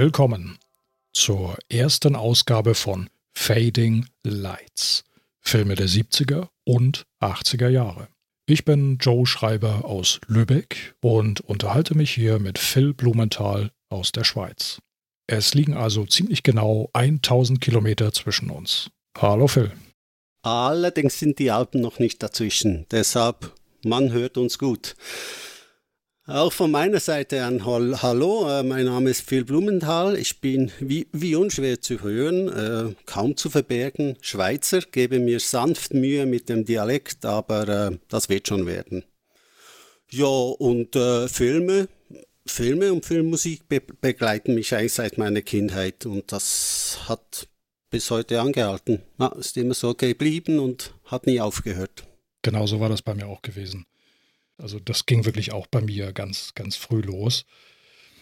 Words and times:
Willkommen 0.00 0.60
zur 1.12 1.56
ersten 1.68 2.14
Ausgabe 2.14 2.76
von 2.76 3.10
Fading 3.34 4.06
Lights, 4.22 5.02
Filme 5.40 5.74
der 5.74 5.88
70er 5.88 6.46
und 6.64 7.04
80er 7.20 7.68
Jahre. 7.68 8.06
Ich 8.46 8.64
bin 8.64 8.98
Joe 8.98 9.26
Schreiber 9.26 9.84
aus 9.84 10.20
Lübeck 10.28 10.94
und 11.00 11.40
unterhalte 11.40 11.96
mich 11.96 12.12
hier 12.12 12.38
mit 12.38 12.60
Phil 12.60 12.94
Blumenthal 12.94 13.72
aus 13.88 14.12
der 14.12 14.22
Schweiz. 14.22 14.78
Es 15.26 15.54
liegen 15.54 15.74
also 15.74 16.06
ziemlich 16.06 16.44
genau 16.44 16.90
1000 16.92 17.60
Kilometer 17.60 18.12
zwischen 18.12 18.50
uns. 18.50 18.90
Hallo 19.20 19.48
Phil. 19.48 19.72
Allerdings 20.42 21.18
sind 21.18 21.40
die 21.40 21.50
Alpen 21.50 21.80
noch 21.80 21.98
nicht 21.98 22.22
dazwischen, 22.22 22.86
deshalb 22.92 23.52
man 23.82 24.12
hört 24.12 24.38
uns 24.38 24.60
gut. 24.60 24.94
Auch 26.28 26.52
von 26.52 26.70
meiner 26.70 27.00
Seite 27.00 27.42
ein 27.42 27.64
Hallo, 27.64 28.46
äh, 28.50 28.62
mein 28.62 28.84
Name 28.84 29.08
ist 29.08 29.22
Phil 29.22 29.46
Blumenthal. 29.46 30.14
Ich 30.18 30.42
bin, 30.42 30.70
wie, 30.78 31.06
wie 31.10 31.34
unschwer 31.34 31.80
zu 31.80 32.02
hören, 32.02 32.48
äh, 32.48 32.94
kaum 33.06 33.34
zu 33.34 33.48
verbergen, 33.48 34.18
Schweizer, 34.20 34.82
gebe 34.82 35.20
mir 35.20 35.40
sanft 35.40 35.94
Mühe 35.94 36.26
mit 36.26 36.50
dem 36.50 36.66
Dialekt, 36.66 37.24
aber 37.24 37.68
äh, 37.68 37.98
das 38.08 38.28
wird 38.28 38.46
schon 38.46 38.66
werden. 38.66 39.04
Ja, 40.10 40.26
und 40.26 40.94
äh, 40.96 41.28
Filme, 41.28 41.88
Filme 42.44 42.92
und 42.92 43.06
Filmmusik 43.06 43.66
be 43.66 43.80
begleiten 43.80 44.54
mich 44.54 44.74
eigentlich 44.74 44.92
seit 44.92 45.16
meiner 45.16 45.40
Kindheit 45.40 46.04
und 46.04 46.30
das 46.30 46.98
hat 47.08 47.48
bis 47.88 48.10
heute 48.10 48.42
angehalten. 48.42 49.00
Ja, 49.18 49.28
ist 49.28 49.56
immer 49.56 49.72
so 49.72 49.94
geblieben 49.94 50.58
und 50.58 50.92
hat 51.06 51.26
nie 51.26 51.40
aufgehört. 51.40 52.04
Genau 52.42 52.66
so 52.66 52.80
war 52.80 52.90
das 52.90 53.00
bei 53.00 53.14
mir 53.14 53.28
auch 53.28 53.40
gewesen. 53.40 53.86
Also 54.58 54.78
das 54.80 55.06
ging 55.06 55.24
wirklich 55.24 55.52
auch 55.52 55.66
bei 55.66 55.80
mir 55.80 56.12
ganz, 56.12 56.52
ganz 56.54 56.76
früh 56.76 57.00
los. 57.00 57.44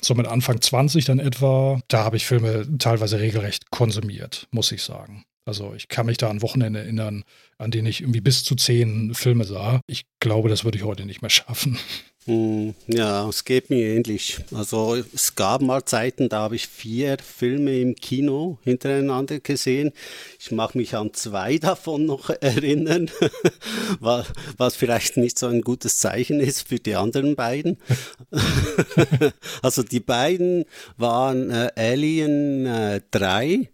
So 0.02 0.14
mit 0.14 0.26
Anfang 0.26 0.60
20 0.60 1.04
dann 1.06 1.18
etwa, 1.18 1.80
da 1.88 2.04
habe 2.04 2.16
ich 2.16 2.26
Filme 2.26 2.66
teilweise 2.78 3.18
regelrecht 3.18 3.70
konsumiert, 3.70 4.46
muss 4.50 4.70
ich 4.70 4.82
sagen. 4.82 5.24
Also 5.46 5.74
ich 5.74 5.88
kann 5.88 6.06
mich 6.06 6.18
da 6.18 6.28
an 6.28 6.42
Wochenende 6.42 6.80
erinnern, 6.80 7.24
an 7.56 7.70
denen 7.70 7.86
ich 7.86 8.02
irgendwie 8.02 8.20
bis 8.20 8.44
zu 8.44 8.56
zehn 8.56 9.14
Filme 9.14 9.44
sah. 9.44 9.80
Ich 9.86 10.04
glaube, 10.20 10.48
das 10.48 10.64
würde 10.64 10.76
ich 10.76 10.84
heute 10.84 11.06
nicht 11.06 11.22
mehr 11.22 11.30
schaffen. 11.30 11.78
Hm, 12.26 12.74
ja, 12.88 13.28
es 13.28 13.44
geht 13.44 13.70
mir 13.70 13.86
ähnlich. 13.86 14.38
Also 14.52 14.96
es 15.14 15.36
gab 15.36 15.62
mal 15.62 15.84
Zeiten, 15.84 16.28
da 16.28 16.40
habe 16.40 16.56
ich 16.56 16.66
vier 16.66 17.18
Filme 17.18 17.78
im 17.78 17.94
Kino 17.94 18.58
hintereinander 18.64 19.38
gesehen. 19.38 19.92
Ich 20.40 20.50
mag 20.50 20.74
mich 20.74 20.96
an 20.96 21.14
zwei 21.14 21.58
davon 21.58 22.04
noch 22.04 22.30
erinnern, 22.30 23.10
was 24.00 24.74
vielleicht 24.74 25.16
nicht 25.18 25.38
so 25.38 25.46
ein 25.46 25.60
gutes 25.60 25.98
Zeichen 25.98 26.40
ist 26.40 26.66
für 26.66 26.80
die 26.80 26.96
anderen 26.96 27.36
beiden. 27.36 27.78
also 29.62 29.84
die 29.84 30.00
beiden 30.00 30.64
waren 30.96 31.50
äh, 31.50 31.70
Alien 31.76 32.66
äh, 32.66 33.02
3 33.12 33.46
ja. 33.46 33.68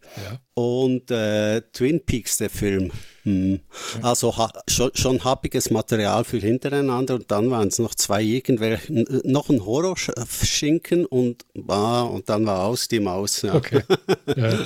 und 0.53 1.11
äh, 1.11 1.62
Twin 1.73 2.05
Peaks, 2.05 2.36
der 2.36 2.50
Film. 2.50 2.92
Hm. 3.25 3.61
Also 4.03 4.37
ha, 4.37 4.53
schon, 4.67 4.91
schon 4.95 5.23
happiges 5.23 5.70
Material 5.70 6.25
für 6.25 6.39
hintereinander 6.39 7.15
und 7.15 7.31
dann 7.31 7.51
waren 7.51 7.69
es 7.69 7.79
noch 7.79 7.95
zwei 7.95 8.23
irgendwelche, 8.23 8.92
noch 9.25 9.48
ein 9.48 9.64
Horrorschinken 9.64 11.06
und, 11.06 11.45
ah, 11.69 12.03
und 12.03 12.29
dann 12.29 12.47
war 12.47 12.64
aus 12.64 12.89
die 12.89 13.01
Maus. 13.01 13.42
Ja. 13.42 13.55
Okay. 13.55 13.83
Ja, 14.37 14.59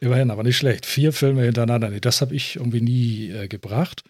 immerhin, 0.00 0.30
aber 0.30 0.42
nicht 0.42 0.56
schlecht. 0.56 0.86
Vier 0.86 1.12
Filme 1.12 1.42
hintereinander, 1.44 1.88
nee, 1.90 2.00
das 2.00 2.20
habe 2.20 2.34
ich 2.34 2.56
irgendwie 2.56 2.80
nie 2.80 3.30
äh, 3.30 3.48
gebracht. 3.48 4.02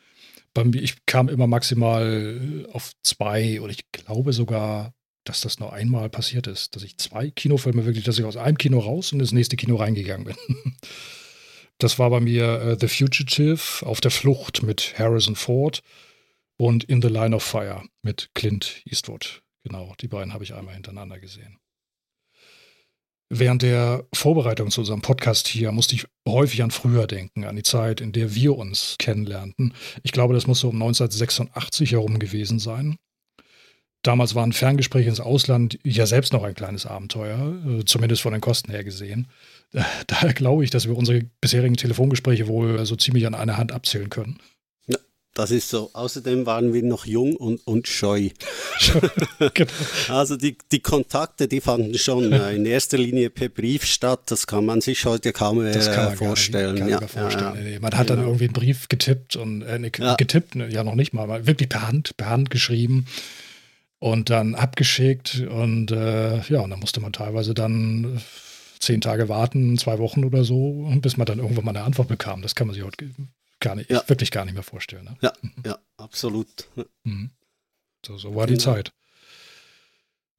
Bei 0.53 0.65
mir, 0.65 0.81
ich 0.81 1.05
kam 1.07 1.29
immer 1.29 1.47
maximal 1.47 2.67
auf 2.73 2.93
zwei 3.03 3.61
oder 3.61 3.73
ich 3.73 3.91
glaube 3.93 4.33
sogar, 4.33 4.95
dass 5.25 5.41
das 5.41 5.59
nur 5.59 5.73
einmal 5.73 6.11
passiert 6.11 6.47
ist, 6.47 6.77
dass 6.77 6.83
ich 6.83 6.99
zwei 6.99 7.31
Kinofilme 7.31 7.85
wirklich, 7.85 8.05
dass 8.05 8.19
ich 8.19 8.25
aus 8.25 8.37
einem 8.37 8.59
Kino 8.59 8.79
raus 8.79 9.13
und 9.13 9.21
ins 9.21 9.33
nächste 9.33 9.57
Kino 9.57 9.77
reingegangen 9.77 10.25
bin. 10.27 10.37
Das 11.79 11.99
war 11.99 12.11
bei 12.11 12.21
mir 12.21 12.61
äh, 12.61 12.77
The 12.79 12.89
Fugitive 12.89 13.85
auf 13.85 14.01
der 14.01 14.11
Flucht 14.11 14.63
mit 14.63 14.95
Harrison 14.99 15.37
Ford 15.37 15.83
und 16.57 16.85
In 16.85 17.03
the 17.03 17.09
Line 17.09 17.35
of 17.35 17.43
Fire 17.43 17.83
mit 18.03 18.31
Clint 18.35 18.83
Eastwood. 18.87 19.43
Genau, 19.65 19.95
die 20.01 20.09
beiden 20.09 20.33
habe 20.33 20.45
ich 20.45 20.55
einmal 20.55 20.75
hintereinander 20.75 21.19
gesehen. 21.19 21.59
Während 23.31 23.63
der 23.63 24.07
Vorbereitung 24.13 24.71
zu 24.71 24.83
unserem 24.83 25.01
Podcast 25.01 25.49
hier 25.49 25.73
musste 25.73 25.97
ich 25.97 26.07
häufig 26.29 26.63
an 26.63 26.71
früher 26.71 27.07
denken, 27.07 27.45
an 27.45 27.57
die 27.57 27.63
Zeit, 27.63 28.01
in 28.01 28.13
der 28.13 28.35
wir 28.35 28.57
uns 28.57 28.97
kennenlernten. 28.99 29.75
Ich 30.03 30.13
glaube, 30.13 30.35
das 30.35 30.47
muss 30.47 30.61
so 30.61 30.69
um 30.69 30.77
1986 30.77 31.93
herum 31.93 32.19
gewesen 32.19 32.59
sein. 32.59 32.97
Damals 34.03 34.35
waren 34.35 34.53
Ferngespräche 34.53 35.09
ins 35.09 35.21
Ausland 35.21 35.79
ja 35.83 36.05
selbst 36.05 36.35
noch 36.35 36.45
ein 36.45 36.55
kleines 36.55 36.85
Abenteuer, 36.85 37.57
äh, 37.67 37.85
zumindest 37.87 38.21
von 38.21 38.33
den 38.33 38.43
Kosten 38.43 38.71
her 38.71 38.85
gesehen. 38.85 39.29
Daher 40.07 40.33
glaube 40.33 40.65
ich, 40.65 40.71
dass 40.71 40.87
wir 40.87 40.97
unsere 40.97 41.23
bisherigen 41.41 41.77
Telefongespräche 41.77 42.47
wohl 42.47 42.85
so 42.87 42.97
ziemlich 42.97 43.27
an 43.27 43.35
einer 43.35 43.57
Hand 43.57 43.73
abzählen 43.73 44.09
können. 44.09 44.39
Ja, 44.87 44.99
das 45.35 45.51
ist 45.51 45.69
so. 45.69 45.91
Außerdem 45.93 46.47
waren 46.47 46.73
wir 46.73 46.83
noch 46.85 47.07
jung 47.07 47.35
und, 47.35 47.67
und 47.67 47.89
scheu. 47.89 48.31
genau. 49.55 49.71
Also 50.09 50.37
die, 50.37 50.57
die 50.71 50.79
Kontakte, 50.79 51.49
die 51.49 51.61
fanden 51.61 51.99
schon 51.99 52.33
äh, 52.33 52.55
in 52.55 52.67
erster 52.67 52.99
Linie 52.99 53.31
per 53.31 53.49
Brief 53.49 53.85
statt. 53.85 54.23
Das 54.27 54.47
kann 54.47 54.65
man 54.65 54.81
sich 54.81 55.05
heute 55.07 55.33
kaum 55.33 55.59
mehr 55.59 55.75
äh, 55.75 56.17
vorstellen. 56.17 56.75
Nicht, 56.75 56.89
ja, 56.89 57.07
vorstellen. 57.07 57.73
Ja. 57.73 57.81
Man 57.81 57.97
hat 57.97 58.11
dann 58.11 58.19
genau. 58.19 58.29
irgendwie 58.29 58.45
einen 58.45 58.55
Brief 58.55 58.89
getippt 58.89 59.35
und 59.35 59.63
äh, 59.63 59.91
getippt, 59.91 60.55
ne, 60.55 60.69
ja 60.71 60.85
noch 60.85 60.95
nicht 60.95 61.13
mal, 61.13 61.47
wirklich 61.47 61.69
per 61.69 61.89
Hand, 61.89 62.17
per 62.17 62.31
Hand 62.31 62.51
geschrieben 62.51 63.07
und 63.99 64.31
dann 64.31 64.55
abgeschickt 64.55 65.43
und 65.49 65.91
äh, 65.91 66.41
ja, 66.43 66.61
und 66.61 66.71
dann 66.71 66.79
musste 66.79 67.01
man 67.01 67.13
teilweise 67.13 67.55
dann 67.55 68.21
zehn 68.85 69.01
Tage 69.01 69.29
warten, 69.29 69.79
zwei 69.79 69.99
Wochen 69.99 70.25
oder 70.25 70.45
so, 70.45 70.91
bis 71.01 71.17
man 71.17 71.27
dann 71.27 71.39
irgendwann 71.39 71.65
mal 71.65 71.77
eine 71.77 71.85
Antwort 71.85 72.09
bekam. 72.09 72.43
Das 72.43 72.55
kann 72.55 72.67
man 72.67 72.75
sich 72.75 72.85
heute 72.85 73.11
gar 73.61 73.75
nicht, 73.75 73.91
ja. 73.91 74.03
wirklich 74.09 74.31
gar 74.31 74.45
nicht 74.45 74.55
mehr 74.55 74.63
vorstellen. 74.63 75.05
Ne? 75.05 75.17
Ja, 75.23 75.33
mhm. 75.41 75.53
ja, 75.65 75.79
absolut. 75.97 76.69
Mhm. 77.05 77.31
So, 78.05 78.19
so 78.19 78.35
war 78.35 78.47
die. 78.47 78.59
Zeit. 78.59 78.93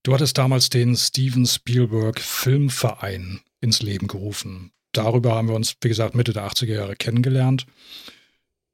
Du 0.04 0.14
hattest 0.14 0.38
damals 0.38 0.70
den 0.70 0.96
Steven 0.96 1.48
Spielberg 1.48 2.20
Filmverein 2.20 3.42
ins 3.60 3.82
Leben 3.82 4.08
gerufen. 4.08 4.72
Darüber 4.92 5.34
haben 5.34 5.48
wir 5.48 5.56
uns, 5.56 5.76
wie 5.82 5.88
gesagt, 5.88 6.14
Mitte 6.14 6.32
der 6.32 6.48
80er 6.48 6.74
Jahre 6.74 6.96
kennengelernt. 6.96 7.66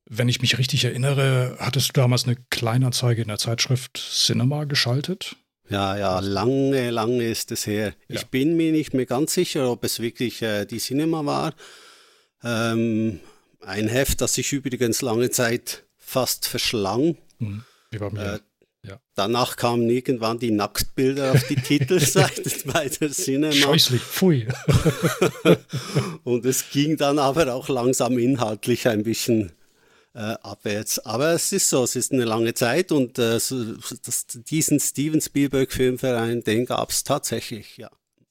Wenn 0.05 0.27
ich 0.27 0.41
mich 0.41 0.57
richtig 0.57 0.83
erinnere, 0.83 1.55
hattest 1.57 1.89
du 1.89 1.93
damals 1.93 2.25
eine 2.25 2.35
Kleinanzeige 2.49 3.21
in 3.21 3.29
der 3.29 3.37
Zeitschrift 3.37 3.97
Cinema 3.97 4.65
geschaltet? 4.65 5.37
Ja, 5.71 5.97
ja, 5.97 6.19
lange, 6.19 6.89
lange 6.91 7.23
ist 7.23 7.51
es 7.51 7.65
her. 7.65 7.93
Ja. 8.09 8.15
Ich 8.17 8.27
bin 8.27 8.57
mir 8.57 8.73
nicht 8.73 8.93
mehr 8.93 9.05
ganz 9.05 9.33
sicher, 9.33 9.71
ob 9.71 9.85
es 9.85 10.01
wirklich 10.01 10.41
äh, 10.41 10.65
die 10.65 10.79
Cinema 10.79 11.25
war. 11.25 11.53
Ähm, 12.43 13.21
ein 13.61 13.87
Heft, 13.87 14.19
das 14.19 14.33
sich 14.33 14.51
übrigens 14.51 15.01
lange 15.01 15.29
Zeit 15.29 15.85
fast 15.97 16.45
verschlang. 16.45 17.17
Mhm. 17.39 17.63
Äh, 17.91 18.39
ja. 18.83 18.99
Danach 19.15 19.55
kamen 19.55 19.89
irgendwann 19.89 20.39
die 20.39 20.51
Nacktbilder 20.51 21.33
auf 21.33 21.47
die 21.47 21.55
Titelseite 21.61 22.51
bei 22.65 22.89
der 22.89 23.11
Cinema. 23.11 23.53
Scheußlich, 23.53 24.01
pfui. 24.01 24.47
Und 26.23 26.45
es 26.45 26.69
ging 26.69 26.97
dann 26.97 27.17
aber 27.17 27.53
auch 27.53 27.69
langsam 27.69 28.17
inhaltlich 28.17 28.87
ein 28.87 29.03
bisschen 29.03 29.53
äh, 30.13 30.35
abwärts. 30.41 30.99
Aber 30.99 31.33
es 31.33 31.51
ist 31.51 31.69
so, 31.69 31.83
es 31.83 31.95
ist 31.95 32.11
eine 32.11 32.25
lange 32.25 32.53
Zeit 32.53 32.91
und 32.91 33.17
äh, 33.19 33.39
das, 34.03 34.25
diesen 34.27 34.79
Steven 34.79 35.21
Spielberg 35.21 35.71
Filmverein, 35.71 36.43
den 36.43 36.65
gab 36.65 36.89
es 36.89 37.03
tatsächlich, 37.03 37.77
ja. 37.77 37.89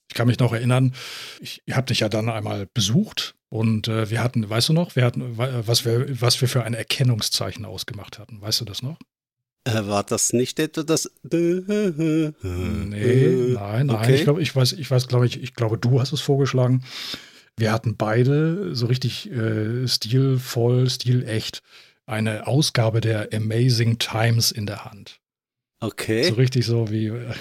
Ich 0.09 0.15
kann 0.15 0.27
mich 0.27 0.41
noch 0.41 0.53
erinnern, 0.53 0.95
ich 1.41 1.63
habe 1.71 1.87
dich 1.87 2.01
ja 2.01 2.09
dann 2.09 2.29
einmal 2.29 2.67
besucht 2.75 3.37
und 3.49 3.87
äh, 3.87 4.11
wir 4.11 4.23
hatten, 4.23 4.49
weißt 4.49 4.71
du 4.71 4.73
noch, 4.73 4.97
wir 4.97 5.05
hatten, 5.05 5.39
was 5.39 5.85
wir, 5.85 6.21
was 6.21 6.41
wir 6.41 6.49
für 6.49 6.65
ein 6.65 6.75
Erkennungszeichen 6.75 7.65
ausgemacht 7.65 8.19
hatten. 8.19 8.41
Weißt 8.41 8.61
du 8.61 8.65
das 8.65 8.83
noch? 8.83 8.99
Äh, 9.65 9.87
war 9.87 10.03
das 10.03 10.33
nicht 10.33 10.59
etwa 10.59 10.83
das? 10.83 11.11
Nee, 11.23 11.63
nein, 11.69 12.35
nein. 13.55 13.91
Okay. 13.91 14.15
Ich 14.15 14.25
glaube, 14.25 14.43
ich 14.43 14.55
weiß, 14.57 14.73
ich 14.73 14.91
weiß, 14.91 15.07
glaube 15.07 15.27
ich, 15.27 15.43
ich 15.43 15.55
glaube, 15.55 15.79
du 15.79 16.01
hast 16.01 16.13
es 16.13 16.21
vorgeschlagen 16.21 16.83
wir 17.57 17.73
hatten 17.73 17.97
beide 17.97 18.75
so 18.75 18.87
richtig 18.87 19.31
äh, 19.31 19.87
stilvoll, 19.87 20.89
stilecht 20.89 21.63
eine 22.07 22.47
Ausgabe 22.47 23.01
der 23.01 23.29
Amazing 23.33 23.99
Times 23.99 24.51
in 24.51 24.67
der 24.67 24.85
Hand. 24.85 25.21
Okay. 25.81 26.25
So 26.25 26.35
richtig 26.35 26.67
so 26.67 26.91
wie. 26.91 27.07
Äh, 27.07 27.33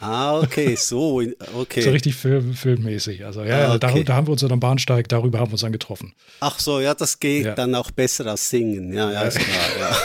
ah, 0.00 0.38
okay, 0.40 0.76
so, 0.76 1.22
okay. 1.54 1.80
so 1.82 1.90
richtig 1.90 2.14
film, 2.14 2.54
filmmäßig. 2.54 3.24
Also 3.24 3.42
ja, 3.42 3.68
ah, 3.68 3.74
okay. 3.74 3.78
da, 3.78 4.02
da, 4.02 4.14
haben 4.14 4.26
wir 4.26 4.32
uns 4.32 4.42
dann 4.42 4.52
am 4.52 4.60
Bahnsteig, 4.60 5.08
darüber 5.08 5.40
haben 5.40 5.48
wir 5.48 5.54
uns 5.54 5.62
dann 5.62 5.72
getroffen. 5.72 6.14
Ach 6.40 6.58
so, 6.58 6.80
ja, 6.80 6.94
das 6.94 7.18
geht 7.18 7.46
ja. 7.46 7.54
dann 7.54 7.74
auch 7.74 7.90
besser 7.90 8.26
als 8.26 8.50
singen. 8.50 8.92
Ja, 8.92 9.10
ja, 9.10 9.22
ist 9.22 9.38
klar, 9.38 9.96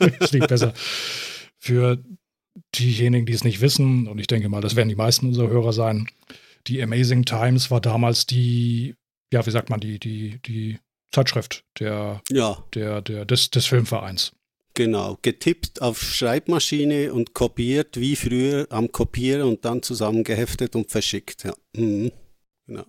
ja. 0.00 0.08
das 0.18 0.32
liegt 0.32 0.48
besser. 0.48 0.72
Für 1.58 1.98
diejenigen, 2.74 3.26
die 3.26 3.34
es 3.34 3.44
nicht 3.44 3.60
wissen, 3.60 4.08
und 4.08 4.18
ich 4.18 4.26
denke 4.26 4.48
mal, 4.48 4.60
das 4.60 4.76
werden 4.76 4.88
die 4.88 4.96
meisten 4.96 5.26
unserer 5.26 5.48
Hörer 5.48 5.72
sein, 5.72 6.08
die 6.66 6.82
Amazing 6.82 7.24
Times 7.24 7.70
war 7.70 7.80
damals 7.80 8.26
die, 8.26 8.94
ja, 9.32 9.44
wie 9.46 9.50
sagt 9.50 9.70
man, 9.70 9.80
die, 9.80 9.98
die, 9.98 10.40
die 10.46 10.78
Zeitschrift 11.10 11.64
der, 11.78 12.22
ja. 12.30 12.64
der, 12.74 13.02
der, 13.02 13.24
des, 13.24 13.50
des 13.50 13.66
Filmvereins. 13.66 14.32
Genau, 14.74 15.18
getippt 15.20 15.82
auf 15.82 16.00
Schreibmaschine 16.00 17.12
und 17.12 17.34
kopiert 17.34 18.00
wie 18.00 18.16
früher 18.16 18.66
am 18.70 18.90
Kopierer 18.90 19.46
und 19.46 19.64
dann 19.66 19.82
zusammengeheftet 19.82 20.74
und 20.74 20.90
verschickt. 20.90 21.44
Ja. 21.44 21.52
Mhm. 21.76 22.10
genau. 22.66 22.86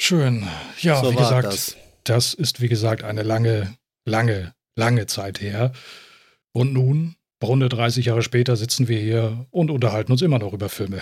Schön. 0.00 0.48
Ja, 0.80 1.00
So 1.00 1.12
wie 1.12 1.16
gesagt, 1.16 1.46
das. 1.46 1.76
das 2.02 2.34
ist 2.34 2.60
wie 2.60 2.68
gesagt 2.68 3.04
eine 3.04 3.22
lange, 3.22 3.76
lange, 4.04 4.54
lange 4.74 5.06
Zeit 5.06 5.40
her. 5.40 5.72
Und 6.52 6.72
nun, 6.72 7.14
runde 7.42 7.68
30 7.68 8.06
Jahre 8.06 8.22
später, 8.22 8.56
sitzen 8.56 8.88
wir 8.88 8.98
hier 8.98 9.46
und 9.50 9.70
unterhalten 9.70 10.10
uns 10.10 10.22
immer 10.22 10.40
noch 10.40 10.52
über 10.52 10.68
Filme. 10.68 11.00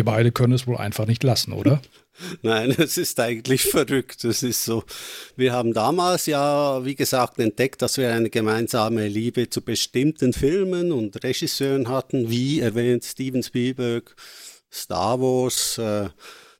Wir 0.00 0.06
beide 0.06 0.32
können 0.32 0.54
es 0.54 0.66
wohl 0.66 0.78
einfach 0.78 1.04
nicht 1.06 1.22
lassen, 1.22 1.52
oder? 1.52 1.82
Nein, 2.42 2.74
es 2.78 2.96
ist 2.96 3.20
eigentlich 3.20 3.64
verrückt. 3.64 4.24
Es 4.24 4.42
ist 4.42 4.64
so. 4.64 4.82
Wir 5.36 5.52
haben 5.52 5.74
damals 5.74 6.24
ja, 6.24 6.82
wie 6.86 6.94
gesagt, 6.94 7.38
entdeckt, 7.38 7.82
dass 7.82 7.98
wir 7.98 8.10
eine 8.10 8.30
gemeinsame 8.30 9.08
Liebe 9.08 9.50
zu 9.50 9.60
bestimmten 9.60 10.32
Filmen 10.32 10.90
und 10.90 11.22
Regisseuren 11.22 11.90
hatten, 11.90 12.30
wie 12.30 12.60
erwähnt 12.60 13.04
Steven 13.04 13.42
Spielberg, 13.42 14.16
Star 14.72 15.20
Wars, 15.20 15.76
äh, 15.76 16.08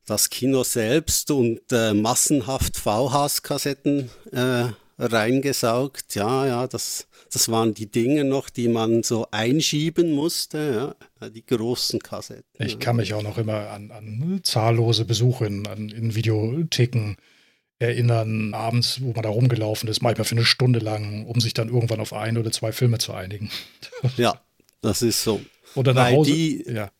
das 0.05 0.29
Kino 0.29 0.63
selbst 0.63 1.31
und 1.31 1.63
äh, 1.73 1.95
massenhaft 1.95 2.77
VHS-Kassetten 2.77 4.11
äh, 4.33 4.65
reingesaugt. 4.99 6.15
Ja, 6.15 6.47
ja, 6.47 6.67
das, 6.67 7.07
das 7.33 7.49
waren 7.49 7.75
die 7.75 7.91
Dinge 7.91 8.25
noch, 8.25 8.51
die 8.51 8.69
man 8.69 9.03
so 9.03 9.27
einschieben 9.31 10.13
musste, 10.13 10.95
ja, 11.21 11.29
die 11.31 11.45
großen 11.47 12.01
Kassetten. 12.01 12.45
Ich 12.67 12.79
kann 12.79 12.97
mich 12.97 13.15
auch 13.15 13.23
noch 13.23 13.39
immer 13.39 13.71
an, 13.71 13.91
an 13.91 14.41
zahllose 14.43 15.05
Besuche 15.05 15.47
in, 15.47 15.67
an, 15.67 15.89
in 15.91 16.15
Videotheken 16.15 17.15
erinnern, 17.79 18.53
abends, 18.53 19.01
wo 19.01 19.13
man 19.13 19.23
da 19.23 19.31
rumgelaufen 19.31 19.89
ist, 19.89 20.03
manchmal 20.03 20.25
für 20.27 20.35
eine 20.37 20.45
Stunde 20.45 20.81
lang, 20.81 21.25
um 21.27 21.41
sich 21.41 21.55
dann 21.55 21.69
irgendwann 21.69 22.01
auf 22.01 22.13
ein 22.13 22.37
oder 22.37 22.51
zwei 22.53 22.73
Filme 22.73 22.99
zu 22.99 23.13
einigen. 23.15 23.51
Ja, 24.17 24.41
das 24.83 25.03
ist 25.03 25.23
so. 25.23 25.41
Oder 25.75 25.95
nach 25.95 26.07
Weil 26.07 26.17
Hause. 26.17 26.33
die- 26.33 26.65
ja, 26.69 26.91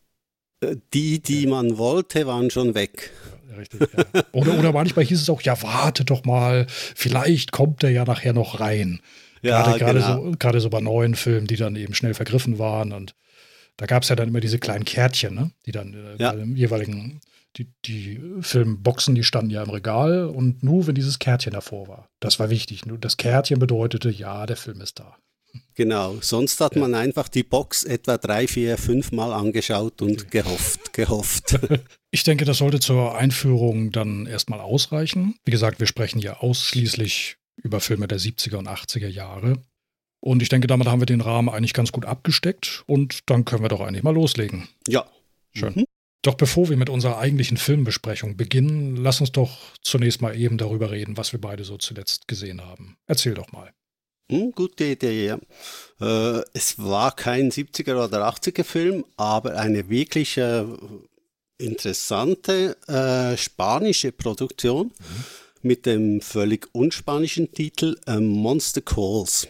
Äh, 0.61 0.75
Die, 0.93 1.19
die 1.21 1.45
man 1.47 1.77
wollte, 1.77 2.25
waren 2.27 2.49
schon 2.51 2.73
weg. 2.75 3.11
ja, 3.49 3.57
richtig. 3.57 3.81
Ja. 3.95 4.23
Oder, 4.31 4.57
oder 4.57 4.71
manchmal 4.71 5.05
hieß 5.05 5.21
es 5.21 5.29
auch, 5.29 5.41
ja, 5.41 5.61
warte 5.61 6.05
doch 6.05 6.23
mal, 6.25 6.65
vielleicht 6.69 7.51
kommt 7.51 7.81
der 7.83 7.91
ja 7.91 8.05
nachher 8.05 8.33
noch 8.33 8.59
rein. 8.59 9.01
Ja, 9.41 9.63
Gerade, 9.63 9.79
gerade, 9.79 9.99
genau. 9.99 10.23
so, 10.25 10.31
gerade 10.37 10.61
so 10.61 10.69
bei 10.69 10.81
neuen 10.81 11.15
Filmen, 11.15 11.47
die 11.47 11.55
dann 11.55 11.75
eben 11.75 11.93
schnell 11.93 12.13
vergriffen 12.13 12.59
waren. 12.59 12.91
Und 12.91 13.15
da 13.77 13.85
gab 13.85 14.03
es 14.03 14.09
ja 14.09 14.15
dann 14.15 14.29
immer 14.29 14.39
diese 14.39 14.59
kleinen 14.59 14.85
Kärtchen, 14.85 15.33
ne? 15.33 15.51
die 15.65 15.71
dann 15.71 15.93
äh, 15.93 16.21
Ja. 16.21 16.31
bei 16.31 16.37
dem 16.37 16.55
jeweiligen, 16.55 17.21
die, 17.57 17.67
die 17.85 18.21
Filmboxen, 18.41 19.15
die 19.15 19.23
standen 19.23 19.49
ja 19.51 19.63
im 19.63 19.69
Regal 19.69 20.25
und 20.25 20.63
nur 20.63 20.87
wenn 20.87 20.95
dieses 20.95 21.19
Kärtchen 21.19 21.53
davor 21.53 21.87
war. 21.87 22.09
Das 22.19 22.39
war 22.39 22.49
wichtig. 22.49 22.85
Nur 22.85 22.97
das 22.97 23.17
Kärtchen 23.17 23.59
bedeutete, 23.59 24.09
ja, 24.09 24.45
der 24.45 24.57
Film 24.57 24.79
ist 24.81 24.99
da. 24.99 25.17
Genau, 25.75 26.15
sonst 26.21 26.61
hat 26.61 26.77
man 26.77 26.95
einfach 26.95 27.27
die 27.27 27.43
Box 27.43 27.83
etwa 27.83 28.17
drei, 28.17 28.47
vier, 28.47 28.77
fünf 28.77 29.11
Mal 29.11 29.33
angeschaut 29.33 30.01
und 30.01 30.31
gehofft, 30.31 30.93
gehofft. 30.93 31.59
Ich 32.13 32.25
denke, 32.25 32.43
das 32.43 32.57
sollte 32.57 32.81
zur 32.81 33.17
Einführung 33.17 33.91
dann 33.93 34.25
erstmal 34.25 34.59
ausreichen. 34.59 35.35
Wie 35.45 35.51
gesagt, 35.51 35.79
wir 35.79 35.87
sprechen 35.87 36.19
ja 36.19 36.37
ausschließlich 36.41 37.37
über 37.63 37.79
Filme 37.79 38.07
der 38.07 38.19
70er 38.19 38.57
und 38.57 38.67
80er 38.67 39.07
Jahre. 39.07 39.61
Und 40.19 40.41
ich 40.41 40.49
denke, 40.49 40.67
damit 40.67 40.87
haben 40.87 41.01
wir 41.01 41.07
den 41.07 41.21
Rahmen 41.21 41.49
eigentlich 41.49 41.73
ganz 41.73 41.91
gut 41.91 42.05
abgesteckt 42.05 42.83
und 42.85 43.29
dann 43.29 43.45
können 43.45 43.63
wir 43.63 43.69
doch 43.69 43.81
eigentlich 43.81 44.03
mal 44.03 44.13
loslegen. 44.13 44.67
ja. 44.87 45.05
Schön. 45.53 45.73
Mhm. 45.75 45.85
Doch 46.23 46.35
bevor 46.35 46.69
wir 46.69 46.77
mit 46.77 46.89
unserer 46.89 47.17
eigentlichen 47.17 47.57
Filmbesprechung 47.57 48.37
beginnen, 48.37 48.95
lass 48.95 49.21
uns 49.21 49.31
doch 49.31 49.57
zunächst 49.81 50.21
mal 50.21 50.39
eben 50.39 50.57
darüber 50.57 50.91
reden, 50.91 51.17
was 51.17 51.31
wir 51.33 51.41
beide 51.41 51.63
so 51.63 51.77
zuletzt 51.77 52.27
gesehen 52.27 52.61
haben. 52.61 52.95
Erzähl 53.07 53.33
doch 53.33 53.51
mal. 53.51 53.73
Hm, 54.29 54.51
gute 54.51 54.85
Idee, 54.85 55.25
ja. 55.25 55.39
Äh, 55.99 56.43
es 56.53 56.77
war 56.77 57.15
kein 57.15 57.51
70er 57.51 58.05
oder 58.05 58.29
80er 58.29 58.63
Film, 58.63 59.03
aber 59.17 59.57
eine 59.57 59.89
wirklich 59.89 60.37
äh, 60.37 60.63
interessante 61.57 62.77
äh, 62.87 63.35
spanische 63.35 64.11
Produktion 64.11 64.91
mit 65.63 65.85
dem 65.85 66.21
völlig 66.21 66.67
unspanischen 66.73 67.51
Titel 67.51 67.97
äh, 68.07 68.19
Monster 68.19 68.81
Calls. 68.81 69.47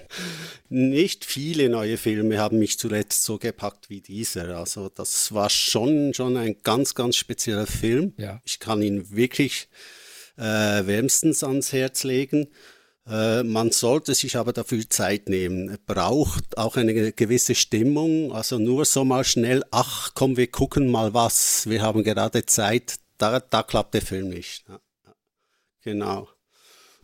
Nicht 0.69 1.25
viele 1.25 1.69
neue 1.69 1.98
Filme 1.98 2.38
haben 2.38 2.60
mich 2.60 2.80
zuletzt 2.80 3.24
so 3.24 3.38
gepackt 3.38 3.90
wie 3.90 4.02
dieser. 4.02 4.58
Also 4.58 4.90
das 4.90 5.34
war 5.34 5.50
schon, 5.50 6.13
schon 6.13 6.38
ein 6.38 6.56
ganz, 6.63 6.96
ganz 6.96 7.18
spezieller 7.18 7.68
Film. 7.68 8.13
Ja. 8.18 8.42
Ich 8.46 8.60
kann 8.60 8.81
ihn 8.81 9.12
wirklich 9.12 9.68
äh, 10.38 10.42
wärmstens 10.44 11.44
ans 11.44 11.74
Herz 11.74 12.04
legen. 12.04 12.48
Äh, 13.08 13.44
man 13.44 13.72
sollte 13.72 14.13
sich 14.13 14.38
aber 14.38 14.54
dafür 14.54 14.90
Zeit 14.90 15.28
nehmen. 15.28 15.69
Er 15.69 15.78
braucht 15.78 16.58
auch 16.58 16.78
eine 16.78 17.12
gewisse 17.12 17.56
Stimmung. 17.56 18.31
Also 18.31 18.58
nur 18.58 18.86
so 18.86 19.04
mal 19.04 19.24
schnell, 19.24 19.63
ach 19.72 20.12
komm, 20.13 20.38
wir 20.38 20.48
gucken 20.48 20.90
mal 20.90 21.13
was. 21.13 21.68
Wir 21.68 21.81
haben 21.81 22.04
gerade 22.04 22.46
Zeit. 22.46 22.96
Da, 23.18 23.40
da 23.40 23.63
klappt 23.63 23.94
der 23.94 24.02
Film 24.02 24.30
nicht. 24.30 24.68
Ja. 24.68 24.80
Genau. 25.83 26.30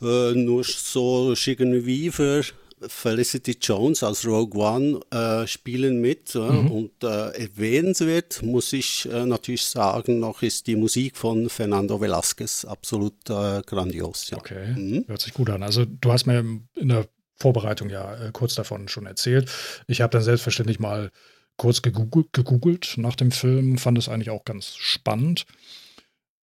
Äh, 0.01 0.33
nur 0.33 0.63
so 0.63 1.33
Sigourney 1.35 1.85
Weaver, 1.85 2.43
Felicity 2.87 3.57
Jones 3.59 4.03
als 4.03 4.25
Rogue 4.27 4.61
One 4.61 4.99
äh, 5.09 5.47
spielen 5.47 5.99
mit. 5.99 6.35
Ja, 6.35 6.41
Und 6.41 7.03
äh, 7.03 7.29
erwähnenswert, 7.31 8.43
muss 8.43 8.71
ich 8.73 9.09
äh, 9.11 9.25
natürlich 9.25 9.65
sagen, 9.65 10.19
noch 10.19 10.43
ist 10.43 10.67
die 10.67 10.75
Musik 10.75 11.17
von 11.17 11.49
Fernando 11.49 11.99
Velasquez 11.99 12.65
absolut 12.65 13.15
äh, 13.29 13.61
grandios. 13.65 14.29
Ja. 14.29 14.37
Okay, 14.37 14.73
Mhm. 14.75 15.05
hört 15.07 15.21
sich 15.21 15.33
gut 15.33 15.49
an. 15.49 15.63
Also 15.63 15.85
du 15.85 16.11
hast 16.11 16.27
mir 16.27 16.39
in 16.75 16.89
der 16.89 17.07
Vorbereitung 17.39 17.89
ja 17.89 18.13
äh, 18.27 18.31
kurz 18.31 18.53
davon 18.53 18.87
schon 18.87 19.07
erzählt. 19.07 19.49
Ich 19.87 20.01
habe 20.01 20.11
dann 20.11 20.21
selbstverständlich 20.23 20.79
mal 20.79 21.09
kurz 21.55 21.81
gegoogelt, 21.81 22.31
gegoogelt 22.33 22.93
nach 22.97 23.15
dem 23.15 23.31
Film, 23.31 23.79
fand 23.79 23.97
es 23.97 24.07
eigentlich 24.09 24.29
auch 24.29 24.45
ganz 24.45 24.75
spannend. 24.75 25.45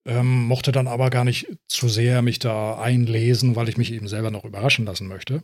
Ähm, 0.06 0.44
mochte 0.46 0.70
dann 0.72 0.86
aber 0.86 1.08
gar 1.10 1.24
nicht 1.24 1.46
zu 1.66 1.88
sehr 1.88 2.20
mich 2.22 2.38
da 2.38 2.78
einlesen, 2.78 3.56
weil 3.56 3.68
ich 3.68 3.76
mich 3.78 3.92
eben 3.92 4.06
selber 4.08 4.30
noch 4.30 4.44
überraschen 4.44 4.84
lassen 4.84 5.06
möchte. 5.08 5.42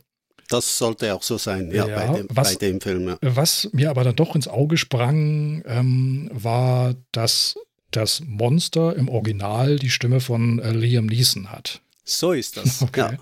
Das 0.49 0.77
sollte 0.77 1.13
auch 1.15 1.23
so 1.23 1.37
sein, 1.37 1.71
ja, 1.71 1.87
Ja, 1.87 1.95
bei, 1.95 2.17
dem, 2.19 2.27
was- 2.29 2.53
bei 2.53 2.67
dem 2.67 2.81
Film. 2.81 3.07
Ja. 3.07 3.17
Was 3.21 3.69
mir 3.73 3.89
aber 3.89 4.03
dann 4.03 4.15
doch 4.15 4.35
ins 4.35 4.47
Auge 4.47 4.77
sprang, 4.77 5.63
ähm, 5.65 6.29
war, 6.33 6.93
dass 7.11 7.55
das 7.91 8.21
Monster 8.25 8.95
im 8.95 9.09
Original 9.09 9.77
die 9.79 9.89
Stimme 9.89 10.19
von 10.19 10.59
äh, 10.59 10.71
Liam 10.71 11.07
Neeson 11.07 11.51
hat. 11.51 11.81
So 12.17 12.33
ist 12.33 12.57
das. 12.57 12.81
Okay. 12.91 13.17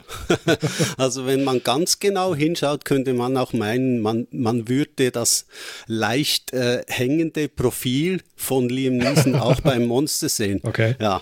Ja. 0.48 0.58
Also 0.98 1.26
wenn 1.26 1.44
man 1.44 1.64
ganz 1.64 2.00
genau 2.00 2.36
hinschaut, 2.36 2.86
könnte 2.86 3.14
man 3.14 3.38
auch 3.38 3.54
meinen, 3.54 4.00
man, 4.02 4.28
man 4.32 4.68
würde 4.68 5.12
das 5.12 5.46
leicht 5.88 6.54
äh, 6.54 6.84
hängende 6.88 7.48
Profil 7.50 8.22
von 8.36 8.70
Liam 8.70 8.98
Neeson 8.98 9.36
auch 9.40 9.62
beim 9.62 9.86
Monster 9.88 10.30
sehen. 10.30 10.60
Okay. 10.64 10.96
Ja. 11.00 11.22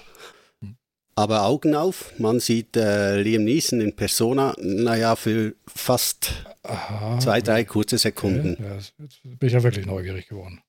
Aber 1.15 1.43
Augen 1.45 1.73
auf, 1.73 2.13
man 2.19 2.39
sieht 2.39 2.77
äh, 2.77 3.19
Liam 3.19 3.43
Neeson 3.43 3.81
in 3.81 3.95
Persona, 3.95 4.55
naja, 4.59 5.15
für 5.15 5.55
fast 5.67 6.31
Aha. 6.61 7.19
zwei, 7.19 7.41
drei 7.41 7.63
kurze 7.65 7.97
Sekunden. 7.97 8.53
Okay. 8.53 8.63
Ja, 8.63 8.75
jetzt 8.75 9.23
bin 9.23 9.47
ich 9.47 9.53
ja 9.53 9.63
wirklich 9.63 9.87
neugierig 9.87 10.27
geworden. 10.27 10.61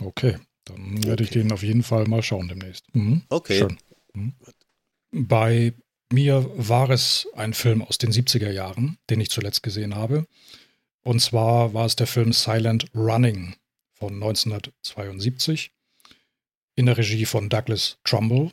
Okay, 0.00 0.36
dann 0.64 1.04
werde 1.04 1.22
ich 1.22 1.30
Okay. 1.30 1.42
den 1.42 1.52
auf 1.52 1.62
jeden 1.62 1.84
Fall 1.84 2.06
mal 2.06 2.22
schauen 2.22 2.48
demnächst. 2.48 2.92
Mhm. 2.94 3.22
Okay. 3.28 3.58
Schön. 3.58 3.78
Mhm. 4.14 4.34
Bei 5.12 5.72
mir 6.12 6.50
war 6.56 6.90
es 6.90 7.28
ein 7.34 7.54
Film 7.54 7.82
aus 7.82 7.98
den 7.98 8.12
70er 8.12 8.50
Jahren, 8.50 8.98
den 9.10 9.20
ich 9.20 9.30
zuletzt 9.30 9.62
gesehen 9.62 9.94
habe. 9.94 10.26
Und 11.02 11.20
zwar 11.20 11.74
war 11.74 11.86
es 11.86 11.96
der 11.96 12.06
Film 12.06 12.32
Silent 12.32 12.86
Running 12.94 13.54
von 13.94 14.14
1972 14.14 15.70
in 16.76 16.86
der 16.86 16.96
Regie 16.96 17.24
von 17.24 17.48
Douglas 17.48 17.98
Trumbull 18.04 18.52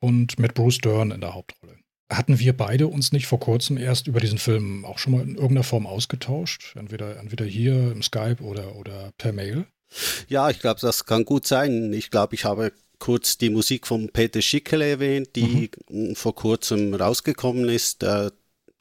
und 0.00 0.38
mit 0.38 0.54
Bruce 0.54 0.78
Dern 0.78 1.12
in 1.12 1.20
der 1.20 1.34
Hauptrolle. 1.34 1.78
Hatten 2.10 2.38
wir 2.38 2.54
beide 2.54 2.88
uns 2.88 3.12
nicht 3.12 3.26
vor 3.26 3.40
kurzem 3.40 3.78
erst 3.78 4.06
über 4.06 4.20
diesen 4.20 4.38
Film 4.38 4.84
auch 4.84 4.98
schon 4.98 5.12
mal 5.12 5.22
in 5.22 5.36
irgendeiner 5.36 5.64
Form 5.64 5.86
ausgetauscht? 5.86 6.74
Entweder, 6.76 7.18
entweder 7.18 7.46
hier 7.46 7.92
im 7.92 8.02
Skype 8.02 8.42
oder, 8.42 8.76
oder 8.76 9.12
per 9.16 9.32
Mail? 9.32 9.66
Ja, 10.28 10.50
ich 10.50 10.58
glaube, 10.58 10.80
das 10.80 11.04
kann 11.04 11.24
gut 11.24 11.46
sein. 11.46 11.92
Ich 11.92 12.10
glaube, 12.10 12.34
ich 12.34 12.44
habe 12.44 12.72
kurz 13.02 13.36
die 13.36 13.50
Musik 13.50 13.88
von 13.88 14.10
Peter 14.10 14.40
Schickel 14.40 14.80
erwähnt, 14.80 15.34
die 15.34 15.72
mh, 15.90 16.14
vor 16.14 16.36
kurzem 16.36 16.94
rausgekommen 16.94 17.68
ist. 17.68 18.04
Da 18.04 18.30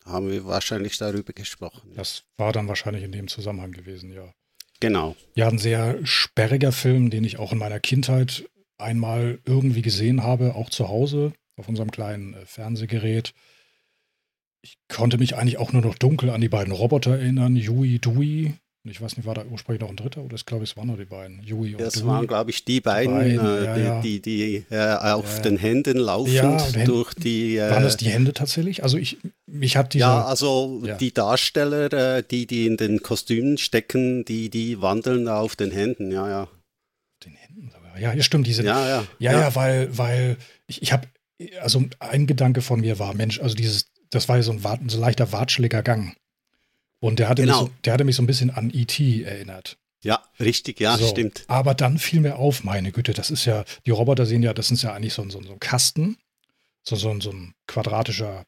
haben 0.05 0.29
wir 0.29 0.45
wahrscheinlich 0.45 0.95
darüber 0.99 1.33
gesprochen. 1.33 1.91
Das 1.95 2.23
war 2.37 2.53
dann 2.53 2.67
wahrscheinlich 2.67 3.03
in 3.03 3.11
dem 3.11 3.27
Zusammenhang 3.27 3.71
gewesen, 3.71 4.11
ja. 4.11 4.31
Genau. 4.79 5.15
Ja, 5.33 5.47
ein 5.47 5.57
sehr 5.57 6.05
sperriger 6.05 6.71
Film, 6.71 7.09
den 7.09 7.23
ich 7.23 7.39
auch 7.39 7.51
in 7.51 7.57
meiner 7.57 7.79
Kindheit 7.79 8.47
einmal 8.77 9.39
irgendwie 9.43 9.81
gesehen 9.81 10.21
habe, 10.21 10.53
auch 10.53 10.69
zu 10.69 10.87
Hause 10.87 11.33
auf 11.55 11.67
unserem 11.67 11.89
kleinen 11.89 12.35
äh, 12.35 12.45
Fernsehgerät. 12.45 13.33
Ich 14.61 14.75
konnte 14.87 15.17
mich 15.17 15.35
eigentlich 15.35 15.57
auch 15.57 15.73
nur 15.73 15.81
noch 15.81 15.95
dunkel 15.95 16.29
an 16.29 16.41
die 16.41 16.49
beiden 16.49 16.73
Roboter 16.73 17.17
erinnern, 17.17 17.55
Yui, 17.55 17.97
Dewey. 17.97 18.53
Und 18.83 18.89
Ich 18.89 19.00
weiß 19.00 19.15
nicht, 19.15 19.27
war 19.27 19.35
da 19.35 19.45
ursprünglich 19.45 19.81
noch 19.81 19.89
ein 19.89 19.95
dritter 19.95 20.21
oder 20.23 20.33
ich 20.35 20.45
glaube, 20.45 20.63
es 20.63 20.75
waren 20.75 20.88
nur 20.88 20.97
die 20.97 21.05
beiden, 21.05 21.43
Yui 21.43 21.75
und 21.75 21.81
Das 21.81 21.93
Dewey. 21.93 22.07
waren, 22.07 22.27
glaube 22.27 22.50
ich, 22.50 22.65
die 22.65 22.81
beiden, 22.81 23.13
beiden, 23.15 23.38
äh, 23.39 23.63
ja, 23.85 24.01
die, 24.01 24.19
die, 24.19 24.65
die 24.69 24.75
äh, 24.75 24.95
auf 24.95 25.35
Ja. 25.35 25.41
den 25.43 25.57
Händen 25.57 25.97
laufend 26.00 26.33
Ja, 26.33 26.57
durch 26.85 27.13
die. 27.13 27.57
Äh, 27.57 27.69
waren 27.69 27.83
das 27.83 27.97
die 27.97 28.09
Hände 28.09 28.33
tatsächlich? 28.33 28.81
Also 28.83 28.97
ich, 28.97 29.17
mich 29.45 29.77
hat 29.77 29.93
dieser, 29.93 30.05
ja, 30.07 30.25
also 30.25 30.81
die 31.00 31.13
Darsteller, 31.13 31.93
äh, 32.17 32.23
die, 32.23 32.47
die 32.47 32.65
in 32.65 32.77
den 32.77 33.03
Kostümen 33.03 33.59
stecken, 33.59 34.25
die, 34.25 34.50
die 34.50 34.81
wandeln 34.81 35.27
auf 35.27 35.55
den 35.55 35.69
Händen, 35.69 36.11
ja, 36.11 36.27
ja. 36.27 36.47
den 37.23 37.33
Händen 37.33 37.69
sogar. 37.71 38.00
Ja, 38.00 38.13
ja, 38.13 38.23
stimmt. 38.23 38.47
Diese, 38.47 38.63
Ja, 38.63 38.88
ja. 38.88 39.03
ja, 39.19 39.31
ja, 39.33 39.55
weil, 39.55 39.95
weil 39.95 40.38
ich, 40.65 40.81
ich 40.81 40.91
habe, 40.91 41.07
also 41.61 41.83
ein 42.00 42.25
Gedanke 42.25 42.61
von 42.63 42.81
mir 42.81 42.97
war, 42.97 43.13
Mensch, 43.13 43.39
also 43.41 43.53
dieses, 43.55 43.91
das 44.09 44.27
war 44.27 44.38
ja 44.38 44.41
so 44.41 44.53
ein, 44.53 44.59
so 44.89 44.97
ein 44.97 45.01
leichter 45.01 45.31
watscheliger 45.31 45.83
Gang. 45.83 46.15
Und 47.01 47.20
der 47.20 47.27
hatte, 47.27 47.41
Genau. 47.41 47.63
mich 47.63 47.70
so, 47.72 47.75
der 47.84 47.93
hatte 47.93 48.03
mich 48.05 48.15
so 48.15 48.24
ein 48.24 48.27
bisschen 48.27 48.50
an 48.51 48.72
E.T. 48.74 49.24
erinnert. 49.24 49.77
Ja, 50.03 50.24
richtig, 50.39 50.79
ja, 50.79 50.98
so. 50.98 51.08
stimmt. 51.08 51.43
Aber 51.48 51.75
dann 51.75 51.98
fiel 51.98 52.22
mir 52.22 52.38
auf, 52.38 52.63
meine 52.63 52.91
Güte, 52.91 53.13
das 53.13 53.29
ist 53.29 53.46
ja, 53.46 53.65
die 53.86 53.91
Roboter 53.91 54.25
sehen 54.25 54.41
ja, 54.43 54.53
das 54.53 54.72
ist 54.72 54.81
ja 54.84 54.93
eigentlich 54.93 55.13
so 55.13 55.22
ein, 55.22 55.29
so 55.29 55.39
ein, 55.39 55.60
Kasten, 55.60 56.17
so, 56.84 56.96
so, 56.96 57.10
ein, 57.12 57.22
so 57.22 57.31
ein 57.31 57.53
quadratischer, 57.67 58.43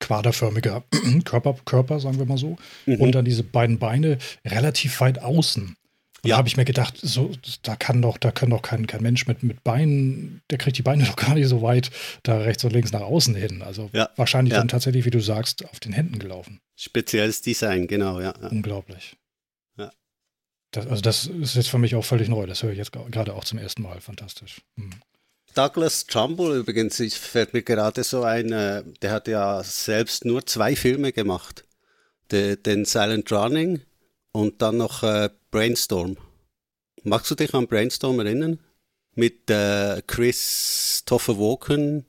quaderförmiger 0.00 0.84
Körper, 1.24 1.56
Körper, 1.64 2.00
sagen 2.00 2.18
wir 2.18 2.26
mal 2.26 2.38
so. 2.38 2.56
Mhm. 2.86 3.00
Und 3.00 3.12
dann 3.12 3.24
diese 3.24 3.42
beiden 3.42 3.78
Beine 3.78 4.18
relativ 4.44 5.00
weit 5.00 5.18
außen. 5.20 5.62
Und 5.64 5.76
Ja. 6.28 6.34
da 6.34 6.38
habe 6.38 6.48
ich 6.48 6.56
mir 6.56 6.64
gedacht, 6.64 6.98
so, 7.00 7.30
da 7.62 7.76
kann 7.76 8.00
doch, 8.02 8.16
da 8.18 8.30
kann 8.30 8.50
doch 8.50 8.62
kein, 8.62 8.86
kein 8.86 9.02
Mensch 9.02 9.26
mit, 9.26 9.42
mit 9.42 9.62
Beinen, 9.64 10.40
der 10.50 10.58
kriegt 10.58 10.78
die 10.78 10.82
Beine 10.82 11.04
doch 11.06 11.16
gar 11.16 11.34
nicht 11.34 11.48
so 11.48 11.62
weit 11.62 11.90
da 12.22 12.38
rechts 12.38 12.64
und 12.64 12.72
links 12.72 12.92
nach 12.92 13.02
außen 13.02 13.34
hin. 13.34 13.62
Also 13.62 13.90
Ja, 13.92 14.08
wahrscheinlich 14.16 14.52
ja. 14.52 14.58
dann 14.58 14.68
tatsächlich, 14.68 15.04
wie 15.04 15.10
du 15.10 15.20
sagst, 15.20 15.64
auf 15.68 15.80
den 15.80 15.92
Händen 15.92 16.18
gelaufen. 16.18 16.60
Spezielles 16.76 17.40
Design, 17.42 17.86
genau, 17.86 18.20
ja. 18.20 18.34
ja. 18.40 18.48
Unglaublich. 18.48 19.16
Ja. 19.76 19.92
Das, 20.70 20.86
also 20.86 21.02
das 21.02 21.26
ist 21.26 21.54
jetzt 21.54 21.68
für 21.68 21.78
mich 21.78 21.94
auch 21.94 22.04
völlig 22.04 22.28
neu. 22.28 22.46
Das 22.46 22.62
höre 22.62 22.72
ich 22.72 22.78
jetzt 22.78 22.92
gerade 22.92 23.34
auch 23.34 23.44
zum 23.44 23.58
ersten 23.58 23.82
Mal. 23.82 24.00
Fantastisch. 24.00 24.60
Hm. 24.76 24.90
Douglas 25.54 26.06
Trumbull 26.06 26.56
übrigens, 26.56 26.98
ich 26.98 27.14
fällt 27.14 27.54
mir 27.54 27.62
gerade 27.62 28.02
so 28.02 28.24
ein, 28.24 28.50
äh, 28.50 28.82
der 29.02 29.12
hat 29.12 29.28
ja 29.28 29.62
selbst 29.62 30.24
nur 30.24 30.44
zwei 30.46 30.74
Filme 30.74 31.12
gemacht. 31.12 31.64
De, 32.32 32.56
den 32.56 32.84
Silent 32.84 33.30
Running 33.30 33.82
und 34.32 34.62
dann 34.62 34.78
noch 34.78 35.04
äh, 35.04 35.30
Brainstorm. 35.50 36.16
Magst 37.04 37.30
du 37.30 37.34
dich 37.36 37.54
an 37.54 37.68
Brainstorm 37.68 38.18
erinnern? 38.18 38.58
Mit 39.14 39.48
äh, 39.48 40.02
Christopher 40.06 41.38
Walken, 41.38 42.06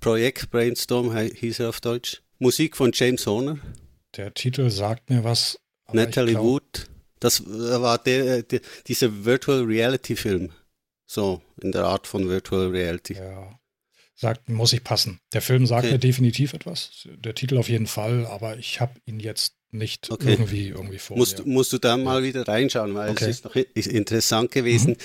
Projekt 0.00 0.50
Brainstorm 0.50 1.16
hieß 1.16 1.60
er 1.60 1.70
auf 1.70 1.80
Deutsch. 1.80 2.21
Musik 2.42 2.76
von 2.76 2.90
James 2.92 3.24
Horner, 3.26 3.58
Der 4.16 4.34
Titel 4.34 4.68
sagt 4.68 5.08
mir 5.10 5.22
was. 5.22 5.58
Natalie 5.92 6.32
glaub- 6.34 6.44
Wood. 6.44 6.86
Das 7.20 7.38
äh, 7.40 7.46
war 7.80 7.98
der, 7.98 8.42
der, 8.42 8.60
dieser 8.88 9.24
Virtual 9.24 9.62
Reality 9.62 10.16
Film. 10.16 10.50
So, 11.06 11.40
in 11.60 11.70
der 11.70 11.84
Art 11.84 12.06
von 12.08 12.28
Virtual 12.28 12.68
Reality. 12.68 13.14
Ja. 13.14 13.58
Sagt, 14.16 14.48
muss 14.48 14.72
ich 14.72 14.82
passen. 14.82 15.20
Der 15.32 15.40
Film 15.42 15.66
sagt 15.66 15.84
Okay. 15.84 15.92
mir 15.92 15.98
definitiv 15.98 16.52
etwas. 16.52 17.06
Der 17.06 17.34
Titel 17.34 17.58
auf 17.58 17.68
jeden 17.68 17.86
Fall, 17.86 18.26
aber 18.26 18.56
ich 18.56 18.80
habe 18.80 18.94
ihn 19.04 19.20
jetzt 19.20 19.54
nicht 19.70 20.10
Okay. 20.10 20.32
irgendwie, 20.32 20.68
irgendwie 20.68 20.98
vor 20.98 21.16
Musst, 21.16 21.38
mir. 21.46 21.52
musst 21.52 21.72
du 21.72 21.78
da 21.78 21.96
mal 21.96 22.22
wieder 22.24 22.46
reinschauen, 22.46 22.94
weil 22.94 23.10
Okay. 23.10 23.24
es 23.26 23.36
ist 23.36 23.44
noch 23.44 23.54
interessant 23.54 24.50
gewesen. 24.50 24.96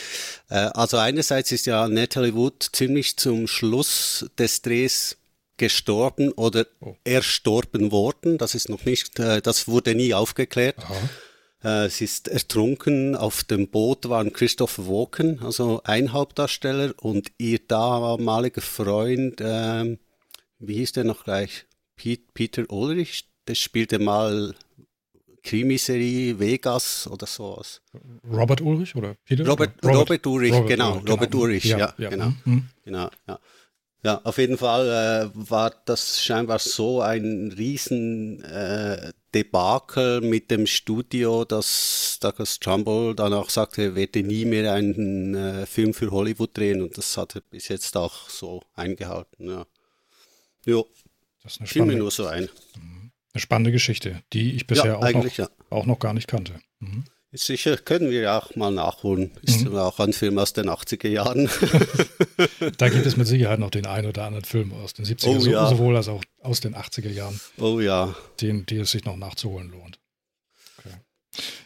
Äh, 0.49 0.55
also 0.55 0.97
einerseits 0.97 1.51
ist 1.51 1.67
ja 1.67 1.87
Natalie 1.87 2.33
Wood 2.33 2.67
ziemlich 2.73 3.15
zum 3.17 3.47
Schluss 3.47 4.25
des 4.37 4.61
Drehs 4.63 5.16
gestorben 5.57 6.31
oder 6.31 6.65
Oh. 6.79 6.95
erstorben 7.03 7.91
worden. 7.91 8.37
Das 8.37 8.55
ist 8.55 8.69
noch 8.69 8.85
nicht, 8.85 9.19
äh, 9.19 9.41
das 9.41 9.67
wurde 9.67 9.95
nie 9.95 10.13
aufgeklärt. 10.13 10.77
Aha. 10.79 11.85
Äh, 11.85 11.89
sie 11.89 12.03
ist 12.05 12.27
ertrunken. 12.27 13.15
Auf 13.15 13.43
dem 13.43 13.67
Boot 13.67 14.07
waren 14.09 14.31
Christopher 14.31 14.87
Walken, 14.87 15.39
also 15.41 15.81
ein 15.83 16.13
Hauptdarsteller, 16.13 16.93
und 17.01 17.31
ihr 17.37 17.59
damaliger 17.67 18.61
Freund, 18.61 19.41
ähm, 19.41 19.97
wie 20.59 20.75
hieß 20.75 20.91
der 20.93 21.03
noch 21.03 21.23
gleich? 21.23 21.65
Piet, 21.95 22.33
Peter 22.35 22.63
Ulrich, 22.71 23.25
der 23.47 23.55
spielte 23.55 23.97
mal 23.97 24.53
Krimiserie 25.43 26.39
Vegas 26.39 27.07
oder 27.07 27.25
sowas. 27.25 27.81
Robert 28.29 28.61
Ulrich 28.61 28.95
oder 28.95 29.15
Peter? 29.25 29.47
Robert, 29.47 29.83
Oder 29.83 29.95
Robert, 29.95 30.27
Ulrich, 30.27 30.51
Robert 30.53 30.67
genau, 30.67 30.97
Robert 31.07 31.31
genau. 31.31 31.43
Ulrich, 31.43 31.65
ja, 31.65 31.93
genau. 31.97 32.33
Hm. 32.43 32.65
Genau, 32.83 33.09
ja. 33.27 33.39
Ja, 34.03 34.21
auf 34.23 34.37
jeden 34.37 34.57
Fall 34.57 35.31
äh, 35.33 35.49
war 35.49 35.73
das 35.85 36.23
scheinbar 36.23 36.59
so 36.59 37.01
ein 37.01 37.53
riesen 37.57 38.43
äh, 38.43 39.11
Debakel 39.33 40.21
mit 40.21 40.51
dem 40.51 40.67
Studio, 40.67 41.45
dass 41.45 42.19
Douglas 42.21 42.59
Trumbull 42.59 43.15
dann 43.15 43.33
auch 43.33 43.49
sagte, 43.49 43.81
er 43.81 43.95
werde 43.95 44.23
nie 44.23 44.45
mehr 44.45 44.71
einen 44.73 45.33
äh, 45.35 45.65
Film 45.65 45.93
für 45.93 46.11
Hollywood 46.11 46.55
drehen 46.55 46.81
und 46.81 46.97
das 46.97 47.17
hat 47.17 47.35
er 47.35 47.41
bis 47.41 47.67
jetzt 47.69 47.97
auch 47.97 48.29
so 48.29 48.61
eingehalten. 48.75 49.49
Ja, 49.49 49.65
jo, 50.65 50.87
Das 51.43 51.53
ist 51.53 51.59
eine 51.59 51.67
fiel 51.67 51.81
mir 51.81 51.85
spannende, 51.87 52.03
nur 52.03 52.11
so 52.11 52.27
ein. 52.27 52.49
eine 53.33 53.41
spannende 53.41 53.71
Geschichte, 53.71 54.21
die 54.31 54.53
ich 54.53 54.67
bisher 54.67 54.85
ja, 54.85 54.95
auch, 54.97 55.11
noch, 55.11 55.37
ja. 55.37 55.49
auch 55.71 55.85
noch 55.85 55.99
gar 55.99 56.13
nicht 56.13 56.27
kannte. 56.27 56.53
Mhm. 56.79 57.03
Sicher 57.33 57.77
können 57.77 58.09
wir 58.09 58.21
ja 58.21 58.39
auch 58.39 58.55
mal 58.55 58.71
nachholen. 58.71 59.31
Ist 59.43 59.65
Mhm. 59.65 59.75
auch 59.75 59.99
ein 59.99 60.13
Film 60.13 60.37
aus 60.39 60.53
den 60.53 60.69
80er 60.69 61.09
Jahren. 61.09 61.49
Da 62.77 62.89
gibt 62.89 63.05
es 63.05 63.17
mit 63.17 63.27
Sicherheit 63.27 63.59
noch 63.59 63.71
den 63.71 63.85
einen 63.87 64.07
oder 64.07 64.23
anderen 64.25 64.45
Film 64.45 64.71
aus 64.73 64.93
den 64.93 65.05
70er, 65.05 65.27
Oh, 65.37 65.39
so, 65.39 65.49
ja. 65.51 65.67
sowohl 65.67 65.95
als 65.97 66.07
auch 66.07 66.23
aus 66.41 66.59
den 66.61 66.75
80er 66.75 67.09
Jahren, 67.09 67.39
oh 67.57 67.79
ja. 67.79 68.15
den, 68.41 68.65
die 68.67 68.77
es 68.77 68.91
sich 68.91 69.05
noch 69.05 69.17
nachzuholen 69.17 69.69
lohnt. 69.71 69.99
Okay. 70.77 70.95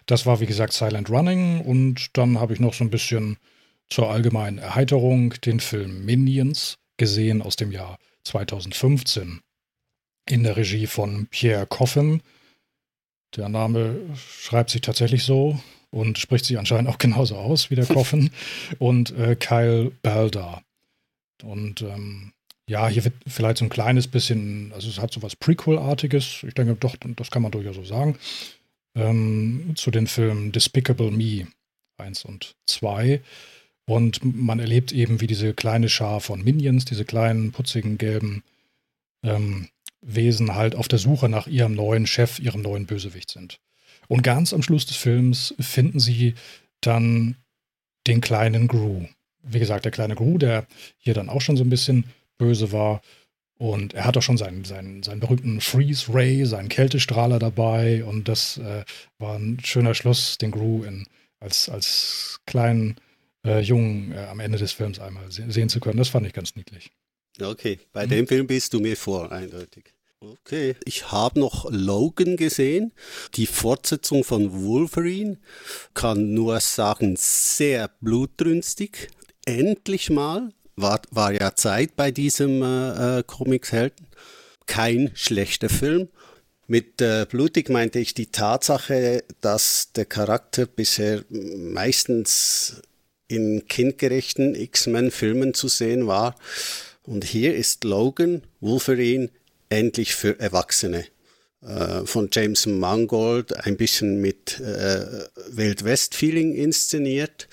Das 0.06 0.26
war, 0.26 0.40
wie 0.40 0.46
gesagt, 0.46 0.74
Silent 0.74 1.10
Running 1.10 1.62
und 1.62 2.18
dann 2.18 2.40
habe 2.40 2.54
ich 2.54 2.60
noch 2.60 2.74
so 2.74 2.84
ein 2.84 2.90
bisschen 2.90 3.38
zur 3.90 4.10
allgemeinen 4.10 4.58
Erheiterung 4.58 5.32
den 5.42 5.60
Film 5.60 6.06
Minions 6.06 6.78
gesehen 6.98 7.42
aus 7.42 7.56
dem 7.58 7.72
Jahr 7.72 7.98
2015 8.24 9.42
in 10.30 10.44
der 10.44 10.56
Regie 10.58 10.88
von 10.88 11.28
Pierre 11.28 11.66
Coffin. 11.68 12.22
Der 13.36 13.50
Name 13.50 14.00
schreibt 14.16 14.70
sich 14.70 14.82
tatsächlich 14.82 15.24
so 15.24 15.60
und 15.90 16.18
spricht 16.18 16.46
sich 16.46 16.58
anscheinend 16.58 16.90
auch 16.90 16.98
genauso 17.00 17.36
aus 17.36 17.70
wie 17.70 17.76
der 17.76 17.86
Coffin 17.86 18.32
und 18.80 19.12
äh, 19.18 19.36
Kyle 19.36 19.92
Balda. 20.02 20.62
Und 21.44 21.82
ähm, 21.82 22.34
ja, 22.68 22.88
hier 22.88 23.04
wird 23.04 23.16
vielleicht 23.28 23.58
so 23.58 23.66
ein 23.66 23.70
kleines 23.70 24.08
bisschen, 24.08 24.72
also 24.74 24.90
es 24.90 25.00
hat 25.00 25.12
so 25.12 25.22
was 25.22 25.36
Prequel-artiges, 25.36 26.44
ich 26.48 26.54
denke 26.54 26.76
doch, 26.76 26.96
das 27.16 27.32
kann 27.32 27.42
man 27.42 27.52
durchaus 27.52 27.76
so 27.76 27.84
sagen, 27.84 28.18
ähm, 28.96 29.74
zu 29.76 29.92
den 29.92 30.08
Filmen 30.08 30.52
Despicable 30.52 31.12
Me 31.12 31.48
1 31.98 32.26
und 32.26 32.56
2. 32.68 33.22
Und 33.86 34.22
man 34.24 34.60
erlebt 34.60 34.92
eben, 34.92 35.22
wie 35.22 35.28
diese 35.28 35.54
kleine 35.54 35.90
Schar 35.90 36.22
von 36.22 36.44
Minions, 36.44 36.86
diese 36.86 37.04
kleinen, 37.04 37.52
putzigen, 37.52 37.98
gelben 37.98 38.44
ähm, 39.24 39.70
Wesen 40.02 40.56
halt 40.56 40.76
auf 40.76 40.88
der 40.88 41.00
Suche 41.00 41.30
nach 41.30 41.48
ihrem 41.48 41.76
neuen 41.76 42.08
Chef, 42.08 42.40
ihrem 42.40 42.62
neuen 42.62 42.86
Bösewicht 42.86 43.32
sind. 43.32 43.60
Und 44.08 44.24
ganz 44.24 44.54
am 44.54 44.64
Schluss 44.64 44.86
des 44.86 44.98
Films 44.98 45.54
finden 45.60 46.00
sie 46.00 46.36
dann 46.82 47.36
den 48.08 48.20
kleinen 48.22 48.68
Gru. 48.68 49.06
Wie 49.44 49.60
gesagt, 49.60 49.86
der 49.86 49.92
kleine 49.92 50.16
Gru, 50.16 50.38
der 50.38 50.66
hier 50.98 51.14
dann 51.14 51.30
auch 51.30 51.42
schon 51.42 51.58
so 51.58 51.64
ein 51.64 51.70
bisschen 51.70 52.06
böse 52.38 52.72
war. 52.72 53.02
Und 53.58 53.94
er 53.94 54.06
hat 54.06 54.18
auch 54.18 54.24
schon 54.24 54.38
seinen, 54.38 54.66
seinen, 54.66 55.04
seinen 55.04 55.20
berühmten 55.20 55.62
Freeze 55.62 56.12
Ray, 56.12 56.46
seinen 56.46 56.70
Kältestrahler 56.70 57.38
dabei. 57.38 58.04
Und 58.04 58.28
das 58.28 58.58
äh, 58.58 58.84
war 59.20 59.38
ein 59.38 59.60
schöner 59.64 59.94
Schluss, 59.94 60.40
den 60.40 60.50
Gru 60.50 60.84
in, 60.84 61.06
als, 61.40 61.70
als 61.70 62.40
kleinen 62.48 62.96
äh, 63.46 63.60
Jungen 63.60 64.14
äh, 64.14 64.26
am 64.26 64.40
Ende 64.40 64.58
des 64.58 64.72
Films 64.72 65.00
einmal 65.00 65.32
se 65.32 65.50
sehen 65.52 65.70
zu 65.70 65.80
können. 65.80 65.98
Das 65.98 66.10
fand 66.10 66.26
ich 66.26 66.34
ganz 66.34 66.56
niedlich. 66.56 66.92
Okay, 67.40 67.80
bei 67.94 68.06
Mhm. 68.06 68.10
dem 68.10 68.28
Film 68.28 68.48
bist 68.48 68.74
du 68.74 68.80
mir 68.80 68.98
vor, 68.98 69.32
eindeutig. 69.32 69.94
Okay, 70.20 70.76
ich 70.86 71.12
habe 71.12 71.40
noch 71.40 71.66
Logan 71.72 72.38
gesehen, 72.38 72.92
die 73.36 73.48
Fortsetzung 73.48 74.24
von 74.24 74.64
Wolverine. 74.64 75.38
Kann 75.96 76.34
nur 76.36 76.60
sagen, 76.60 77.16
sehr 77.18 77.90
blutrünstig. 78.02 79.10
Endlich 79.46 80.12
mal, 80.12 80.52
war, 80.76 81.02
war 81.10 81.32
ja 81.34 81.56
Zeit 81.56 81.96
bei 81.96 82.12
diesem 82.12 82.62
äh, 82.62 83.20
äh, 83.20 83.24
Comicshelden. 83.24 84.06
Kein 84.68 85.12
schlechter 85.16 85.70
Film. 85.70 86.10
Mit 86.68 87.02
äh, 87.02 87.26
blutig 87.28 87.70
meinte 87.70 87.98
ich 87.98 88.14
die 88.14 88.28
Tatsache, 88.28 89.24
dass 89.42 89.92
der 89.94 90.06
Charakter 90.06 90.68
bisher 90.68 91.24
meistens 91.30 92.82
in 93.28 93.66
kindgerechten 93.68 94.54
X-Men-Filmen 94.54 95.56
zu 95.56 95.68
sehen 95.68 96.06
war. 96.06 96.36
Und 97.04 97.24
hier 97.24 97.56
ist 97.56 97.84
Logan, 97.84 98.44
Wolverine, 98.60 99.30
endlich 99.70 100.16
für 100.16 100.40
Erwachsene. 100.40 101.06
Äh, 101.62 102.06
von 102.06 102.30
James 102.32 102.66
Mangold 102.66 103.56
ein 103.66 103.78
bisschen 103.78 104.20
mit 104.20 104.60
äh, 104.60 105.26
Wild-West-Feeling 105.52 106.54
inszeniert. 106.54 107.48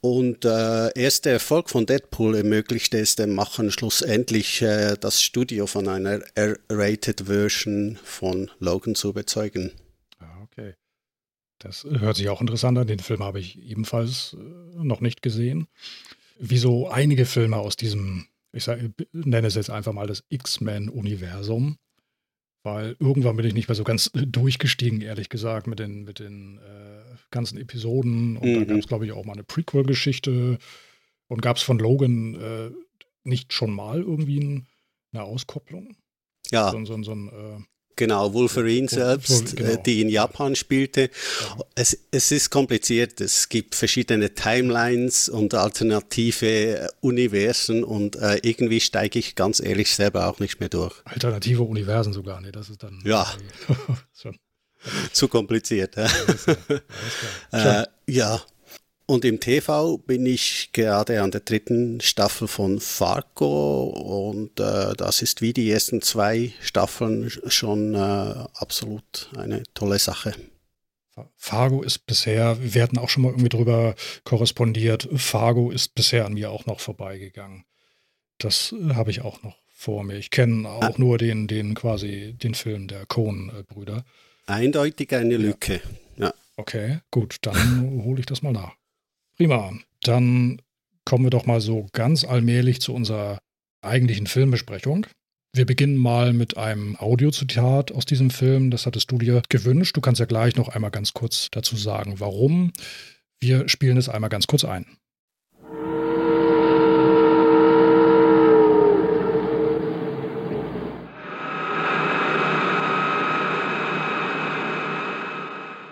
Und 0.00 0.44
äh, 0.44 0.92
erst 0.96 1.26
Erfolg 1.26 1.70
von 1.70 1.84
Deadpool 1.84 2.36
ermöglichte 2.36 2.98
es 2.98 3.16
dem 3.16 3.34
Machen 3.34 3.72
schlussendlich 3.72 4.62
äh, 4.62 4.96
das 5.00 5.20
Studio 5.20 5.66
von 5.66 5.88
einer 5.88 6.20
R-rated 6.36 7.22
Version 7.22 7.98
von 8.04 8.50
Logan 8.60 8.94
zu 8.94 9.08
überzeugen. 9.08 9.72
Ah, 10.20 10.40
okay. 10.44 10.74
Das 11.58 11.84
hört 11.84 12.16
sich 12.16 12.28
auch 12.28 12.40
interessant 12.40 12.78
an. 12.78 12.86
Den 12.86 13.00
Film 13.00 13.24
habe 13.24 13.40
ich 13.40 13.60
ebenfalls 13.60 14.36
äh, 14.38 14.84
noch 14.84 15.00
nicht 15.00 15.22
gesehen. 15.22 15.66
Wie 16.38 16.58
so 16.58 16.88
einige 16.88 17.26
Filme 17.26 17.56
aus 17.56 17.74
diesem, 17.74 18.28
ich 18.52 18.64
sage, 18.64 18.92
nenne 19.12 19.46
es 19.46 19.54
jetzt 19.54 19.70
einfach 19.70 19.92
mal 19.92 20.06
das 20.06 20.24
X-Men-Universum, 20.28 21.76
weil 22.62 22.96
irgendwann 22.98 23.36
bin 23.36 23.46
ich 23.46 23.54
nicht 23.54 23.68
mehr 23.68 23.74
so 23.74 23.84
ganz 23.84 24.10
durchgestiegen, 24.12 25.00
ehrlich 25.00 25.28
gesagt, 25.28 25.66
mit 25.66 25.78
den, 25.78 26.04
mit 26.04 26.18
den 26.18 26.58
äh, 26.58 27.16
ganzen 27.30 27.58
Episoden. 27.58 28.36
Und 28.36 28.48
mhm. 28.48 28.58
da 28.60 28.64
gab 28.64 28.78
es, 28.78 28.88
glaube 28.88 29.06
ich, 29.06 29.12
auch 29.12 29.24
mal 29.24 29.34
eine 29.34 29.44
Prequel-Geschichte. 29.44 30.58
Und 31.28 31.42
gab 31.42 31.58
es 31.58 31.62
von 31.62 31.78
Logan 31.78 32.34
äh, 32.34 32.70
nicht 33.24 33.52
schon 33.52 33.72
mal 33.72 34.00
irgendwie 34.00 34.40
ein, 34.40 34.66
eine 35.12 35.24
Auskopplung? 35.24 35.96
Ja. 36.50 36.70
So, 36.70 36.84
so, 36.84 37.02
so 37.02 37.12
ein, 37.12 37.28
äh, 37.28 37.62
Genau, 37.98 38.32
Wolverine 38.32 38.88
selbst, 38.88 39.56
genau. 39.56 39.74
die 39.82 40.00
in 40.00 40.08
Japan 40.08 40.54
spielte. 40.54 41.10
Ja. 41.40 41.64
Es, 41.74 41.98
es 42.12 42.30
ist 42.30 42.48
kompliziert. 42.48 43.20
Es 43.20 43.48
gibt 43.48 43.74
verschiedene 43.74 44.34
Timelines 44.34 45.28
und 45.28 45.52
alternative 45.52 46.88
Universen 47.00 47.82
und 47.82 48.14
äh, 48.14 48.38
irgendwie 48.42 48.78
steige 48.78 49.18
ich 49.18 49.34
ganz 49.34 49.58
ehrlich 49.58 49.90
selber 49.90 50.28
auch 50.28 50.38
nicht 50.38 50.60
mehr 50.60 50.68
durch. 50.68 50.94
Alternative 51.06 51.64
Universen 51.64 52.12
sogar, 52.12 52.40
nee, 52.40 52.52
das 52.52 52.70
ist 52.70 52.84
dann. 52.84 53.02
Ja. 53.04 53.26
Zu 55.12 55.26
kompliziert. 55.26 55.96
Ja. 55.96 56.06
Äh, 57.50 57.86
ja. 58.06 58.40
Und 59.10 59.24
im 59.24 59.40
TV 59.40 59.96
bin 59.96 60.26
ich 60.26 60.68
gerade 60.74 61.22
an 61.22 61.30
der 61.30 61.40
dritten 61.40 61.98
Staffel 62.02 62.46
von 62.46 62.78
Fargo 62.78 63.84
und 64.34 64.60
äh, 64.60 64.92
das 64.94 65.22
ist 65.22 65.40
wie 65.40 65.54
die 65.54 65.70
ersten 65.70 66.02
zwei 66.02 66.52
Staffeln 66.60 67.30
schon 67.46 67.94
äh, 67.94 67.98
absolut 67.98 69.30
eine 69.34 69.62
tolle 69.72 69.98
Sache. 69.98 70.34
Fargo 71.36 71.82
ist 71.82 72.04
bisher, 72.04 72.58
wir 72.60 72.82
hatten 72.82 72.98
auch 72.98 73.08
schon 73.08 73.22
mal 73.22 73.30
irgendwie 73.30 73.48
drüber 73.48 73.94
korrespondiert, 74.24 75.08
Fargo 75.16 75.70
ist 75.70 75.94
bisher 75.94 76.26
an 76.26 76.34
mir 76.34 76.50
auch 76.50 76.66
noch 76.66 76.80
vorbeigegangen. 76.80 77.64
Das 78.36 78.74
äh, 78.78 78.92
habe 78.92 79.10
ich 79.10 79.22
auch 79.22 79.42
noch 79.42 79.56
vor 79.72 80.04
mir. 80.04 80.16
Ich 80.16 80.30
kenne 80.30 80.68
auch 80.68 80.82
ah. 80.82 80.94
nur 80.98 81.16
den, 81.16 81.46
den 81.46 81.74
quasi 81.74 82.34
den 82.34 82.54
Film 82.54 82.88
der 82.88 83.06
Coen-Brüder. 83.06 84.04
Eindeutig 84.44 85.14
eine 85.14 85.38
Lücke. 85.38 85.80
Ja. 86.18 86.26
ja. 86.26 86.34
Okay, 86.58 86.98
gut, 87.10 87.36
dann 87.40 88.02
hole 88.04 88.20
ich 88.20 88.26
das 88.26 88.42
mal 88.42 88.52
nach. 88.52 88.76
Prima. 89.38 89.72
Dann 90.02 90.60
kommen 91.04 91.24
wir 91.24 91.30
doch 91.30 91.46
mal 91.46 91.60
so 91.60 91.86
ganz 91.92 92.24
allmählich 92.24 92.80
zu 92.80 92.92
unserer 92.92 93.38
eigentlichen 93.82 94.26
Filmbesprechung. 94.26 95.06
Wir 95.54 95.64
beginnen 95.64 95.96
mal 95.96 96.32
mit 96.32 96.56
einem 96.56 96.96
Audiozitat 96.96 97.92
aus 97.92 98.04
diesem 98.04 98.30
Film. 98.30 98.70
Das 98.70 98.84
hattest 98.84 99.10
du 99.12 99.18
dir 99.18 99.42
gewünscht. 99.48 99.96
Du 99.96 100.00
kannst 100.00 100.18
ja 100.18 100.26
gleich 100.26 100.56
noch 100.56 100.68
einmal 100.68 100.90
ganz 100.90 101.14
kurz 101.14 101.48
dazu 101.52 101.76
sagen, 101.76 102.18
warum. 102.18 102.72
Wir 103.40 103.68
spielen 103.68 103.96
es 103.96 104.08
einmal 104.08 104.28
ganz 104.28 104.48
kurz 104.48 104.64
ein. 104.64 104.86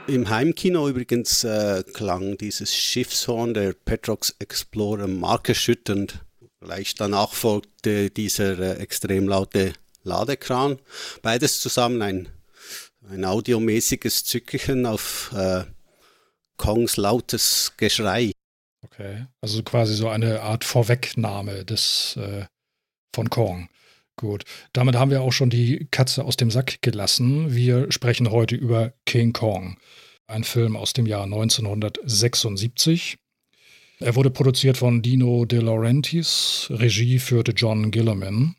Im 0.08 0.30
Heimkino 0.30 0.88
übrigens 0.88 1.42
äh, 1.42 1.82
klang 1.92 2.38
dieses 2.38 2.72
Schiffshorn 2.72 3.54
der 3.54 3.72
Petrox 3.72 4.36
Explorer 4.38 5.08
markerschütternd. 5.08 6.24
Gleich 6.60 6.94
danach 6.94 7.32
folgte 7.32 8.10
dieser 8.10 8.56
äh, 8.58 8.78
extrem 8.78 9.26
laute 9.26 9.72
Ladekran. 10.04 10.78
Beides 11.22 11.60
zusammen 11.60 12.02
ein, 12.02 12.28
ein 13.10 13.24
audiomäßiges 13.24 14.24
Zückchen 14.24 14.86
auf 14.86 15.32
äh, 15.34 15.64
Kongs 16.56 16.96
lautes 16.96 17.72
Geschrei. 17.76 18.30
Okay, 18.84 19.26
also 19.40 19.64
quasi 19.64 19.94
so 19.94 20.08
eine 20.08 20.40
Art 20.40 20.64
Vorwegnahme 20.64 21.64
des 21.64 22.16
äh, 22.16 22.46
von 23.12 23.28
Kong. 23.28 23.68
Gut, 24.18 24.44
damit 24.72 24.96
haben 24.96 25.10
wir 25.10 25.20
auch 25.20 25.32
schon 25.32 25.50
die 25.50 25.88
Katze 25.90 26.24
aus 26.24 26.36
dem 26.36 26.50
Sack 26.50 26.80
gelassen. 26.80 27.54
Wir 27.54 27.92
sprechen 27.92 28.30
heute 28.30 28.56
über 28.56 28.94
King 29.04 29.34
Kong, 29.34 29.76
ein 30.26 30.42
Film 30.42 30.74
aus 30.74 30.94
dem 30.94 31.04
Jahr 31.04 31.24
1976. 31.24 33.18
Er 33.98 34.14
wurde 34.14 34.30
produziert 34.30 34.78
von 34.78 35.02
Dino 35.02 35.44
De 35.44 35.60
Laurentiis, 35.60 36.68
Regie 36.70 37.18
führte 37.18 37.52
John 37.52 37.90
Gillerman. 37.90 38.56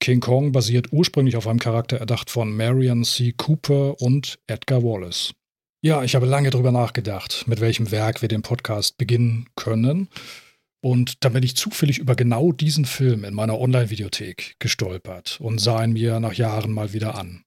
King 0.00 0.18
Kong 0.18 0.50
basiert 0.50 0.92
ursprünglich 0.92 1.36
auf 1.36 1.46
einem 1.46 1.60
Charakter 1.60 1.98
erdacht 1.98 2.28
von 2.28 2.56
Marion 2.56 3.04
C. 3.04 3.32
Cooper 3.36 4.00
und 4.00 4.40
Edgar 4.48 4.82
Wallace. 4.82 5.34
Ja, 5.82 6.02
ich 6.02 6.16
habe 6.16 6.26
lange 6.26 6.50
darüber 6.50 6.72
nachgedacht, 6.72 7.44
mit 7.46 7.60
welchem 7.60 7.90
Werk 7.92 8.22
wir 8.22 8.28
den 8.28 8.42
Podcast 8.42 8.98
beginnen 8.98 9.48
können. 9.54 10.08
Und 10.84 11.24
dann 11.24 11.32
bin 11.32 11.42
ich 11.42 11.56
zufällig 11.56 11.98
über 11.98 12.14
genau 12.14 12.52
diesen 12.52 12.84
Film 12.84 13.24
in 13.24 13.32
meiner 13.32 13.58
Online-Videothek 13.58 14.56
gestolpert 14.58 15.38
und 15.40 15.58
sah 15.58 15.82
ihn 15.82 15.94
mir 15.94 16.20
nach 16.20 16.34
Jahren 16.34 16.72
mal 16.72 16.92
wieder 16.92 17.14
an. 17.14 17.42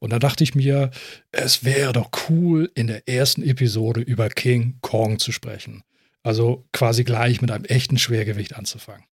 Und 0.00 0.10
da 0.10 0.18
dachte 0.18 0.42
ich 0.42 0.56
mir, 0.56 0.90
es 1.30 1.62
wäre 1.62 1.92
doch 1.92 2.10
cool, 2.28 2.72
in 2.74 2.88
der 2.88 3.08
ersten 3.08 3.44
Episode 3.44 4.00
über 4.00 4.28
King 4.30 4.78
Kong 4.80 5.20
zu 5.20 5.30
sprechen. 5.30 5.84
Also 6.24 6.66
quasi 6.72 7.04
gleich 7.04 7.40
mit 7.40 7.52
einem 7.52 7.66
echten 7.66 7.98
Schwergewicht 7.98 8.56
anzufangen. 8.56 9.04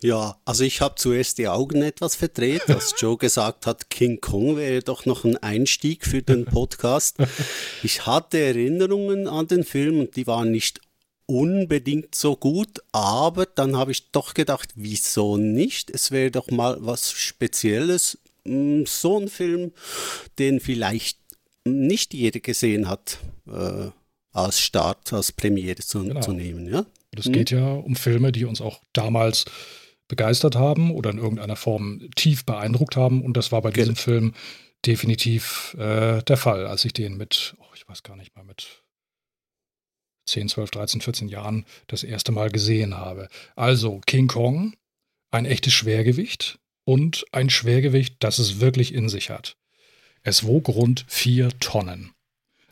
Ja, 0.00 0.38
also 0.44 0.62
ich 0.62 0.80
habe 0.80 0.94
zuerst 0.94 1.38
die 1.38 1.48
Augen 1.48 1.82
etwas 1.82 2.14
verdreht, 2.14 2.68
als 2.68 2.94
Joe 3.00 3.16
gesagt 3.16 3.66
hat, 3.66 3.90
King 3.90 4.20
Kong 4.20 4.56
wäre 4.56 4.82
doch 4.82 5.04
noch 5.04 5.24
ein 5.24 5.36
Einstieg 5.38 6.06
für 6.06 6.22
den 6.22 6.44
Podcast. 6.44 7.16
Ich 7.82 8.06
hatte 8.06 8.38
Erinnerungen 8.38 9.26
an 9.26 9.48
den 9.48 9.64
Film 9.64 9.98
und 9.98 10.14
die 10.14 10.28
waren 10.28 10.52
nicht 10.52 10.80
unbedingt 11.26 12.14
so 12.14 12.36
gut, 12.36 12.80
aber 12.92 13.46
dann 13.46 13.76
habe 13.76 13.92
ich 13.92 14.10
doch 14.10 14.34
gedacht, 14.34 14.70
wieso 14.74 15.36
nicht? 15.36 15.90
Es 15.90 16.10
wäre 16.10 16.30
doch 16.30 16.50
mal 16.50 16.76
was 16.80 17.12
Spezielles, 17.12 18.18
hm, 18.44 18.86
so 18.86 19.20
ein 19.20 19.28
Film, 19.28 19.72
den 20.38 20.60
vielleicht 20.60 21.18
nicht 21.64 22.12
jeder 22.12 22.40
gesehen 22.40 22.88
hat, 22.88 23.18
äh, 23.46 23.90
als 24.32 24.60
Start, 24.60 25.12
als 25.12 25.32
Premiere 25.32 25.76
zu, 25.76 26.04
genau. 26.04 26.20
zu 26.20 26.32
nehmen. 26.32 26.70
Ja? 26.70 26.84
Es 27.16 27.30
geht 27.30 27.50
hm? 27.50 27.58
ja 27.58 27.72
um 27.72 27.96
Filme, 27.96 28.32
die 28.32 28.44
uns 28.44 28.60
auch 28.60 28.80
damals 28.92 29.44
begeistert 30.08 30.56
haben 30.56 30.90
oder 30.90 31.10
in 31.10 31.18
irgendeiner 31.18 31.56
Form 31.56 32.08
tief 32.16 32.44
beeindruckt 32.44 32.96
haben. 32.96 33.22
Und 33.22 33.36
das 33.36 33.52
war 33.52 33.62
bei 33.62 33.70
diesem 33.70 33.94
genau. 33.94 34.04
Film 34.04 34.34
definitiv 34.84 35.74
äh, 35.78 36.22
der 36.22 36.36
Fall, 36.36 36.66
als 36.66 36.84
ich 36.84 36.92
den 36.92 37.16
mit, 37.16 37.54
oh, 37.58 37.74
ich 37.74 37.88
weiß 37.88 38.02
gar 38.02 38.16
nicht 38.16 38.36
mal, 38.36 38.44
mit 38.44 38.83
10, 40.26 40.48
12, 40.48 40.70
13, 40.70 41.00
14 41.00 41.28
Jahren 41.28 41.64
das 41.86 42.02
erste 42.02 42.32
Mal 42.32 42.50
gesehen 42.50 42.96
habe. 42.96 43.28
Also 43.56 44.00
King 44.06 44.28
Kong, 44.28 44.74
ein 45.30 45.46
echtes 45.46 45.72
Schwergewicht 45.72 46.58
und 46.84 47.24
ein 47.32 47.50
Schwergewicht, 47.50 48.16
das 48.20 48.38
es 48.38 48.60
wirklich 48.60 48.94
in 48.94 49.08
sich 49.08 49.30
hat. 49.30 49.56
Es 50.22 50.46
wog 50.46 50.68
rund 50.68 51.04
4 51.08 51.50
Tonnen. 51.60 52.12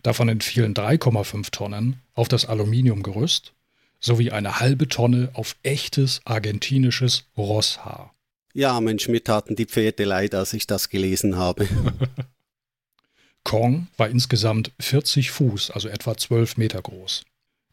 Davon 0.02 0.28
entfielen 0.28 0.74
3,5 0.74 1.50
Tonnen 1.50 2.00
auf 2.14 2.28
das 2.28 2.46
Aluminiumgerüst 2.46 3.52
sowie 4.00 4.32
eine 4.32 4.58
halbe 4.58 4.88
Tonne 4.88 5.30
auf 5.34 5.54
echtes 5.62 6.20
argentinisches 6.24 7.24
Rosshaar. 7.36 8.12
Ja, 8.52 8.80
Mensch, 8.80 9.08
mir 9.08 9.22
taten 9.22 9.56
die 9.56 9.64
Pferde 9.64 10.04
leid, 10.04 10.34
als 10.34 10.52
ich 10.52 10.66
das 10.66 10.88
gelesen 10.88 11.36
habe. 11.36 11.68
Kong 13.44 13.88
war 13.96 14.08
insgesamt 14.08 14.72
40 14.80 15.30
Fuß, 15.30 15.70
also 15.70 15.88
etwa 15.88 16.16
12 16.16 16.56
Meter 16.56 16.82
groß. 16.82 17.24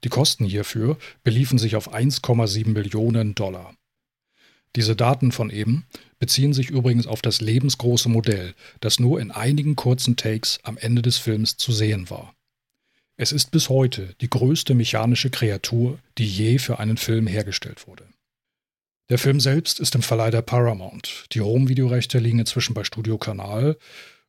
Die 0.03 0.09
Kosten 0.09 0.45
hierfür 0.45 0.97
beliefen 1.23 1.57
sich 1.57 1.75
auf 1.75 1.93
1,7 1.93 2.69
Millionen 2.69 3.35
Dollar. 3.35 3.75
Diese 4.75 4.95
Daten 4.95 5.31
von 5.31 5.49
eben 5.49 5.85
beziehen 6.19 6.53
sich 6.53 6.69
übrigens 6.69 7.07
auf 7.07 7.21
das 7.21 7.41
lebensgroße 7.41 8.07
Modell, 8.07 8.53
das 8.81 8.99
nur 8.99 9.19
in 9.19 9.31
einigen 9.31 9.75
kurzen 9.75 10.15
Takes 10.15 10.59
am 10.63 10.77
Ende 10.77 11.01
des 11.01 11.17
Films 11.17 11.57
zu 11.57 11.71
sehen 11.71 12.09
war. 12.09 12.35
Es 13.17 13.31
ist 13.31 13.51
bis 13.51 13.67
heute 13.67 14.15
die 14.21 14.29
größte 14.29 14.75
mechanische 14.75 15.29
Kreatur, 15.29 15.99
die 16.17 16.27
je 16.27 16.59
für 16.59 16.79
einen 16.79 16.97
Film 16.97 17.27
hergestellt 17.27 17.87
wurde. 17.87 18.07
Der 19.09 19.17
Film 19.17 19.39
selbst 19.39 19.79
ist 19.79 19.95
im 19.95 20.03
Verleih 20.03 20.29
der 20.29 20.43
Paramount. 20.43 21.25
Die 21.33 21.41
Home-Videorechte 21.41 22.19
liegen 22.19 22.39
inzwischen 22.39 22.75
bei 22.75 22.83
Studio 22.83 23.17
Kanal. 23.17 23.77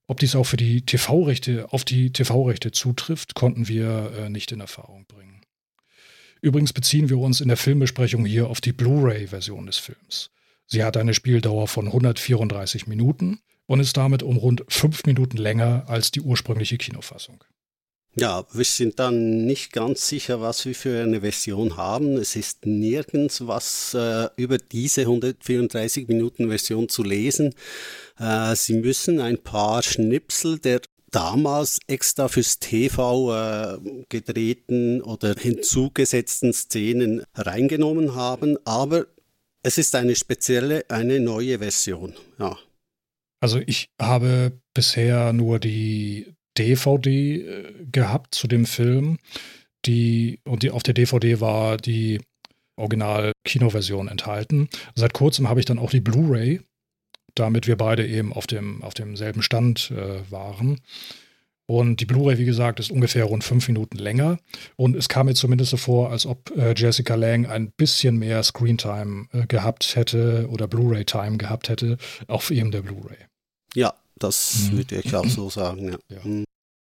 Ob 0.07 0.19
dies 0.19 0.35
auch 0.35 0.45
für 0.45 0.57
die 0.57 0.85
TV-Rechte 0.85 1.71
auf 1.71 1.85
die 1.85 2.13
TV-Rechte 2.13 2.73
zutrifft, 2.73 3.35
konnten 3.35 3.69
wir 3.69 4.13
äh, 4.19 4.31
nicht 4.31 4.51
in 4.53 4.61
Erfahrung 4.61 5.05
bringen. 5.07 5.40
Übrigens 6.41 6.73
beziehen 6.73 7.11
wir 7.11 7.19
uns 7.19 7.41
in 7.41 7.49
der 7.49 7.57
Filmbesprechung 7.57 8.25
hier 8.25 8.49
auf 8.49 8.61
die 8.61 8.73
Blu-ray-Version 8.73 9.67
des 9.67 9.79
Films. 9.79 10.31
Sie 10.67 10.85
hat 10.85 10.97
eine 10.97 11.15
Spieldauer 11.15 11.69
von 11.69 11.87
134 11.87 12.87
Minuten 12.87 13.41
und 13.67 13.81
ist 13.81 13.97
damit 13.97 14.23
um 14.23 14.37
rund 14.37 14.65
fünf 14.69 15.05
Minuten 15.05 15.37
länger 15.37 15.85
als 15.89 16.11
die 16.11 16.21
ursprüngliche 16.21 16.79
Kinofassung. 16.79 17.45
Ja, 18.17 18.45
wir 18.53 18.65
sind 18.65 18.99
dann 18.99 19.47
nicht 19.47 19.73
ganz 19.73 20.09
sicher, 20.09 20.41
was 20.41 20.67
wir 20.67 20.75
für 20.75 21.03
eine 21.03 21.21
Version 21.21 21.77
haben. 21.77 22.17
Es 22.17 22.35
ist 22.35 22.67
nirgends 22.67 23.47
was 23.47 23.95
äh, 23.95 24.29
über 24.35 24.59
diese 24.59 25.03
134 25.03 26.09
Minuten 26.09 26.49
Version 26.49 26.89
zu 26.89 27.05
lesen. 27.05 27.55
Äh, 28.19 28.57
Sie 28.57 28.75
müssen 28.75 29.21
ein 29.21 29.39
paar 29.39 29.85
Schnipsel 29.85 30.59
der 30.59 30.81
damals 31.11 31.79
extra 31.87 32.29
fürs 32.29 32.59
TV 32.59 33.35
äh, 33.35 33.79
gedrehten 34.09 35.03
oder 35.03 35.35
hinzugesetzten 35.35 36.53
Szenen 36.53 37.23
reingenommen 37.35 38.15
haben, 38.15 38.57
aber 38.65 39.07
es 39.63 39.79
ist 39.79 39.95
eine 39.95 40.17
spezielle, 40.17 40.85
eine 40.89 41.21
neue 41.21 41.59
Version. 41.59 42.15
Ja. 42.39 42.57
Also 43.43 43.61
ich 43.67 43.89
habe 44.01 44.61
bisher 44.75 45.33
nur 45.33 45.59
die 45.59 46.35
DVD 46.59 47.37
äh, 47.37 47.87
gehabt 47.91 48.35
zu 48.35 48.47
dem 48.47 48.67
Film. 48.67 49.19
Die, 49.87 50.41
und 50.45 50.63
die, 50.63 50.71
auf 50.71 50.83
der 50.83 50.95
DVD 50.95 51.41
war 51.41 51.79
die 51.79 52.21
Original-Kinoversion 52.77 54.09
enthalten. 54.09 54.69
Seit 54.95 55.15
kurzem 55.15 55.49
habe 55.49 55.61
ich 55.61 55.67
dann 55.67 55.79
auch 55.79 55.91
die 55.91 56.01
Blu-ray, 56.01 56.61
damit 57.35 57.67
wir 57.67 57.77
beide 57.77 58.07
eben 58.07 58.33
auf, 58.33 58.47
dem, 58.47 58.83
auf 58.83 58.95
demselben 58.95 59.43
Stand 59.43 59.91
äh, 59.91 60.31
waren. 60.31 60.81
Und 61.67 62.01
die 62.01 62.05
Blu-ray, 62.05 62.37
wie 62.37 62.47
gesagt, 62.47 62.81
ist 62.81 62.91
ungefähr 62.91 63.25
rund 63.25 63.45
fünf 63.45 63.69
Minuten 63.69 63.97
länger. 63.97 64.39
Und 64.75 64.97
es 64.97 65.09
kam 65.09 65.27
mir 65.27 65.35
zumindest 65.35 65.71
so 65.71 65.77
vor, 65.77 66.11
als 66.11 66.27
ob 66.27 66.51
äh, 66.57 66.75
Jessica 66.77 67.15
Lang 67.15 67.47
ein 67.47 67.71
bisschen 67.71 68.19
mehr 68.19 68.43
Screentime 68.43 69.27
äh, 69.33 69.47
gehabt 69.47 69.95
hätte 69.95 70.49
oder 70.51 70.67
Blu-ray-Time 70.67 71.39
gehabt 71.39 71.69
hätte 71.69 71.97
auf 72.27 72.51
eben 72.51 72.73
der 72.73 72.83
Blu-ray. 72.83 73.19
Ja, 73.77 73.95
das 74.19 74.71
mhm. 74.73 74.79
würde 74.79 74.97
ich 74.97 75.15
auch 75.15 75.27
so 75.27 75.49
sagen. 75.51 75.91
Ja. 75.91 75.99
ja. 76.09 76.45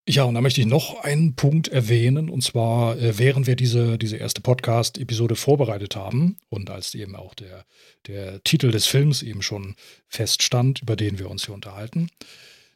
Ja, 0.08 0.24
und 0.24 0.34
da 0.34 0.42
möchte 0.42 0.62
ich 0.62 0.68
noch 0.68 1.04
einen 1.04 1.36
Punkt 1.36 1.68
erwähnen, 1.68 2.30
und 2.30 2.44
zwar, 2.44 2.98
äh, 2.98 3.20
während 3.20 3.46
wir 3.46 3.56
diese, 3.56 4.00
diese 4.00 4.18
erste 4.18 4.42
Podcast-Episode 4.42 5.36
vorbereitet 5.36 5.96
haben 5.96 6.38
und 6.50 6.72
als 6.72 6.96
eben 6.96 7.16
auch 7.16 7.36
der, 7.36 7.66
der 8.08 8.44
Titel 8.44 8.72
des 8.72 8.88
Films 8.88 9.22
eben 9.22 9.44
schon 9.44 9.76
feststand, 10.08 10.82
über 10.82 10.96
den 10.96 11.20
wir 11.20 11.30
uns 11.30 11.46
hier 11.46 11.54
unterhalten. 11.54 12.10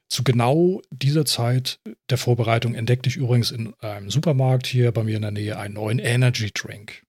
Zu 0.08 0.24
genau 0.24 0.82
dieser 0.92 1.26
Zeit 1.26 1.80
der 2.12 2.20
Vorbereitung 2.20 2.76
entdeckte 2.76 3.10
ich 3.10 3.16
übrigens 3.16 3.50
in 3.50 3.74
einem 3.80 4.12
Supermarkt 4.12 4.68
hier 4.68 4.92
bei 4.92 5.04
mir 5.04 5.16
in 5.16 5.24
der 5.24 5.32
Nähe 5.32 5.58
einen 5.58 5.74
neuen 5.74 5.98
Energy 5.98 6.52
Drink. 6.54 7.04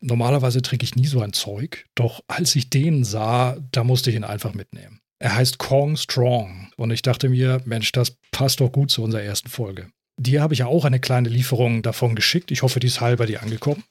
Normalerweise 0.00 0.62
trinke 0.62 0.84
ich 0.84 0.96
nie 0.96 1.06
so 1.06 1.20
ein 1.20 1.34
Zeug, 1.34 1.84
doch 1.94 2.24
als 2.26 2.56
ich 2.56 2.70
den 2.70 3.04
sah, 3.04 3.58
da 3.70 3.84
musste 3.84 4.08
ich 4.08 4.16
ihn 4.16 4.24
einfach 4.24 4.54
mitnehmen. 4.54 5.00
Er 5.18 5.34
heißt 5.34 5.58
Kong 5.58 5.96
Strong. 5.96 6.70
Und 6.76 6.90
ich 6.90 7.02
dachte 7.02 7.28
mir, 7.28 7.60
Mensch, 7.64 7.92
das 7.92 8.16
passt 8.30 8.60
doch 8.60 8.70
gut 8.70 8.90
zu 8.90 9.02
unserer 9.02 9.22
ersten 9.22 9.48
Folge. 9.48 9.90
Dir 10.16 10.42
habe 10.42 10.54
ich 10.54 10.60
ja 10.60 10.66
auch 10.66 10.84
eine 10.84 11.00
kleine 11.00 11.28
Lieferung 11.28 11.82
davon 11.82 12.14
geschickt. 12.14 12.50
Ich 12.50 12.62
hoffe, 12.62 12.80
die 12.80 12.86
ist 12.86 13.00
halb 13.00 13.18
bei 13.18 13.26
dir 13.26 13.42
angekommen. 13.42 13.84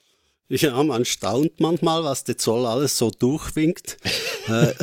Ja, 0.50 0.82
man 0.82 1.04
staunt 1.04 1.60
manchmal, 1.60 2.06
was 2.06 2.24
der 2.24 2.38
Zoll 2.38 2.66
alles 2.66 2.98
so 2.98 3.12
durchwinkt. 3.12 3.98
Äh, 4.48 4.74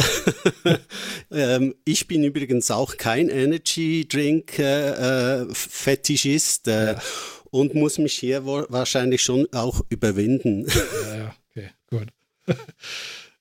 ähm, 1.30 1.74
ich 1.86 2.06
bin 2.06 2.22
übrigens 2.22 2.70
auch 2.70 2.98
kein 2.98 3.30
Energy 3.30 4.06
Drink 4.06 4.58
äh, 4.58 4.90
äh 5.40 5.46
Fetischist 5.54 6.68
äh, 6.68 6.92
ja. 6.92 7.02
und 7.50 7.74
muss 7.74 7.96
mich 7.96 8.12
hier 8.12 8.44
wahrscheinlich 8.44 9.22
schon 9.22 9.46
auch 9.54 9.80
überwinden. 9.88 10.66
Ja, 10.68 11.16
ja, 11.16 11.34
okay, 11.48 11.70
gut. 11.88 12.08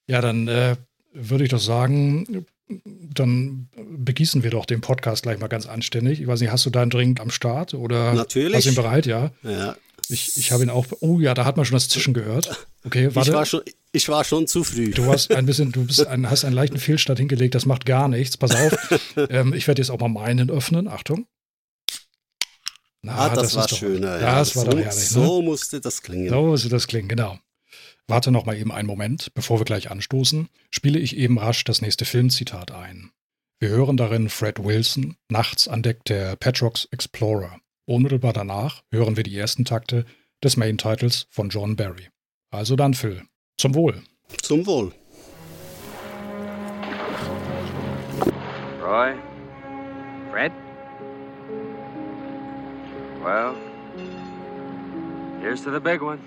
Ja, 0.08 0.22
dann 0.22 0.48
äh, 0.48 0.78
würde 1.12 1.44
ich 1.44 1.50
doch 1.50 1.60
sagen, 1.60 2.46
dann 2.67 3.69
begießen 3.76 4.43
wir 4.43 4.52
doch 4.52 4.65
den 4.65 4.82
Podcast 4.82 5.23
gleich 5.23 5.39
mal 5.39 5.47
ganz 5.47 5.65
anständig. 5.65 6.21
Ich 6.21 6.28
weiß 6.28 6.39
nicht, 6.41 6.52
hast 6.52 6.65
du 6.65 6.69
deinen 6.69 6.89
Drink 6.89 7.19
am 7.19 7.30
Start 7.30 7.73
oder 7.73 8.13
Natürlich. 8.13 8.56
hast 8.56 8.65
du 8.65 8.69
ihn 8.69 8.76
bereit? 8.76 9.06
Ja. 9.06 9.32
Ja. 9.43 9.76
Ich, 10.10 10.38
ich 10.38 10.52
habe 10.52 10.63
ihn 10.63 10.69
auch. 10.69 10.86
Oh 10.99 11.19
ja, 11.19 11.34
da 11.34 11.45
hat 11.45 11.56
man 11.58 11.65
schon 11.65 11.76
das 11.76 11.89
Zischen 11.89 12.13
gehört. 12.13 12.67
Okay, 12.86 13.15
warte. 13.15 13.30
Ich 13.30 13.36
war 13.36 13.45
schon, 13.45 13.62
ich 13.91 14.10
war 14.10 14.23
schon 14.23 14.47
zu 14.47 14.63
früh. 14.63 14.91
Du 14.91 15.06
hast 15.06 15.32
ein 15.32 15.45
bisschen, 15.45 15.71
du 15.71 15.86
bist 15.86 16.06
ein, 16.06 16.30
hast 16.30 16.43
einen 16.43 16.56
leichten 16.56 16.78
Fehlstart 16.78 17.19
hingelegt. 17.19 17.56
Das 17.56 17.65
macht 17.65 17.86
gar 17.86 18.08
nichts. 18.08 18.38
Pass 18.38 18.56
auf. 18.56 19.02
ähm, 19.30 19.54
ich 19.54 19.67
werde 19.67 19.82
jetzt 19.82 19.89
auch 19.89 19.99
mal 19.99 20.10
meinen 20.10 20.49
öffnen. 20.49 20.88
Achtung. 20.88 21.26
Na, 23.02 23.17
ah, 23.17 23.30
das, 23.30 23.54
das 23.54 23.56
war 23.56 23.67
schöner. 23.69 24.19
Ja, 24.19 24.39
das 24.39 24.56
war 24.56 24.65
so, 24.65 24.71
doch 24.71 24.80
herrlich. 24.80 24.95
Ne? 24.95 25.26
So 25.26 25.41
musste 25.41 25.82
das 25.82 26.02
klingen. 26.02 26.30
So 26.30 26.43
musste 26.43 26.69
das 26.69 26.88
klingen, 26.88 27.10
genau. 27.10 27.38
Warte 28.08 28.32
noch 28.32 28.46
mal 28.46 28.58
eben 28.58 28.72
einen 28.72 28.88
Moment, 28.88 29.34
bevor 29.34 29.60
wir 29.60 29.66
gleich 29.66 29.89
anstoßen, 29.89 30.50
spiele 30.72 31.00
ich 31.00 31.16
eben 31.16 31.39
rasch 31.39 31.63
das 31.63 31.82
nächste 31.82 32.04
Filmzitat 32.04 32.72
ein. 32.72 33.12
Wir 33.60 33.70
hören 33.70 33.96
darin 33.96 34.28
Fred 34.28 34.62
Wilson, 34.62 35.16
nachts 35.30 35.70
an 35.70 35.84
Deck 35.84 36.04
der 36.06 36.36
Petrox 36.36 36.86
Explorer. 36.92 37.60
Unmittelbar 37.86 38.34
danach 38.34 38.84
hören 38.92 39.16
wir 39.16 39.24
die 39.24 39.38
ersten 39.38 39.63
Takte 39.63 40.06
des 40.44 40.58
Main-Titles 40.58 41.28
von 41.30 41.48
John 41.48 41.78
Barry. 41.78 42.10
Also 42.52 42.76
dann, 42.76 42.94
Phil. 42.94 43.24
Zum 43.58 43.74
Wohl. 43.74 44.04
Zum 44.42 44.66
Wohl. 44.66 44.92
Roy? 48.82 49.13
Fred? 50.30 50.52
Well, 53.24 53.56
here's 55.42 55.63
to 55.63 55.72
the 55.72 55.80
big 55.80 56.02
one. 56.02 56.20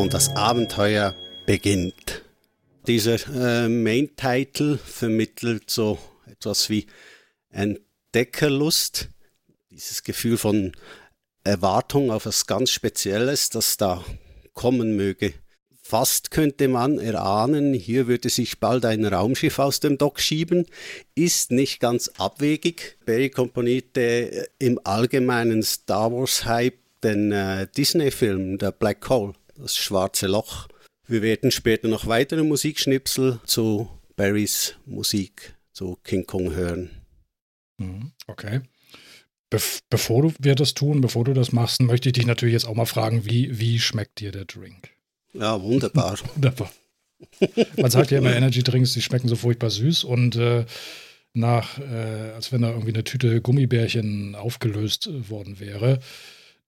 Und 0.00 0.14
das 0.14 0.34
Abenteuer 0.34 1.14
beginnt. 1.44 2.22
Dieser 2.86 3.16
äh, 3.34 3.68
Main-Title 3.68 4.78
vermittelt 4.78 5.68
so 5.68 5.98
etwas 6.26 6.70
wie 6.70 6.86
Entdeckerlust, 7.50 9.10
dieses 9.70 10.02
Gefühl 10.02 10.38
von 10.38 10.72
Erwartung 11.44 12.10
auf 12.10 12.22
etwas 12.22 12.46
ganz 12.46 12.70
Spezielles, 12.70 13.50
das 13.50 13.76
da 13.76 14.02
kommen 14.54 14.96
möge. 14.96 15.34
Fast 15.82 16.30
könnte 16.30 16.68
man 16.68 16.98
erahnen, 16.98 17.74
hier 17.74 18.06
würde 18.06 18.30
sich 18.30 18.58
bald 18.58 18.86
ein 18.86 19.04
Raumschiff 19.04 19.58
aus 19.58 19.80
dem 19.80 19.98
Dock 19.98 20.20
schieben, 20.20 20.64
ist 21.14 21.50
nicht 21.50 21.78
ganz 21.78 22.08
abwegig. 22.16 22.96
Barry 23.04 23.28
komponierte 23.28 24.48
im 24.58 24.80
allgemeinen 24.82 25.62
Star 25.62 26.10
Wars-Hype 26.10 26.78
den 27.02 27.32
äh, 27.32 27.66
Disney-Film 27.76 28.58
The 28.60 28.70
Black 28.78 29.06
Hole 29.08 29.34
das 29.60 29.76
schwarze 29.76 30.26
Loch. 30.26 30.68
Wir 31.06 31.22
werden 31.22 31.50
später 31.50 31.88
noch 31.88 32.06
weitere 32.06 32.42
Musikschnipsel 32.42 33.40
zu 33.44 33.88
Barrys 34.16 34.76
Musik, 34.86 35.54
zu 35.72 35.98
King 36.04 36.26
Kong 36.26 36.54
hören. 36.54 36.90
Mhm, 37.78 38.12
okay. 38.26 38.60
Bef 39.50 39.80
bevor 39.90 40.32
wir 40.38 40.54
das 40.54 40.74
tun, 40.74 41.00
bevor 41.00 41.24
du 41.24 41.32
das 41.32 41.52
machst, 41.52 41.80
möchte 41.82 42.08
ich 42.08 42.12
dich 42.12 42.26
natürlich 42.26 42.52
jetzt 42.52 42.66
auch 42.66 42.76
mal 42.76 42.86
fragen, 42.86 43.24
wie, 43.24 43.58
wie 43.58 43.80
schmeckt 43.80 44.20
dir 44.20 44.30
der 44.30 44.44
Drink? 44.44 44.90
Ja, 45.32 45.60
wunderbar. 45.60 46.18
wunderbar. 46.34 46.70
Man 47.76 47.90
sagt 47.90 48.10
ja 48.10 48.18
immer, 48.18 48.34
Energy 48.34 48.62
Drinks, 48.62 48.92
die 48.92 49.02
schmecken 49.02 49.28
so 49.28 49.36
furchtbar 49.36 49.70
süß 49.70 50.04
und 50.04 50.36
äh, 50.36 50.64
nach, 51.32 51.78
äh, 51.78 52.32
als 52.34 52.52
wenn 52.52 52.62
da 52.62 52.70
irgendwie 52.70 52.94
eine 52.94 53.04
Tüte 53.04 53.40
Gummibärchen 53.40 54.34
aufgelöst 54.34 55.10
worden 55.28 55.60
wäre. 55.60 56.00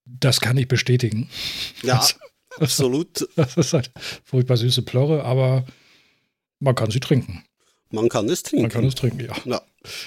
Das 0.05 0.40
kann 0.40 0.57
ich 0.57 0.68
bestätigen. 0.68 1.28
Ja, 1.83 2.00
also, 2.00 2.14
Absolut. 2.58 3.28
Das 3.36 3.56
ist 3.56 3.72
halt 3.72 3.90
furchtbar 4.24 4.56
süße 4.56 4.82
Plörre, 4.82 5.24
aber 5.24 5.64
man 6.60 6.74
kann 6.74 6.90
sie 6.90 7.00
trinken. 7.00 7.44
Man 7.90 8.08
kann 8.08 8.28
es 8.28 8.42
trinken. 8.42 8.62
Man 8.62 8.70
kann 8.70 8.84
es 8.84 8.94
trinken, 8.94 9.20
ja. 9.20 9.36
ja. 9.44 9.60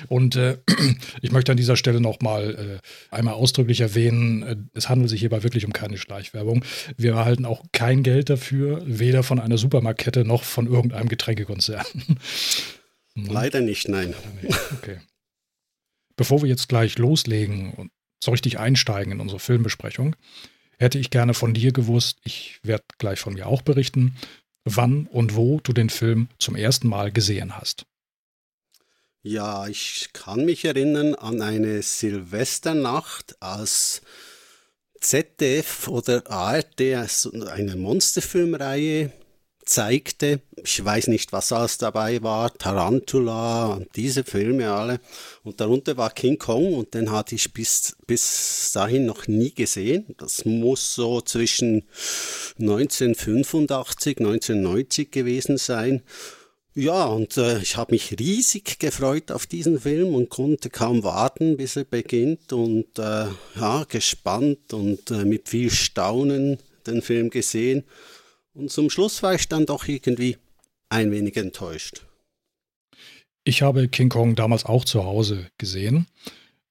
Und 0.07 0.35
äh, 0.35 0.57
ich 1.21 1.31
möchte 1.31 1.51
an 1.51 1.57
dieser 1.57 1.75
Stelle 1.75 2.01
nochmal 2.01 2.81
äh, 2.81 3.15
einmal 3.15 3.35
ausdrücklich 3.35 3.81
erwähnen, 3.81 4.43
äh, 4.43 4.55
es 4.73 4.89
handelt 4.89 5.09
sich 5.09 5.19
hierbei 5.19 5.43
wirklich 5.43 5.65
um 5.65 5.73
keine 5.73 5.97
Schleichwerbung. 5.97 6.65
Wir 6.97 7.13
erhalten 7.13 7.45
auch 7.45 7.63
kein 7.71 8.01
Geld 8.01 8.29
dafür, 8.29 8.81
weder 8.85 9.21
von 9.21 9.39
einer 9.39 9.57
Supermarktkette 9.57 10.25
noch 10.25 10.43
von 10.43 10.67
irgendeinem 10.67 11.09
Getränkekonzern. 11.09 11.85
Leider 13.15 13.61
nicht, 13.61 13.87
nein. 13.87 14.13
Leider 14.13 14.47
nicht. 14.47 14.71
Okay. 14.73 14.97
Bevor 16.15 16.41
wir 16.41 16.49
jetzt 16.49 16.69
gleich 16.69 16.97
loslegen 16.97 17.73
und 17.73 17.91
so 18.23 18.31
richtig 18.31 18.59
einsteigen 18.59 19.13
in 19.13 19.19
unsere 19.19 19.39
Filmbesprechung, 19.39 20.15
hätte 20.77 20.99
ich 20.99 21.09
gerne 21.09 21.33
von 21.33 21.53
dir 21.53 21.71
gewusst, 21.71 22.19
ich 22.23 22.59
werde 22.63 22.85
gleich 22.97 23.19
von 23.19 23.33
mir 23.33 23.47
auch 23.47 23.61
berichten, 23.61 24.15
wann 24.63 25.07
und 25.07 25.35
wo 25.35 25.59
du 25.59 25.73
den 25.73 25.89
Film 25.89 26.27
zum 26.39 26.55
ersten 26.55 26.87
Mal 26.87 27.11
gesehen 27.11 27.57
hast. 27.57 27.85
Ja, 29.21 29.67
ich 29.67 30.09
kann 30.13 30.45
mich 30.45 30.65
erinnern 30.65 31.15
an 31.15 31.41
eine 31.41 31.81
Silvesternacht, 31.81 33.41
als 33.41 34.01
ZDF 34.99 35.87
oder 35.87 36.29
ARD 36.29 36.81
eine 36.81 37.75
Monsterfilmreihe 37.75 39.11
zeigte. 39.65 40.41
Ich 40.63 40.83
weiß 40.83 41.07
nicht, 41.07 41.33
was 41.33 41.51
alles 41.51 41.77
dabei 41.77 42.21
war. 42.23 42.53
Tarantula, 42.53 43.81
diese 43.95 44.23
Filme 44.23 44.71
alle. 44.71 44.99
Und 45.43 45.59
darunter 45.59 45.97
war 45.97 46.11
King 46.11 46.37
Kong 46.37 46.73
und 46.73 46.93
den 46.93 47.11
hatte 47.11 47.35
ich 47.35 47.53
bis, 47.53 47.95
bis 48.07 48.71
dahin 48.73 49.05
noch 49.05 49.27
nie 49.27 49.51
gesehen. 49.51 50.15
Das 50.17 50.45
muss 50.45 50.95
so 50.95 51.21
zwischen 51.21 51.83
1985, 52.59 54.19
1990 54.19 55.11
gewesen 55.11 55.57
sein. 55.57 56.01
Ja, 56.77 57.05
und 57.05 57.37
äh, 57.37 57.59
ich 57.59 57.77
habe 57.77 57.93
mich 57.93 58.19
riesig 58.19 58.79
gefreut 58.79 59.31
auf 59.31 59.47
diesen 59.47 59.79
Film 59.79 60.13
und 60.13 60.29
konnte 60.29 60.69
kaum 60.69 61.05
warten, 61.05 61.55
bis 61.55 61.77
er 61.77 61.85
beginnt 61.85 62.51
und 62.51 62.99
äh, 62.99 63.27
ja, 63.55 63.85
gespannt 63.87 64.73
und 64.73 65.09
äh, 65.09 65.23
mit 65.23 65.47
viel 65.47 65.71
Staunen 65.71 66.57
den 66.85 67.01
Film 67.01 67.29
gesehen. 67.29 67.85
Und 68.55 68.71
zum 68.71 68.89
Schluss 68.89 69.21
war 69.21 69.35
ich 69.35 69.47
dann 69.47 69.65
doch 69.65 69.87
irgendwie 69.87 70.37
ein 70.89 71.11
wenig 71.11 71.37
enttäuscht. 71.37 72.05
Ich 73.43 73.61
habe 73.61 73.87
King 73.87 74.09
Kong 74.09 74.35
damals 74.35 74.65
auch 74.65 74.85
zu 74.85 75.03
Hause 75.03 75.51
gesehen. 75.57 76.07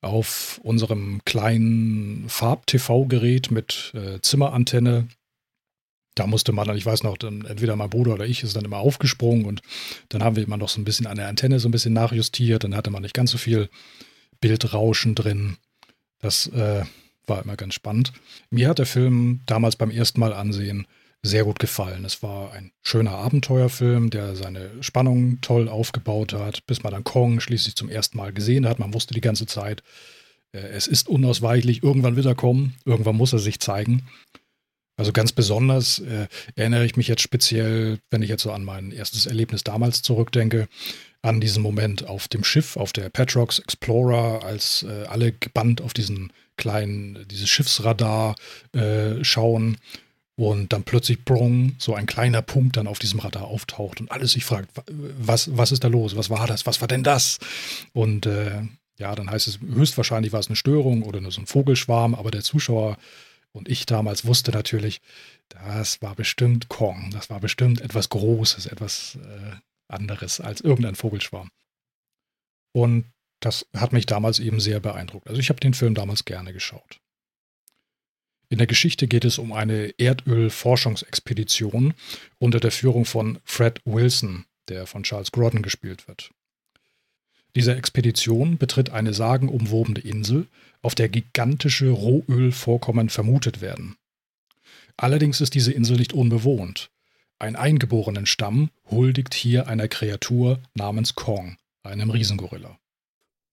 Auf 0.00 0.60
unserem 0.64 1.20
kleinen 1.24 2.28
Farb-TV-Gerät 2.28 3.50
mit 3.50 3.92
äh, 3.94 4.20
Zimmerantenne 4.20 5.08
da 6.14 6.26
musste 6.26 6.52
man 6.52 6.66
dann, 6.66 6.76
ich 6.76 6.86
weiß 6.86 7.02
noch, 7.02 7.16
dann 7.18 7.44
entweder 7.44 7.76
mein 7.76 7.90
Bruder 7.90 8.14
oder 8.14 8.26
ich 8.26 8.42
ist 8.42 8.54
dann 8.54 8.64
immer 8.64 8.78
aufgesprungen 8.78 9.46
und 9.46 9.62
dann 10.08 10.22
haben 10.22 10.36
wir 10.36 10.44
immer 10.44 10.56
noch 10.56 10.68
so 10.68 10.80
ein 10.80 10.84
bisschen 10.84 11.06
an 11.06 11.16
der 11.16 11.28
Antenne 11.28 11.58
so 11.58 11.68
ein 11.68 11.72
bisschen 11.72 11.92
nachjustiert. 11.92 12.64
Dann 12.64 12.76
hatte 12.76 12.90
man 12.90 13.02
nicht 13.02 13.14
ganz 13.14 13.32
so 13.32 13.38
viel 13.38 13.68
Bildrauschen 14.40 15.14
drin. 15.14 15.56
Das 16.20 16.46
äh, 16.48 16.84
war 17.26 17.42
immer 17.42 17.56
ganz 17.56 17.74
spannend. 17.74 18.12
Mir 18.50 18.68
hat 18.68 18.78
der 18.78 18.86
Film 18.86 19.40
damals 19.46 19.76
beim 19.76 19.90
ersten 19.90 20.20
Mal 20.20 20.32
ansehen 20.32 20.86
sehr 21.24 21.44
gut 21.44 21.58
gefallen. 21.58 22.04
Es 22.04 22.22
war 22.22 22.52
ein 22.52 22.70
schöner 22.82 23.12
Abenteuerfilm, 23.12 24.10
der 24.10 24.36
seine 24.36 24.70
Spannung 24.82 25.40
toll 25.40 25.68
aufgebaut 25.68 26.34
hat, 26.34 26.66
bis 26.66 26.82
man 26.82 26.92
dann 26.92 27.02
Kong 27.02 27.40
schließlich 27.40 27.76
zum 27.76 27.88
ersten 27.88 28.18
Mal 28.18 28.32
gesehen 28.32 28.68
hat. 28.68 28.78
Man 28.78 28.92
wusste 28.92 29.14
die 29.14 29.22
ganze 29.22 29.46
Zeit, 29.46 29.82
äh, 30.52 30.58
es 30.58 30.86
ist 30.86 31.08
unausweichlich, 31.08 31.82
irgendwann 31.82 32.16
wird 32.16 32.26
er 32.26 32.34
kommen, 32.34 32.74
irgendwann 32.84 33.16
muss 33.16 33.32
er 33.32 33.38
sich 33.38 33.58
zeigen. 33.58 34.06
Also 34.96 35.12
ganz 35.12 35.32
besonders 35.32 35.98
äh, 36.00 36.28
erinnere 36.54 36.84
ich 36.84 36.96
mich 36.96 37.08
jetzt 37.08 37.22
speziell, 37.22 37.98
wenn 38.10 38.22
ich 38.22 38.28
jetzt 38.28 38.42
so 38.42 38.52
an 38.52 38.62
mein 38.62 38.92
erstes 38.92 39.26
Erlebnis 39.26 39.64
damals 39.64 40.02
zurückdenke, 40.02 40.68
an 41.22 41.40
diesen 41.40 41.62
Moment 41.62 42.06
auf 42.06 42.28
dem 42.28 42.44
Schiff, 42.44 42.76
auf 42.76 42.92
der 42.92 43.08
Petrox 43.08 43.58
Explorer, 43.58 44.44
als 44.44 44.82
äh, 44.82 45.06
alle 45.06 45.32
gebannt 45.32 45.80
auf 45.80 45.94
diesen 45.94 46.34
kleinen, 46.56 47.26
dieses 47.28 47.48
Schiffsradar 47.48 48.36
äh, 48.72 49.24
schauen 49.24 49.78
und 50.36 50.72
dann 50.72 50.82
plötzlich 50.82 51.24
Brong, 51.24 51.76
so 51.78 51.94
ein 51.94 52.06
kleiner 52.06 52.42
Punkt 52.42 52.76
dann 52.76 52.86
auf 52.86 52.98
diesem 52.98 53.20
Radar 53.20 53.44
auftaucht 53.44 54.00
und 54.00 54.10
alles 54.10 54.32
sich 54.32 54.44
fragt, 54.44 54.70
was, 54.90 55.56
was 55.56 55.72
ist 55.72 55.84
da 55.84 55.88
los? 55.88 56.16
Was 56.16 56.30
war 56.30 56.46
das? 56.46 56.66
Was 56.66 56.80
war 56.80 56.88
denn 56.88 57.04
das? 57.04 57.38
Und 57.92 58.26
äh, 58.26 58.62
ja, 58.98 59.14
dann 59.14 59.30
heißt 59.30 59.46
es, 59.48 59.60
höchstwahrscheinlich 59.60 60.32
war 60.32 60.40
es 60.40 60.48
eine 60.48 60.56
Störung 60.56 61.02
oder 61.02 61.20
nur 61.20 61.32
so 61.32 61.40
ein 61.40 61.46
Vogelschwarm, 61.46 62.14
aber 62.14 62.30
der 62.30 62.42
Zuschauer 62.42 62.96
und 63.52 63.68
ich 63.68 63.86
damals 63.86 64.24
wusste 64.24 64.50
natürlich, 64.50 65.00
das 65.48 66.02
war 66.02 66.16
bestimmt 66.16 66.68
Kong. 66.68 67.10
Das 67.12 67.30
war 67.30 67.38
bestimmt 67.38 67.80
etwas 67.80 68.08
Großes, 68.08 68.66
etwas 68.66 69.16
äh, 69.22 69.56
anderes 69.86 70.40
als 70.40 70.60
irgendein 70.60 70.96
Vogelschwarm. 70.96 71.50
Und 72.72 73.04
das 73.38 73.66
hat 73.76 73.92
mich 73.92 74.06
damals 74.06 74.40
eben 74.40 74.58
sehr 74.58 74.80
beeindruckt. 74.80 75.28
Also 75.28 75.40
ich 75.40 75.50
habe 75.50 75.60
den 75.60 75.74
Film 75.74 75.94
damals 75.94 76.24
gerne 76.24 76.52
geschaut. 76.52 77.00
In 78.48 78.58
der 78.58 78.66
Geschichte 78.66 79.08
geht 79.08 79.24
es 79.24 79.38
um 79.38 79.52
eine 79.52 79.98
Erdölforschungsexpedition 79.98 81.94
unter 82.38 82.60
der 82.60 82.70
Führung 82.70 83.04
von 83.04 83.38
Fred 83.44 83.80
Wilson, 83.84 84.44
der 84.68 84.86
von 84.86 85.02
Charles 85.02 85.32
Grodden 85.32 85.62
gespielt 85.62 86.08
wird. 86.08 86.30
Diese 87.56 87.74
Expedition 87.76 88.58
betritt 88.58 88.90
eine 88.90 89.14
sagenumwobene 89.14 90.00
Insel, 90.00 90.48
auf 90.82 90.94
der 90.94 91.08
gigantische 91.08 91.90
Rohölvorkommen 91.90 93.08
vermutet 93.08 93.60
werden. 93.60 93.96
Allerdings 94.96 95.40
ist 95.40 95.54
diese 95.54 95.72
Insel 95.72 95.96
nicht 95.96 96.12
unbewohnt. 96.12 96.90
Ein 97.38 97.56
eingeborenen 97.56 98.26
Stamm 98.26 98.70
huldigt 98.90 99.34
hier 99.34 99.66
einer 99.66 99.88
Kreatur 99.88 100.60
namens 100.74 101.14
Kong, 101.14 101.56
einem 101.82 102.10
Riesengorilla. 102.10 102.78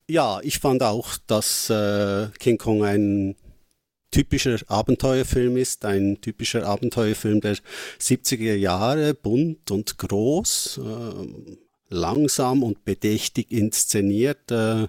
Ja, 0.08 0.40
ich 0.42 0.60
fand 0.60 0.84
auch, 0.84 1.18
dass 1.28 1.70
äh, 1.70 2.30
King 2.40 2.58
Kong 2.58 2.84
ein 2.84 3.36
typischer 4.12 4.60
Abenteuerfilm 4.68 5.58
ist, 5.58 5.86
ein 5.86 6.20
typischer 6.22 6.66
Abenteuerfilm 6.66 7.42
der 7.42 7.58
70er 8.00 8.56
Jahre, 8.56 9.14
bunt 9.14 9.72
und 9.72 9.98
groß. 9.98 10.80
Äh, 10.84 11.58
langsam 11.92 12.64
und 12.64 12.84
bedächtig 12.86 13.52
inszeniert. 13.52 14.50
Äh, 14.52 14.88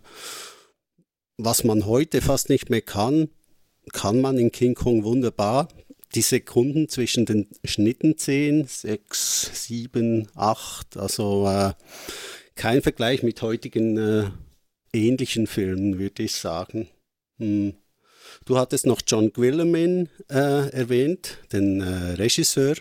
was 1.36 1.64
man 1.64 1.86
heute 1.86 2.22
fast 2.22 2.48
nicht 2.48 2.70
mehr 2.70 2.80
kann, 2.80 3.28
kann 3.92 4.20
man 4.20 4.38
in 4.38 4.52
King 4.52 4.74
Kong 4.74 5.04
wunderbar. 5.04 5.68
Die 6.14 6.22
Sekunden 6.22 6.88
zwischen 6.88 7.26
den 7.26 7.48
Schnitten 7.64 8.18
zehn, 8.18 8.66
sechs, 8.66 9.66
sieben, 9.66 10.28
acht, 10.34 10.96
also 10.96 11.48
äh, 11.48 11.72
kein 12.54 12.82
Vergleich 12.82 13.22
mit 13.22 13.40
heutigen 13.42 13.96
äh, 13.96 14.30
ähnlichen 14.92 15.46
Filmen, 15.46 15.98
würde 15.98 16.22
ich 16.22 16.32
sagen. 16.32 16.88
Hm. 17.38 17.74
Du 18.44 18.58
hattest 18.58 18.86
noch 18.86 19.00
John 19.06 19.32
Guillemin 19.32 20.08
äh, 20.28 20.70
erwähnt, 20.70 21.38
den 21.52 21.80
äh, 21.80 22.14
Regisseur. 22.14 22.74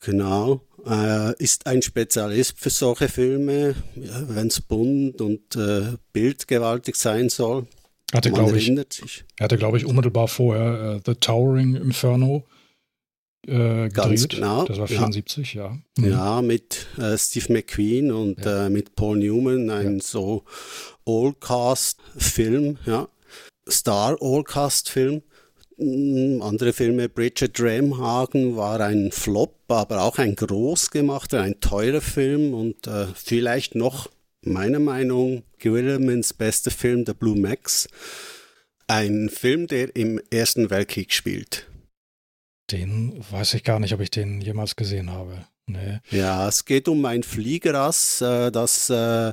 Genau. 0.00 0.62
Äh, 0.84 1.36
ist 1.40 1.66
ein 1.66 1.80
Spezialist 1.80 2.58
für 2.58 2.70
solche 2.70 3.08
Filme, 3.08 3.76
ja, 3.94 4.28
wenn 4.28 4.48
es 4.48 4.60
bunt 4.60 5.20
und 5.20 5.54
äh, 5.54 5.96
bildgewaltig 6.12 6.96
sein 6.96 7.28
soll. 7.28 7.66
Hatte, 8.12 8.30
glaube 8.30 8.58
ich, 8.58 8.68
er 8.68 9.44
hatte, 9.44 9.56
glaube 9.56 9.78
ich, 9.78 9.86
unmittelbar 9.86 10.28
vorher 10.28 10.96
äh, 10.96 11.00
The 11.06 11.14
Towering 11.14 11.76
Inferno 11.76 12.44
äh, 13.46 13.88
gedreht. 13.88 13.94
Ganz 13.94 14.28
genau. 14.28 14.64
Das 14.64 14.78
war 14.78 14.86
74, 14.86 15.54
ja. 15.54 15.62
Ja, 15.64 15.78
mhm. 15.96 16.10
ja 16.10 16.42
mit 16.42 16.86
äh, 16.98 17.16
Steve 17.16 17.52
McQueen 17.52 18.12
und 18.12 18.44
ja. 18.44 18.66
Äh, 18.66 18.70
mit 18.70 18.94
Paul 18.96 19.18
Newman, 19.18 19.70
ein 19.70 19.96
ja. 19.96 20.02
so 20.02 20.44
All-Cast-Film, 21.06 22.78
ja. 22.86 23.08
Star-All-Cast-Film. 23.68 25.22
Hm, 25.78 26.42
andere 26.42 26.72
Filme, 26.72 27.08
Bridget 27.08 27.58
Ramhagen 27.58 28.56
war 28.56 28.80
ein 28.80 29.10
Flop, 29.12 29.56
aber 29.68 30.02
auch 30.02 30.18
ein 30.18 30.36
groß 30.36 30.90
gemachter, 30.90 31.40
ein 31.40 31.60
teurer 31.60 32.00
Film 32.00 32.54
und 32.54 32.86
äh, 32.86 33.06
vielleicht 33.14 33.74
noch, 33.74 34.10
meiner 34.42 34.80
Meinung, 34.80 35.44
Guillermins 35.60 36.32
bester 36.34 36.70
Film, 36.70 37.04
The 37.06 37.14
Blue 37.14 37.38
Max. 37.38 37.88
Ein 38.88 39.30
Film, 39.30 39.68
der 39.68 39.94
im 39.96 40.20
Ersten 40.30 40.68
Weltkrieg 40.68 41.12
spielt. 41.12 41.66
Den 42.70 43.24
weiß 43.30 43.54
ich 43.54 43.64
gar 43.64 43.80
nicht, 43.80 43.94
ob 43.94 44.00
ich 44.00 44.10
den 44.10 44.40
jemals 44.40 44.76
gesehen 44.76 45.10
habe. 45.10 45.46
Nee. 45.66 46.00
Ja, 46.10 46.48
es 46.48 46.64
geht 46.64 46.88
um 46.88 47.04
ein 47.04 47.22
Fliegerass, 47.22 48.20
äh, 48.20 48.50
das 48.50 48.90
äh, 48.90 49.32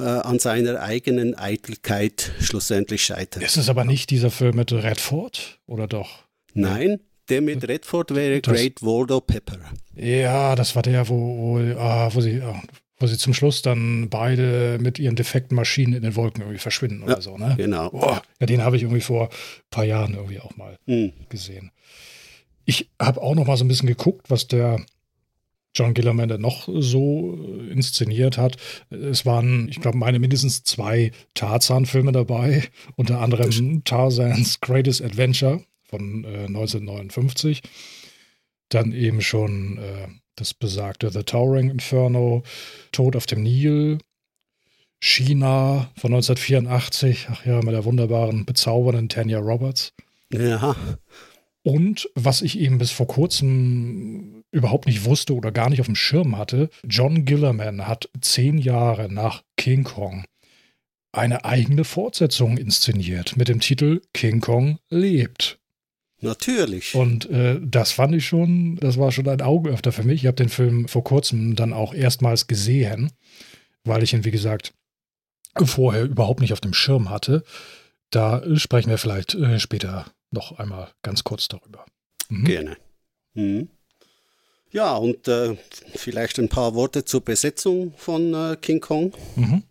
an 0.00 0.38
seiner 0.38 0.80
eigenen 0.80 1.34
Eitelkeit 1.34 2.32
schlussendlich 2.40 3.04
scheitert. 3.04 3.42
Ist 3.42 3.56
es 3.56 3.68
aber 3.68 3.84
nicht 3.84 4.10
dieser 4.10 4.30
Film 4.30 4.56
mit 4.56 4.72
Redford, 4.72 5.60
oder 5.66 5.86
doch? 5.86 6.24
Nein, 6.54 7.00
der 7.28 7.40
mit 7.40 7.66
Redford 7.66 8.14
wäre 8.14 8.40
das, 8.40 8.54
Great 8.54 8.82
Waldo 8.82 9.20
Pepper. 9.20 9.58
Ja, 9.94 10.54
das 10.54 10.74
war 10.74 10.82
der, 10.82 11.08
wo, 11.08 11.14
wo, 11.14 11.78
ah, 11.78 12.10
wo 12.12 12.20
sie, 12.20 12.40
ah, 12.40 12.60
wo 12.98 13.06
sie 13.06 13.18
zum 13.18 13.34
Schluss 13.34 13.62
dann 13.62 14.08
beide 14.08 14.78
mit 14.80 14.98
ihren 14.98 15.16
defekten 15.16 15.56
Maschinen 15.56 15.92
in 15.92 16.02
den 16.02 16.16
Wolken 16.16 16.42
irgendwie 16.42 16.58
verschwinden 16.58 17.02
oder 17.02 17.14
ja, 17.14 17.20
so, 17.20 17.36
ne? 17.36 17.54
Genau. 17.56 17.90
Boah, 17.90 18.22
ja, 18.40 18.46
den 18.46 18.62
habe 18.62 18.76
ich 18.76 18.82
irgendwie 18.82 19.00
vor 19.00 19.28
ein 19.28 19.70
paar 19.70 19.84
Jahren 19.84 20.14
irgendwie 20.14 20.40
auch 20.40 20.56
mal 20.56 20.78
mhm. 20.86 21.12
gesehen. 21.28 21.70
Ich 22.64 22.90
habe 23.00 23.20
auch 23.20 23.34
noch 23.34 23.46
mal 23.46 23.56
so 23.56 23.64
ein 23.64 23.68
bisschen 23.68 23.88
geguckt, 23.88 24.30
was 24.30 24.46
der 24.46 24.80
John 25.74 25.94
Gillerman 25.94 26.40
noch 26.40 26.68
so 26.68 27.38
äh, 27.38 27.70
inszeniert 27.70 28.38
hat. 28.38 28.56
Es 28.90 29.24
waren, 29.24 29.68
ich 29.68 29.80
glaube, 29.80 29.98
meine 29.98 30.18
mindestens 30.18 30.64
zwei 30.64 31.12
Tarzan-Filme 31.34 32.12
dabei, 32.12 32.64
unter 32.96 33.20
anderem 33.20 33.84
Tarzans 33.84 34.60
Greatest 34.60 35.02
Adventure 35.02 35.62
von 35.84 36.24
äh, 36.24 36.46
1959. 36.46 37.62
Dann 38.68 38.92
eben 38.92 39.20
schon 39.20 39.78
äh, 39.78 40.08
das 40.36 40.54
besagte 40.54 41.10
The 41.10 41.22
Towering 41.22 41.70
Inferno, 41.70 42.42
Tod 42.90 43.16
auf 43.16 43.26
dem 43.26 43.42
Nil, 43.42 43.98
China 45.00 45.90
von 45.96 46.12
1984, 46.12 47.28
ach 47.30 47.44
ja, 47.44 47.56
mit 47.56 47.74
der 47.74 47.84
wunderbaren, 47.84 48.46
bezaubernden 48.46 49.08
Tanya 49.08 49.38
Roberts. 49.38 49.92
Ja. 50.30 50.76
Und 51.64 52.08
was 52.14 52.40
ich 52.42 52.58
eben 52.58 52.78
bis 52.78 52.90
vor 52.90 53.06
kurzem 53.06 54.41
überhaupt 54.52 54.86
nicht 54.86 55.04
wusste 55.04 55.34
oder 55.34 55.50
gar 55.50 55.70
nicht 55.70 55.80
auf 55.80 55.86
dem 55.86 55.96
Schirm 55.96 56.36
hatte, 56.36 56.70
John 56.84 57.24
Gillerman 57.24 57.88
hat 57.88 58.08
zehn 58.20 58.58
Jahre 58.58 59.12
nach 59.12 59.42
King 59.56 59.82
Kong 59.84 60.24
eine 61.12 61.44
eigene 61.44 61.84
Fortsetzung 61.84 62.56
inszeniert 62.56 63.36
mit 63.36 63.48
dem 63.48 63.60
Titel 63.60 64.00
King 64.14 64.40
Kong 64.40 64.78
lebt. 64.88 65.58
Natürlich. 66.20 66.94
Und 66.94 67.28
äh, 67.30 67.58
das 67.60 67.90
fand 67.92 68.14
ich 68.14 68.26
schon, 68.26 68.76
das 68.76 68.96
war 68.96 69.10
schon 69.10 69.28
ein 69.28 69.42
Augenöffner 69.42 69.90
für 69.92 70.04
mich. 70.04 70.22
Ich 70.22 70.26
habe 70.26 70.36
den 70.36 70.48
Film 70.48 70.86
vor 70.86 71.02
kurzem 71.02 71.56
dann 71.56 71.72
auch 71.72 71.92
erstmals 71.92 72.46
gesehen, 72.46 73.10
weil 73.84 74.02
ich 74.04 74.12
ihn, 74.12 74.24
wie 74.24 74.30
gesagt, 74.30 74.72
vorher 75.62 76.04
überhaupt 76.04 76.40
nicht 76.40 76.52
auf 76.52 76.60
dem 76.60 76.74
Schirm 76.74 77.10
hatte. 77.10 77.42
Da 78.10 78.42
sprechen 78.56 78.90
wir 78.90 78.98
vielleicht 78.98 79.34
äh, 79.34 79.58
später 79.58 80.06
noch 80.30 80.58
einmal 80.58 80.92
ganz 81.02 81.24
kurz 81.24 81.48
darüber. 81.48 81.84
Mhm. 82.28 82.44
Gerne. 82.44 82.76
Mhm. 83.34 83.68
Ja, 84.72 84.96
und 84.96 85.28
äh, 85.28 85.56
vielleicht 85.94 86.38
ein 86.38 86.48
paar 86.48 86.74
Worte 86.74 87.04
zur 87.04 87.22
Besetzung 87.22 87.92
von 87.96 88.32
äh, 88.34 88.56
King 88.60 88.80
Kong. 88.80 89.12
Mhm. 89.36 89.62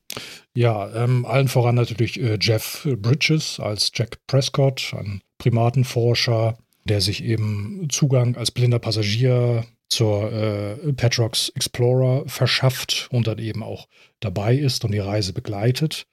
Ja, 0.53 0.93
ähm, 0.93 1.25
allen 1.25 1.47
voran 1.47 1.75
natürlich 1.75 2.19
äh, 2.19 2.37
Jeff 2.39 2.87
Bridges 2.97 3.59
als 3.59 3.91
Jack 3.93 4.17
Prescott, 4.27 4.93
ein 4.97 5.21
Primatenforscher, 5.39 6.57
der 6.83 7.01
sich 7.01 7.23
eben 7.23 7.87
Zugang 7.89 8.35
als 8.35 8.51
blinder 8.51 8.79
Passagier 8.79 9.65
zur 9.89 10.31
äh, 10.31 10.93
Petrox 10.93 11.49
Explorer 11.49 12.23
verschafft 12.27 13.09
und 13.11 13.27
dann 13.27 13.39
eben 13.39 13.63
auch 13.63 13.87
dabei 14.19 14.55
ist 14.55 14.85
und 14.85 14.91
die 14.91 14.99
Reise 14.99 15.33
begleitet. 15.33 16.05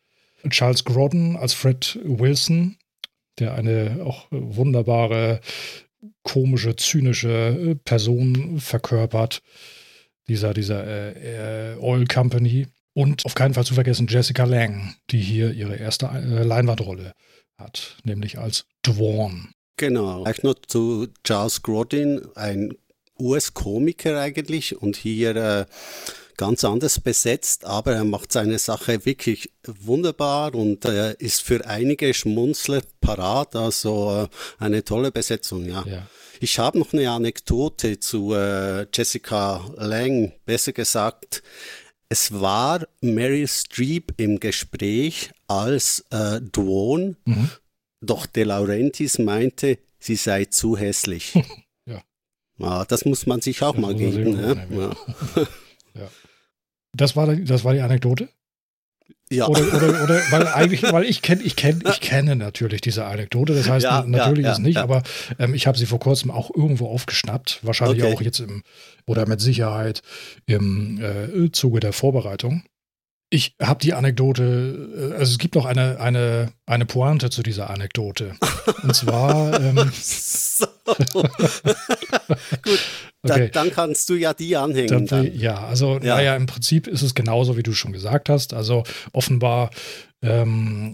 Charles 0.50 0.84
Grodden 0.84 1.36
als 1.36 1.52
Fred 1.52 1.98
Wilson, 2.04 2.76
der 3.38 3.54
eine 3.54 4.00
auch 4.04 4.26
wunderbare, 4.30 5.40
komische, 6.28 6.76
zynische 6.76 7.28
äh, 7.30 7.74
Person 7.74 8.60
verkörpert, 8.60 9.40
dieser, 10.28 10.52
dieser 10.52 10.86
äh, 10.86 11.72
äh, 11.72 11.78
Oil 11.78 12.06
Company. 12.06 12.66
Und 12.94 13.24
auf 13.24 13.34
keinen 13.34 13.54
Fall 13.54 13.64
zu 13.64 13.74
vergessen 13.74 14.08
Jessica 14.08 14.44
Lang, 14.44 14.94
die 15.10 15.20
hier 15.20 15.52
ihre 15.52 15.76
erste 15.76 16.06
äh, 16.06 16.42
Leinwandrolle 16.42 17.12
hat, 17.56 17.96
nämlich 18.04 18.38
als 18.38 18.66
Dwan. 18.82 19.52
Genau. 19.76 20.24
Vielleicht 20.24 20.44
noch 20.44 20.56
zu 20.66 21.08
Charles 21.24 21.62
Grodin, 21.62 22.20
ein 22.34 22.74
US-Komiker 23.20 24.20
eigentlich 24.20 24.80
und 24.80 24.96
hier 24.96 25.36
äh, 25.36 25.66
ganz 26.38 26.64
anders 26.64 27.00
besetzt, 27.00 27.66
aber 27.66 27.92
er 27.92 28.04
macht 28.04 28.32
seine 28.32 28.58
Sache 28.58 29.04
wirklich 29.04 29.52
wunderbar 29.66 30.54
und 30.54 30.86
äh, 30.86 31.14
ist 31.18 31.42
für 31.42 31.66
einige 31.66 32.14
Schmunzler 32.14 32.80
parat, 33.02 33.54
also 33.54 34.28
äh, 34.30 34.62
eine 34.64 34.82
tolle 34.84 35.12
Besetzung, 35.12 35.66
ja. 35.66 35.84
ja. 35.86 36.06
Ich 36.40 36.58
habe 36.60 36.78
noch 36.78 36.92
eine 36.92 37.10
Anekdote 37.10 37.98
zu 37.98 38.32
äh, 38.32 38.86
Jessica 38.94 39.68
Lang, 39.76 40.32
besser 40.46 40.72
gesagt, 40.72 41.42
es 42.08 42.32
war 42.32 42.86
Meryl 43.00 43.48
Streep 43.48 44.14
im 44.16 44.40
Gespräch 44.40 45.30
als 45.48 46.04
äh, 46.10 46.40
Dwan, 46.40 47.16
mhm. 47.24 47.50
doch 48.00 48.26
De 48.26 48.44
Laurentiis 48.44 49.18
meinte, 49.18 49.78
sie 49.98 50.16
sei 50.16 50.44
zu 50.44 50.76
hässlich. 50.76 51.34
ja. 51.84 52.00
ja. 52.58 52.84
Das 52.84 53.04
muss 53.04 53.26
man 53.26 53.40
sich 53.40 53.62
auch 53.62 53.72
das 53.72 53.82
mal 53.82 53.94
geben. 53.94 54.36
Ne? 54.36 54.66
Ja. 54.70 56.00
ja. 56.00 56.10
Das, 56.98 57.16
war, 57.16 57.34
das 57.34 57.64
war 57.64 57.72
die 57.72 57.80
Anekdote? 57.80 58.28
Ja. 59.30 59.46
Oder, 59.46 59.60
oder, 59.74 59.88
oder 60.04 60.20
weil 60.30 60.46
eigentlich, 60.48 60.82
weil 60.82 61.04
ich 61.04 61.22
kenne, 61.22 61.42
ich 61.42 61.56
kenne, 61.56 61.80
ich 61.90 62.00
kenne 62.00 62.36
natürlich 62.36 62.80
diese 62.80 63.04
Anekdote. 63.04 63.54
Das 63.54 63.68
heißt, 63.68 63.84
ja, 63.84 64.04
natürlich 64.06 64.44
ja, 64.44 64.52
ist 64.52 64.58
nicht, 64.58 64.78
aber 64.78 65.02
ähm, 65.38 65.54
ich 65.54 65.66
habe 65.66 65.78
sie 65.78 65.86
vor 65.86 65.98
kurzem 65.98 66.30
auch 66.30 66.50
irgendwo 66.54 66.88
aufgeschnappt. 66.88 67.60
Wahrscheinlich 67.62 68.02
okay. 68.02 68.14
auch 68.14 68.20
jetzt 68.20 68.40
im, 68.40 68.62
oder 69.06 69.26
mit 69.26 69.40
Sicherheit 69.40 70.02
im 70.46 71.00
äh, 71.00 71.52
Zuge 71.52 71.80
der 71.80 71.92
Vorbereitung. 71.92 72.62
Ich 73.30 73.54
habe 73.60 73.80
die 73.80 73.92
Anekdote, 73.92 75.12
äh, 75.12 75.18
also 75.18 75.32
es 75.32 75.38
gibt 75.38 75.54
noch 75.54 75.66
eine, 75.66 76.00
eine, 76.00 76.52
eine 76.66 76.86
Pointe 76.86 77.28
zu 77.28 77.42
dieser 77.42 77.70
Anekdote. 77.70 78.34
Und 78.82 78.94
zwar. 78.94 79.48
Ähm, 79.58 79.90
so. 79.92 80.66
Gut, 81.12 81.28
okay. 82.62 82.80
dann, 83.22 83.50
dann 83.52 83.70
kannst 83.70 84.08
du 84.08 84.14
ja 84.14 84.34
die 84.34 84.56
anhängen. 84.56 85.06
Dann, 85.06 85.34
ja, 85.34 85.66
also, 85.66 85.98
ja. 85.98 86.16
naja, 86.16 86.36
im 86.36 86.46
Prinzip 86.46 86.86
ist 86.86 87.02
es 87.02 87.14
genauso, 87.14 87.56
wie 87.56 87.62
du 87.62 87.72
schon 87.72 87.92
gesagt 87.92 88.28
hast. 88.28 88.54
Also, 88.54 88.84
offenbar 89.12 89.70
ähm, 90.22 90.92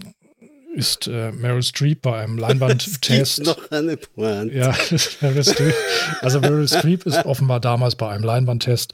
ist 0.75 1.07
äh, 1.07 1.31
Meryl 1.31 1.63
Streep 1.63 2.01
bei 2.01 2.21
einem 2.21 2.37
Leinwandtest. 2.37 3.43
noch 3.45 3.71
eine 3.71 3.97
Pointe. 3.97 4.55
Ja, 4.55 4.75
Meryl 5.21 5.43
Streep, 5.43 5.73
also 6.21 6.41
Meryl 6.41 6.67
Streep 6.67 7.05
ist 7.05 7.25
offenbar 7.25 7.59
damals 7.59 7.95
bei 7.95 8.09
einem 8.09 8.23
Leinwandtest 8.23 8.93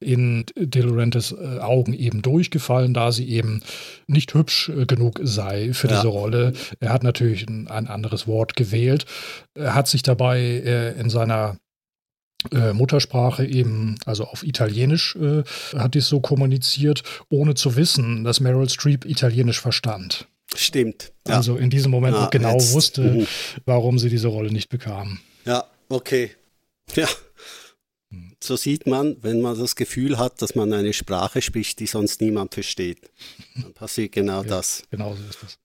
in 0.00 0.44
De 0.54 0.82
Laurentiis 0.82 1.32
äh, 1.32 1.58
Augen 1.60 1.94
eben 1.94 2.20
durchgefallen, 2.20 2.92
da 2.92 3.10
sie 3.10 3.28
eben 3.28 3.62
nicht 4.06 4.34
hübsch 4.34 4.68
äh, 4.68 4.84
genug 4.84 5.20
sei 5.22 5.72
für 5.72 5.88
ja. 5.88 5.96
diese 5.96 6.08
Rolle. 6.08 6.52
Er 6.80 6.92
hat 6.92 7.02
natürlich 7.02 7.48
ein, 7.48 7.68
ein, 7.68 7.88
anderes 7.88 8.26
Wort 8.26 8.54
gewählt. 8.54 9.06
Er 9.54 9.74
hat 9.74 9.88
sich 9.88 10.02
dabei 10.02 10.40
äh, 10.40 10.92
in 11.00 11.10
seiner 11.10 11.56
Muttersprache 12.74 13.46
eben, 13.46 13.96
also 14.04 14.24
auf 14.24 14.42
Italienisch, 14.42 15.16
äh, 15.16 15.44
hat 15.78 15.94
dies 15.94 16.08
so 16.08 16.20
kommuniziert, 16.20 17.02
ohne 17.30 17.54
zu 17.54 17.74
wissen, 17.74 18.22
dass 18.22 18.38
Meryl 18.38 18.68
Streep 18.68 19.06
Italienisch 19.06 19.62
verstand. 19.62 20.28
Stimmt. 20.54 21.12
Ja. 21.26 21.36
Also 21.36 21.56
in 21.56 21.70
diesem 21.70 21.90
Moment 21.90 22.16
ja, 22.16 22.26
genau 22.28 22.54
jetzt, 22.54 22.72
wusste, 22.72 23.02
mhm. 23.02 23.26
warum 23.64 23.98
sie 23.98 24.08
diese 24.08 24.28
Rolle 24.28 24.52
nicht 24.52 24.68
bekam. 24.68 25.20
Ja, 25.44 25.64
okay. 25.88 26.30
Ja. 26.94 27.08
So 28.42 28.56
sieht 28.56 28.86
man, 28.86 29.16
wenn 29.22 29.40
man 29.40 29.58
das 29.58 29.74
Gefühl 29.74 30.18
hat, 30.18 30.40
dass 30.42 30.54
man 30.54 30.72
eine 30.72 30.92
Sprache 30.92 31.40
spricht, 31.42 31.80
die 31.80 31.86
sonst 31.86 32.20
niemand 32.20 32.54
versteht. 32.54 33.10
Dann 33.56 33.72
passiert 33.72 34.12
genau 34.12 34.42
ja, 34.42 34.48
das. 34.48 34.82
Genau 34.90 35.14
so 35.14 35.22
ist 35.28 35.42
das. 35.42 35.58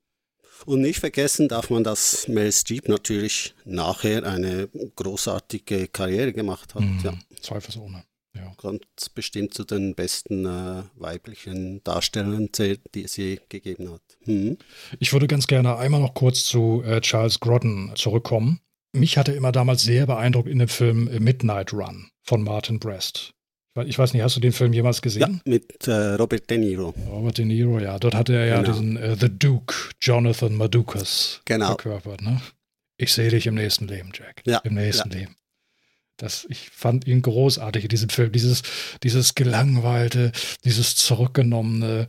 Und 0.66 0.82
nicht 0.82 1.00
vergessen 1.00 1.48
darf 1.48 1.70
man, 1.70 1.84
dass 1.84 2.28
Mel 2.28 2.52
Streep 2.52 2.88
natürlich 2.90 3.54
nachher 3.66 4.24
eine 4.26 4.70
großartige 4.96 5.88
Karriere 5.88 6.34
gemacht 6.34 6.76
hat. 6.76 6.82
Mhm, 6.82 7.00
ja. 7.04 7.14
Zweifelsohne. 7.42 8.04
Ja. 8.36 8.54
Ganz 8.62 9.10
bestimmt 9.14 9.54
zu 9.54 9.64
den 9.64 9.96
besten 9.96 10.46
äh, 10.46 10.84
weiblichen 10.96 11.84
Darstellern 11.84 12.50
zählt, 12.54 12.82
die 12.94 13.04
es 13.04 13.18
je 13.18 13.40
gegeben 13.50 13.92
hat. 13.92 14.02
Hm. 14.24 14.58
Ich 15.00 15.14
würde 15.14 15.28
ganz 15.28 15.48
gerne 15.48 15.78
einmal 15.78 16.02
noch 16.02 16.14
kurz 16.14 16.46
zu 16.46 16.84
äh, 16.86 17.02
Charles 17.02 17.40
Grodden 17.40 17.92
zurückkommen. 17.96 18.62
Mich 18.94 19.18
hatte 19.18 19.32
immer 19.34 19.52
damals 19.52 19.84
sehr 19.84 20.06
beeindruckt 20.06 20.48
in 20.48 20.60
dem 20.60 20.68
Film 20.68 21.10
Midnight 21.20 21.74
Run 21.74 22.10
von 22.24 22.44
Martin 22.44 22.80
Brest. 22.80 23.34
Ich 23.86 23.98
weiß 23.98 24.14
nicht, 24.14 24.24
hast 24.24 24.36
du 24.36 24.40
den 24.40 24.52
Film 24.52 24.74
jemals 24.74 25.02
gesehen? 25.02 25.42
Ja, 25.46 25.52
mit 25.52 25.88
äh, 25.88 26.16
Robert 26.16 26.50
De 26.50 26.58
Niro. 26.58 26.94
Robert 27.10 27.38
De 27.38 27.46
Niro, 27.46 27.80
ja. 27.80 27.98
Dort 27.98 28.16
hatte 28.16 28.34
er 28.34 28.46
ja 28.46 28.62
genau. 28.62 28.72
diesen 28.72 28.98
äh, 28.98 29.16
The 29.16 29.30
Duke, 29.30 29.74
Jonathan 30.02 30.56
Madukas, 30.56 31.42
genau. 31.46 31.68
verkörpert. 31.68 32.22
Ne? 32.22 32.42
Ich 32.98 33.14
sehe 33.14 33.30
dich 33.30 33.48
im 33.48 33.56
nächsten 33.56 33.88
Leben, 33.88 34.12
Jack. 34.14 34.42
Ja. 34.46 34.58
Im 34.60 34.74
nächsten 34.74 35.10
ja. 35.12 35.20
Leben. 35.20 35.36
Das, 36.20 36.46
ich 36.50 36.70
fand 36.70 37.08
ihn 37.08 37.22
großartig 37.22 37.84
in 37.84 37.90
diesem 37.90 38.10
Film. 38.10 38.32
Dieses, 38.32 38.62
dieses 39.04 39.36
gelangweilte, 39.36 40.32
dieses 40.66 40.96
zurückgenommene, 40.96 42.08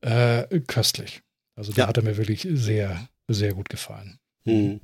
äh, 0.00 0.60
köstlich. 0.66 1.22
Also 1.54 1.72
da 1.72 1.82
ja. 1.82 1.88
hat 1.88 1.96
er 1.96 2.02
mir 2.02 2.16
wirklich 2.16 2.46
sehr, 2.50 3.08
sehr 3.28 3.54
gut 3.54 3.68
gefallen. 3.68 4.18
Mhm. 4.44 4.80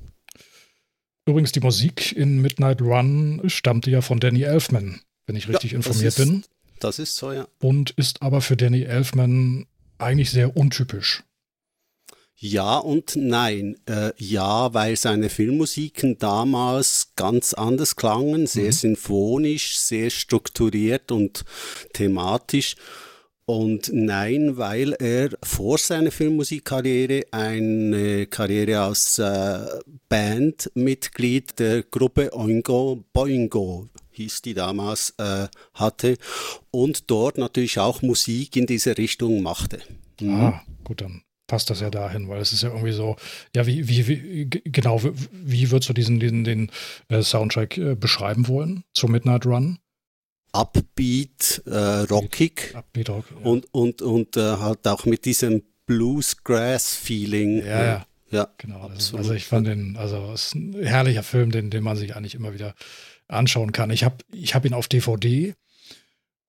Übrigens, 1.25 1.51
die 1.51 1.59
Musik 1.59 2.13
in 2.13 2.41
Midnight 2.41 2.81
Run 2.81 3.41
stammte 3.47 3.91
ja 3.91 4.01
von 4.01 4.19
Danny 4.19 4.43
Elfman, 4.43 5.01
wenn 5.27 5.35
ich 5.35 5.47
richtig 5.47 5.71
ja, 5.71 5.77
informiert 5.77 6.07
ist, 6.07 6.17
bin. 6.17 6.43
Das 6.79 6.99
ist 6.99 7.15
so, 7.15 7.31
ja. 7.31 7.47
Und 7.59 7.91
ist 7.91 8.21
aber 8.21 8.41
für 8.41 8.57
Danny 8.57 8.83
Elfman 8.83 9.65
eigentlich 9.97 10.31
sehr 10.31 10.55
untypisch. 10.55 11.23
Ja 12.45 12.77
und 12.77 13.15
nein. 13.15 13.77
Äh, 13.85 14.11
ja, 14.17 14.73
weil 14.73 14.97
seine 14.97 15.29
Filmmusiken 15.29 16.17
damals 16.17 17.13
ganz 17.15 17.53
anders 17.53 17.95
klangen, 17.95 18.47
sehr 18.47 18.65
mhm. 18.65 18.71
sinfonisch, 18.73 19.77
sehr 19.77 20.09
strukturiert 20.09 21.13
und 21.13 21.45
thematisch. 21.93 22.75
Und 23.45 23.91
nein, 23.93 24.57
weil 24.57 24.91
er 24.91 25.29
vor 25.41 25.77
seiner 25.77 26.11
Filmmusikkarriere 26.11 27.27
eine 27.31 28.27
Karriere 28.27 28.81
als 28.81 29.19
äh, 29.19 29.59
Bandmitglied 30.09 31.57
der 31.59 31.83
Gruppe 31.83 32.35
Oingo 32.35 33.05
Boingo 33.13 33.87
hieß 34.11 34.41
die 34.41 34.53
damals, 34.53 35.13
äh, 35.17 35.47
hatte 35.75 36.17
und 36.71 37.09
dort 37.09 37.37
natürlich 37.37 37.79
auch 37.79 38.01
Musik 38.01 38.57
in 38.57 38.67
diese 38.67 38.97
Richtung 38.97 39.41
machte. 39.41 39.79
Mhm. 40.19 40.35
Ah, 40.35 40.61
gut, 40.83 40.99
dann 40.99 41.23
passt 41.47 41.69
das 41.69 41.81
ja 41.81 41.89
dahin, 41.89 42.29
weil 42.29 42.41
es 42.41 42.53
ist 42.53 42.63
ja 42.63 42.69
irgendwie 42.69 42.93
so, 42.93 43.15
ja, 43.55 43.65
wie, 43.67 43.87
wie, 43.87 44.07
wie 44.07 44.49
genau, 44.49 45.01
wie, 45.31 45.71
würdest 45.71 45.89
du 45.89 45.93
diesen, 45.93 46.19
diesen 46.19 46.43
den 46.43 46.71
äh, 47.09 47.21
Soundtrack 47.21 47.77
äh, 47.77 47.95
beschreiben 47.95 48.47
wollen 48.47 48.83
zu 48.93 49.07
Midnight 49.07 49.45
Run? 49.45 49.79
Upbeat, 50.51 51.63
äh, 51.65 52.05
rockig 52.11 52.75
Upbeat, 52.75 53.09
rock, 53.09 53.25
ja. 53.31 53.45
und, 53.45 53.65
und, 53.73 54.01
und 54.01 54.37
äh, 54.37 54.57
halt 54.57 54.87
auch 54.87 55.05
mit 55.05 55.25
diesem 55.25 55.63
Bluesgrass-Feeling. 55.87 57.65
Ja, 57.65 57.83
ja. 57.83 58.05
Ja, 58.29 58.47
genau. 58.57 58.87
Also, 58.87 59.17
also 59.17 59.33
ich 59.33 59.45
fand 59.45 59.67
den, 59.67 59.95
also 59.95 60.31
es 60.33 60.47
ist 60.47 60.55
ein 60.55 60.73
herrlicher 60.83 61.21
Film, 61.21 61.51
den, 61.51 61.69
den 61.69 61.83
man 61.83 61.95
sich 61.95 62.15
eigentlich 62.15 62.33
immer 62.33 62.55
wieder 62.55 62.73
anschauen 63.27 63.71
kann. 63.71 63.91
Ich 63.91 64.03
habe 64.03 64.15
ich 64.31 64.55
hab 64.55 64.65
ihn 64.65 64.73
auf 64.73 64.87
DVD 64.87 65.53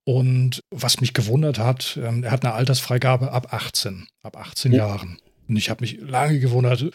und 0.05 0.63
was 0.69 1.01
mich 1.01 1.13
gewundert 1.13 1.57
hat, 1.57 1.99
ähm, 2.01 2.23
er 2.23 2.31
hat 2.31 2.45
eine 2.45 2.53
Altersfreigabe 2.53 3.31
ab 3.31 3.51
18, 3.53 4.07
ab 4.21 4.37
18 4.37 4.71
ja. 4.71 4.87
Jahren. 4.87 5.17
Und 5.47 5.57
ich 5.57 5.69
habe 5.69 5.83
mich 5.83 5.99
lange 5.99 6.39
gewundert, 6.39 6.91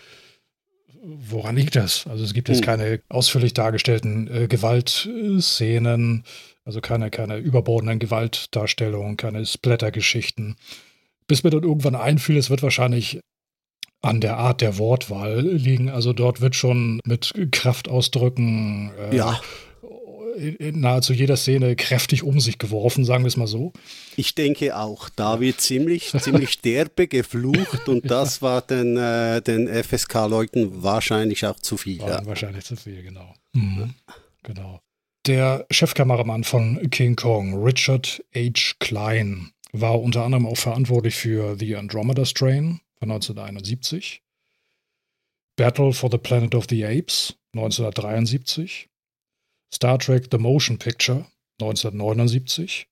woran 1.02 1.56
liegt 1.56 1.74
das? 1.74 2.06
Also 2.06 2.24
es 2.24 2.34
gibt 2.34 2.48
jetzt 2.48 2.58
hm. 2.58 2.66
keine 2.66 3.00
ausführlich 3.08 3.52
dargestellten 3.52 4.28
äh, 4.32 4.46
Gewaltszenen, 4.46 6.24
also 6.64 6.80
keine, 6.80 7.10
keine 7.10 7.38
überbordenden 7.38 7.98
Gewaltdarstellungen, 7.98 9.16
keine 9.16 9.44
Splatter-Geschichten. 9.44 10.56
Bis 11.26 11.42
mir 11.42 11.50
dann 11.50 11.64
irgendwann 11.64 11.96
einfiel, 11.96 12.36
es 12.36 12.48
wird 12.48 12.62
wahrscheinlich 12.62 13.20
an 14.02 14.20
der 14.20 14.36
Art 14.36 14.60
der 14.60 14.78
Wortwahl 14.78 15.40
liegen. 15.40 15.90
Also 15.90 16.12
dort 16.12 16.40
wird 16.40 16.54
schon 16.54 17.00
mit 17.04 17.34
Kraftausdrücken 17.50 18.92
äh, 19.10 19.16
ja 19.16 19.40
in 20.36 20.80
nahezu 20.80 21.12
jeder 21.12 21.36
Szene 21.36 21.76
kräftig 21.76 22.22
um 22.22 22.40
sich 22.40 22.58
geworfen, 22.58 23.04
sagen 23.04 23.24
wir 23.24 23.28
es 23.28 23.36
mal 23.36 23.46
so. 23.46 23.72
Ich 24.16 24.34
denke 24.34 24.76
auch, 24.76 25.08
da 25.08 25.40
wird 25.40 25.60
ziemlich, 25.60 26.12
ziemlich 26.18 26.60
derbe 26.60 27.08
geflucht 27.08 27.88
und 27.88 28.10
das 28.10 28.42
war 28.42 28.62
den, 28.62 28.96
äh, 28.96 29.42
den 29.42 29.68
FSK-Leuten 29.68 30.82
wahrscheinlich 30.82 31.46
auch 31.46 31.58
zu 31.58 31.76
viel. 31.76 31.98
Ja. 31.98 32.24
Wahrscheinlich 32.26 32.64
zu 32.64 32.76
viel, 32.76 33.02
genau. 33.02 33.34
Mhm. 33.52 33.94
Genau. 34.42 34.80
Der 35.26 35.66
Chefkameramann 35.70 36.44
von 36.44 36.90
King 36.90 37.14
Kong, 37.16 37.62
Richard 37.62 38.24
H. 38.34 38.74
Klein, 38.78 39.52
war 39.72 40.00
unter 40.00 40.24
anderem 40.24 40.46
auch 40.46 40.56
verantwortlich 40.56 41.14
für 41.14 41.56
The 41.58 41.76
Andromeda 41.76 42.24
Strain 42.24 42.80
von 42.98 43.10
1971, 43.10 44.22
Battle 45.56 45.92
for 45.92 46.10
the 46.10 46.18
Planet 46.18 46.54
of 46.54 46.66
the 46.68 46.84
Apes 46.84 47.36
1973, 47.54 48.89
Star 49.72 49.98
Trek 49.98 50.28
The 50.30 50.38
Motion 50.38 50.78
Picture 50.78 51.26
1979, 51.60 52.86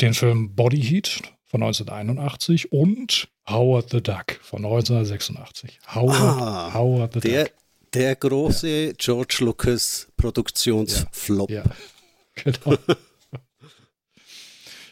den 0.00 0.14
Film 0.14 0.54
Body 0.54 0.82
Heat 0.82 1.22
von 1.44 1.62
1981 1.62 2.72
und 2.72 3.28
Howard 3.48 3.90
the 3.90 4.02
Duck 4.02 4.38
von 4.42 4.64
1986. 4.64 5.78
Howard, 5.94 6.20
Ah, 6.20 6.74
Howard 6.74 7.12
the 7.14 7.20
Der, 7.20 7.44
Duck. 7.44 7.54
der 7.92 8.16
große 8.16 8.94
George 8.98 9.38
Lucas 9.40 10.08
Produktionsflop. 10.16 11.50
Ja, 11.50 11.62
genau. 12.34 12.76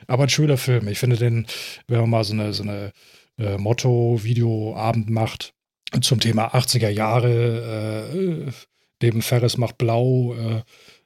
Aber 0.07 0.25
ein 0.25 0.29
schöner 0.29 0.59
Film. 0.59 0.87
Ich 0.89 0.99
finde 0.99 1.17
den, 1.17 1.47
wenn 1.89 2.01
man 2.03 2.11
mal 2.11 2.25
so 2.25 2.35
eine, 2.35 2.53
so 2.53 2.63
eine 2.63 2.93
äh, 3.39 3.57
Motto-Video-Abend 3.57 5.09
macht 5.11 5.55
zum 6.03 6.21
Thema 6.21 6.55
80er 6.55 6.91
Jahre, 6.91 8.47
äh, 8.47 8.53
neben 9.05 9.21
Ferris 9.21 9.59
macht 9.59 9.77
blau, 9.77 10.35
äh, 10.35 10.63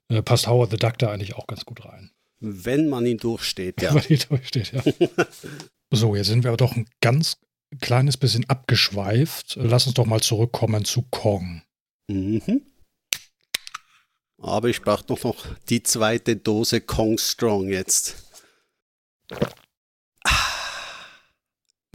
äh, 0.09 0.23
passt 0.23 0.47
Howard 0.47 0.71
the 0.71 0.77
Duck 0.77 0.99
da 0.99 1.11
eigentlich 1.11 1.35
auch 1.35 1.49
ganz 1.49 1.65
gut 1.65 1.85
rein. 1.85 2.13
Wenn 2.41 2.89
man 2.89 3.05
ihn 3.05 3.19
durchsteht, 3.19 3.83
ja. 3.83 3.93
Weil 3.93 4.03
die 4.03 4.19
durchsteht, 4.19 4.73
ja. 4.73 4.83
so, 5.91 6.15
jetzt 6.15 6.29
sind 6.29 6.45
wir 6.45 6.51
aber 6.51 6.57
doch 6.57 6.77
ein 6.77 6.89
ganz 7.01 7.39
kleines 7.81 8.17
bisschen 8.17 8.49
abgeschweift. 8.49 9.59
Lass 9.61 9.87
uns 9.87 9.95
doch 9.95 10.07
mal 10.07 10.21
zurückkommen 10.21 10.85
zu 10.85 11.03
Kong. 11.11 11.63
Mhm. 12.09 12.63
Aber 14.41 14.69
ich 14.69 14.83
brauche 14.83 15.05
doch 15.05 15.25
noch 15.25 15.47
die 15.69 15.83
zweite 15.83 16.37
Dose 16.37 16.81
Kong 16.81 17.19
Strong 17.19 17.69
jetzt. 17.71 18.25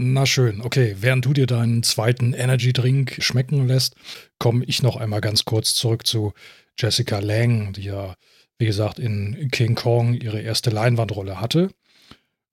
Na 0.05 0.25
schön, 0.25 0.59
okay. 0.61 0.97
Während 0.99 1.23
du 1.23 1.31
dir 1.31 1.47
deinen 1.47 1.81
zweiten 1.81 2.33
Energy 2.33 2.73
Drink 2.73 3.15
schmecken 3.19 3.67
lässt, 3.67 3.95
komme 4.37 4.65
ich 4.65 4.83
noch 4.83 4.97
einmal 4.97 5.21
ganz 5.21 5.45
kurz 5.45 5.75
zurück 5.75 6.05
zu 6.05 6.33
Jessica 6.77 7.19
Lang, 7.19 7.71
die 7.71 7.83
ja, 7.83 8.15
wie 8.57 8.65
gesagt, 8.65 8.99
in 8.99 9.49
King 9.49 9.75
Kong 9.75 10.13
ihre 10.15 10.41
erste 10.41 10.71
Leinwandrolle 10.71 11.39
hatte 11.39 11.69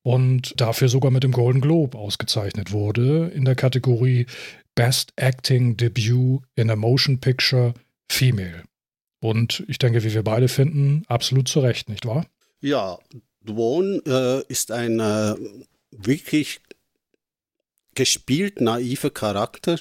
und 0.02 0.60
dafür 0.60 0.88
sogar 0.88 1.10
mit 1.10 1.24
dem 1.24 1.32
Golden 1.32 1.60
Globe 1.60 1.98
ausgezeichnet 1.98 2.70
wurde 2.70 3.32
in 3.34 3.44
der 3.44 3.56
Kategorie 3.56 4.26
Best 4.76 5.12
Acting 5.16 5.76
Debut 5.76 6.42
in 6.54 6.70
a 6.70 6.76
Motion 6.76 7.18
Picture 7.18 7.74
Female. 8.08 8.62
Und 9.20 9.64
ich 9.66 9.78
denke, 9.78 10.04
wie 10.04 10.14
wir 10.14 10.22
beide 10.22 10.46
finden, 10.46 11.02
absolut 11.08 11.48
zu 11.48 11.60
Recht, 11.60 11.88
nicht 11.88 12.06
wahr? 12.06 12.26
Ja, 12.60 12.98
Dwon 13.44 14.00
äh, 14.06 14.42
ist 14.46 14.70
ein 14.70 15.00
äh, 15.00 15.34
wirklich 15.90 16.60
gespielt 17.94 18.60
naiver 18.60 19.10
Charakter. 19.10 19.78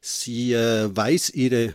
Sie 0.00 0.52
äh, 0.52 0.94
weiß 0.94 1.30
ihre 1.30 1.74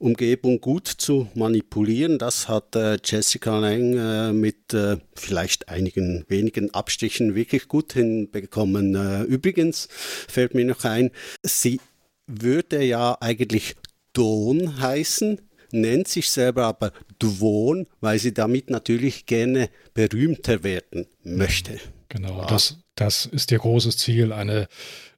Umgebung 0.00 0.60
gut 0.60 0.88
zu 0.88 1.28
manipulieren. 1.34 2.18
Das 2.18 2.48
hat 2.48 2.74
äh, 2.74 2.98
Jessica 3.04 3.58
Lang 3.58 3.96
äh, 3.96 4.32
mit 4.32 4.72
äh, 4.72 4.96
vielleicht 5.14 5.68
einigen 5.68 6.24
wenigen 6.28 6.72
Abstrichen 6.72 7.34
wirklich 7.34 7.68
gut 7.68 7.92
hinbekommen. 7.92 8.94
Äh, 8.94 9.22
übrigens 9.24 9.88
fällt 9.90 10.54
mir 10.54 10.64
noch 10.64 10.84
ein, 10.84 11.10
sie 11.42 11.80
würde 12.26 12.82
ja 12.82 13.18
eigentlich 13.20 13.76
Don 14.14 14.80
heißen, 14.80 15.40
nennt 15.70 16.08
sich 16.08 16.30
selber 16.30 16.64
aber 16.64 16.92
Dwon, 17.20 17.86
weil 18.00 18.18
sie 18.18 18.32
damit 18.32 18.70
natürlich 18.70 19.26
gerne 19.26 19.68
berühmter 19.92 20.64
werden 20.64 21.06
möchte. 21.22 21.78
Genau, 22.08 22.44
das, 22.46 22.78
das 22.96 23.26
ist 23.26 23.52
ihr 23.52 23.58
großes 23.58 23.98
Ziel, 23.98 24.32
eine, 24.32 24.66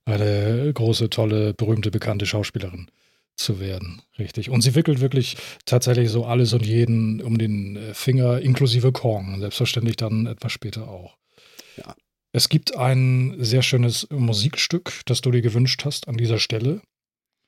eine 0.04 0.72
große, 0.72 1.10
tolle, 1.10 1.54
berühmte, 1.54 1.90
bekannte 1.90 2.26
Schauspielerin 2.26 2.88
zu 3.36 3.60
werden. 3.60 4.02
Richtig. 4.18 4.50
Und 4.50 4.62
sie 4.62 4.74
wickelt 4.74 5.00
wirklich 5.00 5.36
tatsächlich 5.64 6.10
so 6.10 6.24
alles 6.24 6.52
und 6.52 6.66
jeden 6.66 7.22
um 7.22 7.38
den 7.38 7.76
äh, 7.76 7.94
Finger, 7.94 8.40
inklusive 8.40 8.92
Kong. 8.92 9.40
Selbstverständlich 9.40 9.96
dann 9.96 10.26
etwas 10.26 10.52
später 10.52 10.88
auch. 10.88 11.16
Ja. 11.76 11.94
Es 12.32 12.48
gibt 12.48 12.76
ein 12.76 13.36
sehr 13.38 13.62
schönes 13.62 14.08
Musikstück, 14.10 15.00
das 15.06 15.20
du 15.20 15.30
dir 15.30 15.42
gewünscht 15.42 15.84
hast 15.84 16.08
an 16.08 16.16
dieser 16.16 16.38
Stelle. 16.38 16.80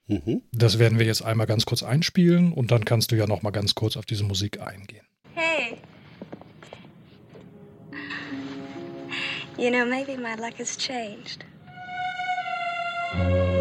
Mhm. 0.07 0.43
Das 0.53 0.79
werden 0.79 0.99
wir 0.99 1.07
jetzt 1.07 1.23
einmal 1.23 1.47
ganz 1.47 1.65
kurz 1.65 1.83
einspielen 1.83 2.53
und 2.53 2.71
dann 2.71 2.85
kannst 2.85 3.11
du 3.11 3.17
ja 3.17 3.27
noch 3.27 3.43
mal 3.43 3.51
ganz 3.51 3.75
kurz 3.75 3.97
auf 3.97 4.05
diese 4.05 4.25
Musik 4.25 4.61
eingehen. 4.61 5.07
Hey. 5.35 5.79
You 9.57 9.71
know, 9.71 9.87
maybe 9.87 10.19
my 10.19 10.35
luck 10.37 10.59
has 10.59 10.77
changed. 10.77 11.47
Ja, 13.17 13.54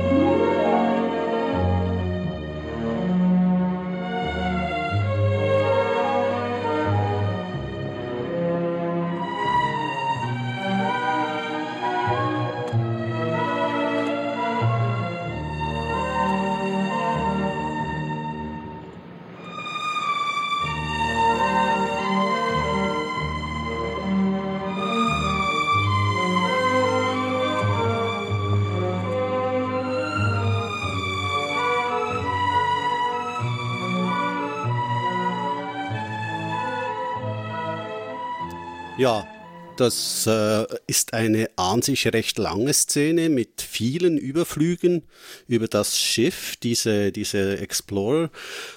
das 39.77 40.27
äh, 40.27 40.65
ist 40.87 41.13
eine 41.13 41.49
an 41.55 41.81
sich 41.81 42.07
recht 42.07 42.37
lange 42.37 42.73
Szene 42.73 43.29
mit 43.29 43.61
vielen 43.61 44.17
Überflügen 44.17 45.03
über 45.47 45.67
das 45.67 45.99
Schiff, 45.99 46.55
diese, 46.57 47.11
diese 47.11 47.57
Explorer, 47.57 48.29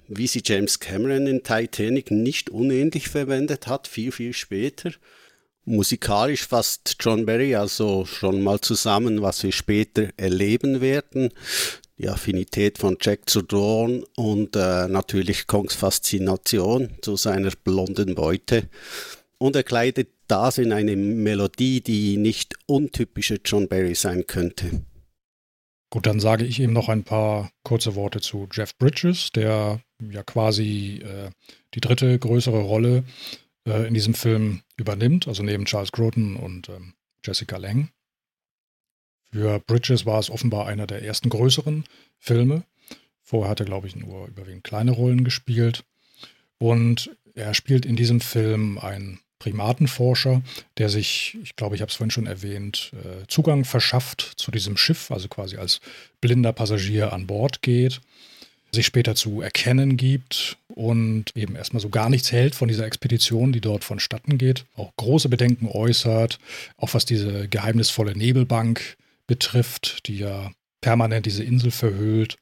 wie 0.09 0.26
sie 0.26 0.42
James 0.44 0.80
Cameron 0.80 1.26
in 1.26 1.42
Titanic 1.42 2.11
nicht 2.11 2.51
unähnlich 2.51 3.09
verwendet 3.09 3.66
hat, 3.66 3.88
viel, 3.88 4.12
viel 4.12 4.32
später. 4.32 4.92
Musikalisch 5.64 6.47
fasst 6.47 6.97
John 7.01 7.26
Barry 7.26 7.57
also 7.57 8.05
schon 8.05 8.42
mal 8.42 8.61
zusammen, 8.61 9.20
was 9.20 9.42
wir 9.42 9.53
später 9.53 10.11
erleben 10.16 10.80
werden. 10.80 11.30
Die 11.99 12.09
Affinität 12.09 12.78
von 12.78 12.99
Jack 13.01 13.28
zu 13.28 13.42
Dawn 13.42 14.05
und 14.16 14.55
äh, 14.55 14.86
natürlich 14.86 15.47
Kongs 15.47 15.74
Faszination 15.74 16.90
zu 17.01 17.16
seiner 17.16 17.51
blonden 17.51 18.14
Beute. 18.14 18.68
Und 19.39 19.57
er 19.57 19.62
kleidet 19.62 20.11
das 20.28 20.59
in 20.59 20.72
eine 20.72 20.97
Melodie, 20.97 21.80
die 21.80 22.16
nicht 22.16 22.55
untypische 22.66 23.41
John 23.45 23.68
Barry 23.68 23.95
sein 23.95 24.26
könnte. 24.26 24.82
Gut, 25.91 26.07
dann 26.07 26.20
sage 26.20 26.45
ich 26.45 26.59
ihm 26.59 26.72
noch 26.72 26.89
ein 26.89 27.05
paar 27.05 27.51
kurze 27.62 27.95
Worte 27.95 28.20
zu 28.20 28.49
Jeff 28.53 28.76
Bridges, 28.76 29.30
der 29.32 29.80
ja 30.01 30.22
quasi 30.22 31.01
äh, 31.05 31.30
die 31.74 31.80
dritte 31.80 32.18
größere 32.18 32.61
Rolle 32.61 33.05
äh, 33.66 33.87
in 33.87 33.95
diesem 33.95 34.14
Film 34.14 34.62
übernimmt, 34.76 35.28
also 35.28 35.43
neben 35.43 35.64
Charles 35.64 35.93
Grodin 35.93 36.37
und 36.37 36.68
ähm, 36.68 36.95
Jessica 37.24 37.57
Lang. 37.57 37.91
Für 39.30 39.61
Bridges 39.61 40.07
war 40.07 40.18
es 40.18 40.30
offenbar 40.30 40.66
einer 40.66 40.87
der 40.87 41.03
ersten 41.03 41.28
größeren 41.28 41.84
Filme. 42.18 42.64
Vorher 43.22 43.51
hat 43.51 43.61
er, 43.61 43.66
glaube 43.66 43.87
ich, 43.87 43.97
nur 43.97 44.28
überwiegend 44.28 44.64
kleine 44.64 44.93
Rollen 44.93 45.24
gespielt. 45.24 45.84
Und 46.59 47.16
er 47.34 47.53
spielt 47.55 47.84
in 47.84 47.97
diesem 47.97 48.20
Film 48.20 48.78
einen 48.78 49.20
Primatenforscher, 49.47 50.42
der 50.76 50.88
sich, 50.88 51.38
ich 51.40 51.55
glaube, 51.55 51.76
ich 51.76 51.80
habe 51.80 51.88
es 51.88 51.94
vorhin 51.94 52.11
schon 52.11 52.26
erwähnt, 52.26 52.90
äh, 52.94 53.28
Zugang 53.28 53.64
verschafft 53.64 54.32
zu 54.36 54.51
diesem 54.51 54.76
Schiff, 54.76 55.12
also 55.12 55.28
quasi 55.28 55.57
als 55.57 55.80
blinder 56.20 56.53
Passagier 56.53 57.12
an 57.12 57.28
Bord 57.28 57.62
geht, 57.62 58.01
sich 58.72 58.86
später 58.86 59.14
zu 59.14 59.42
erkennen 59.42 59.97
gibt 59.97 60.57
und 60.66 61.26
eben 61.36 61.55
erstmal 61.55 61.80
so 61.80 61.90
gar 61.90 62.11
nichts 62.11 62.32
hält 62.32 62.57
von 62.57 62.66
dieser 62.66 62.86
Expedition, 62.86 63.53
die 63.53 63.61
dort 63.61 63.84
vonstatten 63.84 64.36
geht, 64.36 64.64
auch 64.74 64.90
große 64.97 65.28
Bedenken 65.28 65.68
äußert, 65.68 66.40
auch 66.76 66.92
was 66.92 67.05
diese 67.05 67.47
geheimnisvolle 67.47 68.16
Nebelbank 68.16 68.97
betrifft, 69.28 70.09
die 70.09 70.18
ja 70.18 70.51
permanent 70.80 71.24
diese 71.24 71.44
Insel 71.44 71.70
verhüllt. 71.70 72.36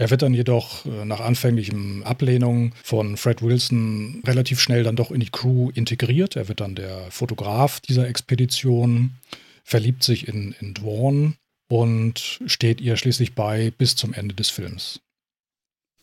Er 0.00 0.08
wird 0.08 0.22
dann 0.22 0.32
jedoch 0.32 0.86
äh, 0.86 1.04
nach 1.04 1.20
anfänglichem 1.20 2.02
Ablehnung 2.04 2.72
von 2.82 3.18
Fred 3.18 3.42
Wilson 3.42 4.22
relativ 4.26 4.58
schnell 4.58 4.82
dann 4.82 4.96
doch 4.96 5.10
in 5.10 5.20
die 5.20 5.28
Crew 5.28 5.68
integriert. 5.74 6.36
Er 6.36 6.48
wird 6.48 6.60
dann 6.60 6.74
der 6.74 7.10
Fotograf 7.10 7.80
dieser 7.80 8.08
Expedition, 8.08 9.10
verliebt 9.62 10.02
sich 10.02 10.26
in, 10.26 10.54
in 10.58 10.72
Dwan 10.72 11.36
und 11.68 12.40
steht 12.46 12.80
ihr 12.80 12.96
schließlich 12.96 13.34
bei 13.34 13.74
bis 13.76 13.94
zum 13.94 14.14
Ende 14.14 14.34
des 14.34 14.48
Films. 14.48 15.00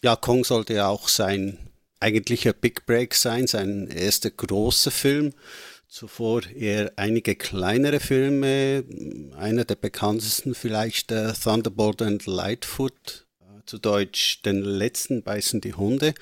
Ja, 0.03 0.15
Kong 0.15 0.43
sollte 0.43 0.75
ja 0.75 0.89
auch 0.89 1.07
sein 1.07 1.57
eigentlicher 1.99 2.53
Big 2.53 2.85
Break 2.85 3.15
sein, 3.15 3.47
sein 3.47 3.87
erster 3.87 4.29
großer 4.29 4.91
Film. 4.91 5.33
Zuvor 5.87 6.45
eher 6.55 6.91
einige 6.97 7.33
kleinere 7.33 7.99
Filme, 7.99 8.83
einer 9.35 9.65
der 9.65 9.75
bekanntesten 9.75 10.53
vielleicht 10.53 11.11
äh, 11.11 11.33
Thunderbolt 11.33 12.03
and 12.03 12.27
Lightfoot 12.27 13.26
zu 13.67 13.77
Deutsch 13.77 14.41
Den 14.41 14.61
letzten 14.61 15.23
beißen 15.23 15.61
die 15.61 15.73
Hunde. 15.73 16.13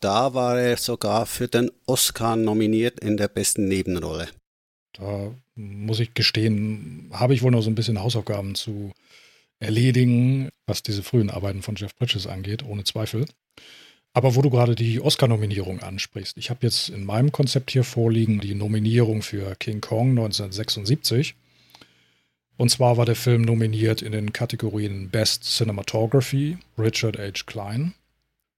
Da 0.00 0.34
war 0.34 0.60
er 0.60 0.76
sogar 0.76 1.26
für 1.26 1.48
den 1.48 1.70
Oscar 1.86 2.36
nominiert 2.36 3.00
in 3.00 3.16
der 3.16 3.28
besten 3.28 3.66
Nebenrolle. 3.66 4.28
Da 4.92 5.32
muss 5.54 6.00
ich 6.00 6.14
gestehen, 6.14 7.10
habe 7.12 7.34
ich 7.34 7.42
wohl 7.42 7.50
noch 7.50 7.62
so 7.62 7.70
ein 7.70 7.74
bisschen 7.74 8.00
Hausaufgaben 8.00 8.54
zu 8.54 8.92
erledigen, 9.58 10.50
was 10.66 10.82
diese 10.82 11.02
frühen 11.02 11.30
Arbeiten 11.30 11.62
von 11.62 11.74
Jeff 11.74 11.96
Bridges 11.96 12.26
angeht, 12.26 12.64
ohne 12.64 12.84
Zweifel. 12.84 13.26
Aber 14.12 14.34
wo 14.34 14.42
du 14.42 14.50
gerade 14.50 14.74
die 14.74 15.00
Oscar-Nominierung 15.00 15.80
ansprichst, 15.80 16.36
ich 16.38 16.50
habe 16.50 16.60
jetzt 16.62 16.88
in 16.88 17.04
meinem 17.04 17.32
Konzept 17.32 17.70
hier 17.70 17.84
vorliegen 17.84 18.40
die 18.40 18.54
Nominierung 18.54 19.22
für 19.22 19.54
King 19.56 19.80
Kong 19.80 20.10
1976. 20.10 21.34
Und 22.58 22.70
zwar 22.70 22.96
war 22.96 23.06
der 23.06 23.14
Film 23.14 23.42
nominiert 23.42 24.02
in 24.02 24.12
den 24.12 24.32
Kategorien 24.32 25.10
Best 25.10 25.44
Cinematography, 25.44 26.58
Richard 26.76 27.16
H. 27.16 27.44
Klein, 27.46 27.94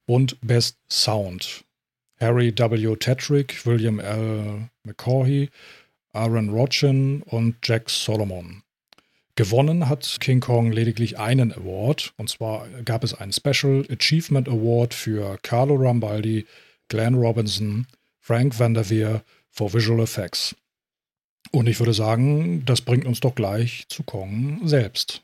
und 0.07 0.39
Best 0.41 0.79
Sound, 0.91 1.65
Harry 2.19 2.53
W. 2.57 2.97
Tetrick, 2.97 3.65
William 3.67 4.01
L. 4.01 4.71
McCaughey, 4.85 5.51
Aaron 6.15 6.49
Rochin 6.49 7.23
und 7.27 7.57
Jack 7.63 7.91
Solomon. 7.91 8.63
Gewonnen 9.37 9.89
hat 9.89 10.17
King 10.21 10.41
Kong 10.41 10.73
lediglich 10.73 11.19
einen 11.19 11.53
Award, 11.53 12.15
und 12.17 12.31
zwar 12.31 12.67
gab 12.85 13.05
es 13.05 13.13
einen 13.13 13.33
Special 13.33 13.87
Achievement 13.91 14.49
Award 14.49 14.95
für 14.95 15.39
Carlo 15.43 15.77
Rambaldi, 15.77 16.47
Glenn 16.89 17.15
Robinson, 17.15 17.87
Frank 18.19 18.59
Vanderveer 18.59 19.23
for 19.51 19.73
Visual 19.73 20.01
Effects. 20.01 20.57
Und 21.51 21.69
ich 21.69 21.79
würde 21.81 21.95
sagen, 21.95 22.65
das 22.65 22.81
bringt 22.81 23.07
uns 23.07 23.21
doch 23.21 23.35
gleich 23.35 23.87
zu 23.89 24.03
Kong 24.03 24.61
selbst. 24.67 25.23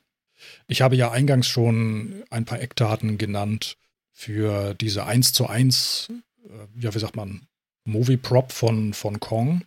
Ich 0.67 0.83
habe 0.83 0.97
ja 0.97 1.11
eingangs 1.11 1.47
schon 1.47 2.25
ein 2.31 2.45
paar 2.45 2.61
Eckdaten 2.61 3.19
genannt 3.19 3.77
für 4.13 4.75
diese 4.75 5.05
1 5.07 5.33
zu 5.33 5.47
1, 5.47 6.09
äh, 6.11 6.83
ja, 6.83 6.95
wie 6.95 6.99
sagt 6.99 7.17
man, 7.17 7.43
Movie 7.85 8.17
Prop 8.17 8.51
von, 8.53 8.93
von 8.93 9.21
Kong, 9.21 9.63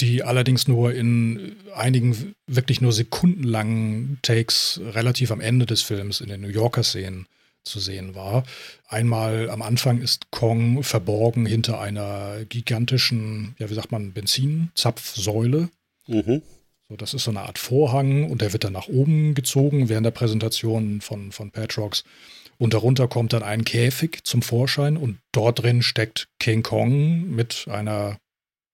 die 0.00 0.22
allerdings 0.22 0.68
nur 0.68 0.94
in 0.94 1.56
einigen 1.74 2.34
wirklich 2.46 2.80
nur 2.80 2.92
sekundenlangen 2.92 4.18
Takes 4.22 4.80
relativ 4.82 5.30
am 5.32 5.40
Ende 5.40 5.66
des 5.66 5.82
Films 5.82 6.20
in 6.20 6.28
den 6.28 6.40
New 6.40 6.48
Yorker 6.48 6.84
Szenen 6.84 7.26
zu 7.64 7.80
sehen 7.80 8.14
war. 8.14 8.44
Einmal 8.88 9.50
am 9.50 9.62
Anfang 9.62 10.00
ist 10.00 10.30
Kong 10.30 10.82
verborgen 10.82 11.46
hinter 11.46 11.80
einer 11.80 12.44
gigantischen, 12.48 13.54
ja, 13.58 13.70
wie 13.70 13.74
sagt 13.74 13.92
man, 13.92 14.12
Benzinzapfsäule. 14.12 15.68
Mhm. 16.06 16.42
So, 16.88 16.96
das 16.96 17.14
ist 17.14 17.24
so 17.24 17.30
eine 17.30 17.42
Art 17.42 17.58
Vorhang 17.58 18.30
und 18.30 18.42
der 18.42 18.52
wird 18.52 18.64
dann 18.64 18.72
nach 18.72 18.88
oben 18.88 19.34
gezogen 19.34 19.88
während 19.88 20.06
der 20.06 20.10
Präsentation 20.10 21.00
von, 21.00 21.32
von 21.32 21.50
Patrox. 21.50 22.04
Und 22.58 22.74
darunter 22.74 23.08
kommt 23.08 23.32
dann 23.32 23.42
ein 23.42 23.64
Käfig 23.64 24.24
zum 24.24 24.42
Vorschein 24.42 24.96
und 24.96 25.18
dort 25.32 25.62
drin 25.62 25.82
steckt 25.82 26.28
King 26.38 26.62
Kong 26.62 27.30
mit 27.30 27.66
einer 27.68 28.18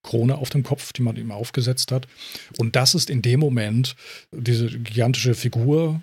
Krone 0.03 0.39
auf 0.39 0.51
dem 0.51 0.63
Kopf, 0.63 0.93
die 0.93 1.03
man 1.03 1.17
ihm 1.17 1.33
aufgesetzt 1.33 1.93
hat. 1.93 2.07
Und 2.59 2.77
das 2.77 2.95
ist 2.95 3.11
in 3.11 3.23
dem 3.23 3.41
Moment 3.41 3.97
diese 4.33 4.67
gigantische 4.67 5.35
Figur, 5.35 6.01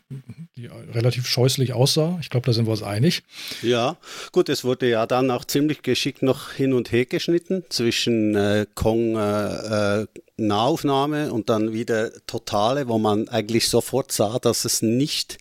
die 0.55 0.67
relativ 0.67 1.27
scheußlich 1.27 1.73
aussah. 1.73 2.17
Ich 2.21 2.29
glaube, 2.29 2.45
da 2.45 2.53
sind 2.53 2.67
wir 2.67 2.71
uns 2.71 2.83
einig. 2.83 3.23
Ja, 3.61 3.97
gut, 4.31 4.49
es 4.49 4.63
wurde 4.63 4.89
ja 4.89 5.05
dann 5.07 5.31
auch 5.31 5.45
ziemlich 5.45 5.81
geschickt 5.81 6.21
noch 6.21 6.51
hin 6.51 6.73
und 6.73 6.91
her 6.91 7.05
geschnitten 7.05 7.63
zwischen 7.69 8.35
äh, 8.35 8.65
Kong 8.75 9.15
äh, 9.15 10.01
äh, 10.01 10.07
Nahaufnahme 10.37 11.31
und 11.31 11.49
dann 11.49 11.71
wieder 11.71 12.11
Totale, 12.27 12.87
wo 12.87 12.97
man 12.97 13.29
eigentlich 13.29 13.69
sofort 13.69 14.11
sah, 14.11 14.37
dass 14.39 14.65
es 14.65 14.81
nicht 14.81 15.37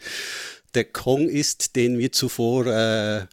der 0.74 0.84
Kong 0.84 1.28
ist, 1.28 1.76
den 1.76 1.98
wir 1.98 2.12
zuvor 2.12 2.66
äh, 2.66 3.26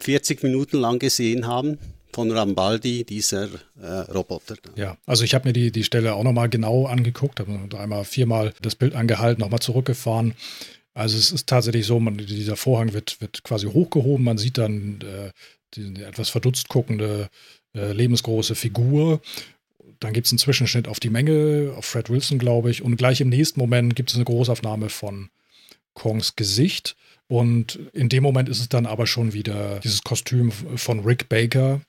40 0.00 0.42
Minuten 0.42 0.78
lang 0.78 0.98
gesehen 0.98 1.46
haben 1.46 1.78
von 2.16 2.30
Rambaldi, 2.30 3.04
dieser 3.04 3.50
äh, 3.78 3.86
Roboter. 4.10 4.56
Ja, 4.74 4.96
also 5.04 5.22
ich 5.22 5.34
habe 5.34 5.48
mir 5.48 5.52
die, 5.52 5.70
die 5.70 5.84
Stelle 5.84 6.14
auch 6.14 6.24
nochmal 6.24 6.48
genau 6.48 6.86
angeguckt, 6.86 7.40
habe 7.40 7.52
dreimal, 7.68 8.06
viermal 8.06 8.54
das 8.62 8.74
Bild 8.74 8.94
angehalten, 8.94 9.42
nochmal 9.42 9.60
zurückgefahren. 9.60 10.32
Also 10.94 11.18
es 11.18 11.30
ist 11.30 11.46
tatsächlich 11.46 11.84
so, 11.84 12.00
man, 12.00 12.16
dieser 12.16 12.56
Vorhang 12.56 12.94
wird, 12.94 13.20
wird 13.20 13.44
quasi 13.44 13.66
hochgehoben, 13.66 14.24
man 14.24 14.38
sieht 14.38 14.56
dann 14.56 15.02
äh, 15.02 15.30
die 15.74 16.02
etwas 16.02 16.30
verdutzt 16.30 16.70
guckende, 16.70 17.28
äh, 17.74 17.92
lebensgroße 17.92 18.54
Figur. 18.54 19.20
Dann 20.00 20.14
gibt 20.14 20.26
es 20.26 20.32
einen 20.32 20.38
Zwischenschnitt 20.38 20.88
auf 20.88 21.00
die 21.00 21.10
Menge, 21.10 21.74
auf 21.76 21.84
Fred 21.84 22.08
Wilson, 22.08 22.38
glaube 22.38 22.70
ich. 22.70 22.80
Und 22.80 22.96
gleich 22.96 23.20
im 23.20 23.28
nächsten 23.28 23.60
Moment 23.60 23.94
gibt 23.94 24.08
es 24.08 24.16
eine 24.16 24.24
Großaufnahme 24.24 24.88
von 24.88 25.28
Kongs 25.92 26.34
Gesicht. 26.34 26.96
Und 27.28 27.78
in 27.92 28.08
dem 28.08 28.22
Moment 28.22 28.48
ist 28.48 28.60
es 28.60 28.70
dann 28.70 28.86
aber 28.86 29.06
schon 29.06 29.34
wieder 29.34 29.80
dieses 29.80 30.02
Kostüm 30.02 30.50
von 30.50 31.00
Rick 31.00 31.28
Baker, 31.28 31.82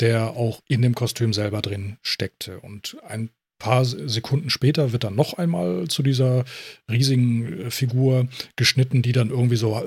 der 0.00 0.30
auch 0.30 0.60
in 0.68 0.82
dem 0.82 0.94
Kostüm 0.94 1.32
selber 1.32 1.62
drin 1.62 1.98
steckte. 2.02 2.60
Und 2.60 2.96
ein 3.06 3.30
paar 3.58 3.84
Sekunden 3.84 4.50
später 4.50 4.92
wird 4.92 5.04
dann 5.04 5.14
noch 5.14 5.34
einmal 5.34 5.86
zu 5.88 6.02
dieser 6.02 6.44
riesigen 6.90 7.66
äh, 7.66 7.70
Figur 7.70 8.26
geschnitten, 8.56 9.02
die 9.02 9.12
dann 9.12 9.30
irgendwie 9.30 9.56
so 9.56 9.78
äh, 9.78 9.84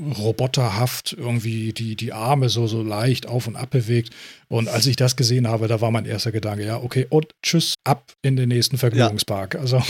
roboterhaft 0.00 1.14
irgendwie 1.18 1.72
die, 1.72 1.96
die 1.96 2.12
Arme 2.12 2.48
so, 2.48 2.68
so 2.68 2.82
leicht 2.82 3.26
auf 3.26 3.48
und 3.48 3.56
ab 3.56 3.70
bewegt. 3.70 4.14
Und 4.46 4.68
als 4.68 4.86
ich 4.86 4.94
das 4.94 5.16
gesehen 5.16 5.48
habe, 5.48 5.66
da 5.66 5.80
war 5.80 5.90
mein 5.90 6.04
erster 6.04 6.30
Gedanke, 6.30 6.64
ja, 6.64 6.76
okay, 6.80 7.06
und 7.10 7.34
tschüss, 7.42 7.74
ab 7.82 8.12
in 8.22 8.36
den 8.36 8.48
nächsten 8.48 8.78
Vergnügungspark. 8.78 9.54
Ja. 9.54 9.60
Also. 9.60 9.82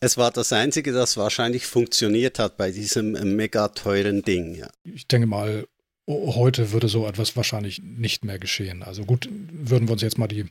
Es 0.00 0.18
war 0.18 0.30
das 0.30 0.52
Einzige, 0.52 0.92
das 0.92 1.16
wahrscheinlich 1.16 1.64
funktioniert 1.64 2.38
hat 2.38 2.58
bei 2.58 2.70
diesem 2.70 3.12
mega 3.36 3.68
teuren 3.68 4.20
Ding. 4.22 4.54
Ja. 4.54 4.68
Ich 4.84 5.08
denke 5.08 5.26
mal, 5.26 5.66
Heute 6.08 6.72
würde 6.72 6.88
so 6.88 7.06
etwas 7.06 7.36
wahrscheinlich 7.36 7.82
nicht 7.82 8.24
mehr 8.24 8.38
geschehen. 8.38 8.82
Also 8.82 9.04
gut, 9.04 9.28
würden 9.50 9.88
wir 9.88 9.92
uns 9.92 10.02
jetzt 10.02 10.18
mal 10.18 10.28
die 10.28 10.46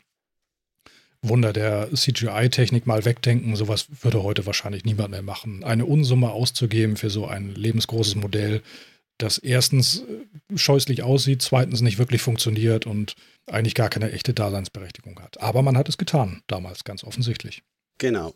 Wunder 1.22 1.54
der 1.54 1.90
CGI-Technik 1.94 2.86
mal 2.86 3.06
wegdenken. 3.06 3.56
Sowas 3.56 3.88
würde 4.02 4.24
heute 4.24 4.46
wahrscheinlich 4.46 4.86
niemand 4.86 5.12
mehr 5.12 5.22
machen. 5.22 5.64
Eine 5.64 5.86
Unsumme 5.86 6.32
auszugeben 6.32 6.98
für 6.98 7.10
so 7.10 7.26
ein 7.26 7.56
lebensgroßes 7.56 8.16
Modell, 8.16 8.62
das 9.18 9.38
erstens 9.38 10.02
äh, 10.02 10.58
scheußlich 10.58 11.04
aussieht, 11.04 11.42
zweitens 11.42 11.82
nicht 11.82 11.98
wirklich 11.98 12.22
funktioniert 12.22 12.86
und 12.86 13.16
eigentlich 13.48 13.76
gar 13.76 13.90
keine 13.90 14.12
echte 14.12 14.34
Daseinsberechtigung 14.34 15.20
hat. 15.20 15.40
Aber 15.42 15.62
man 15.62 15.78
hat 15.78 15.90
es 15.90 15.98
getan, 15.98 16.42
damals 16.48 16.84
ganz 16.84 17.04
offensichtlich. 17.04 17.64
Genau. 17.98 18.34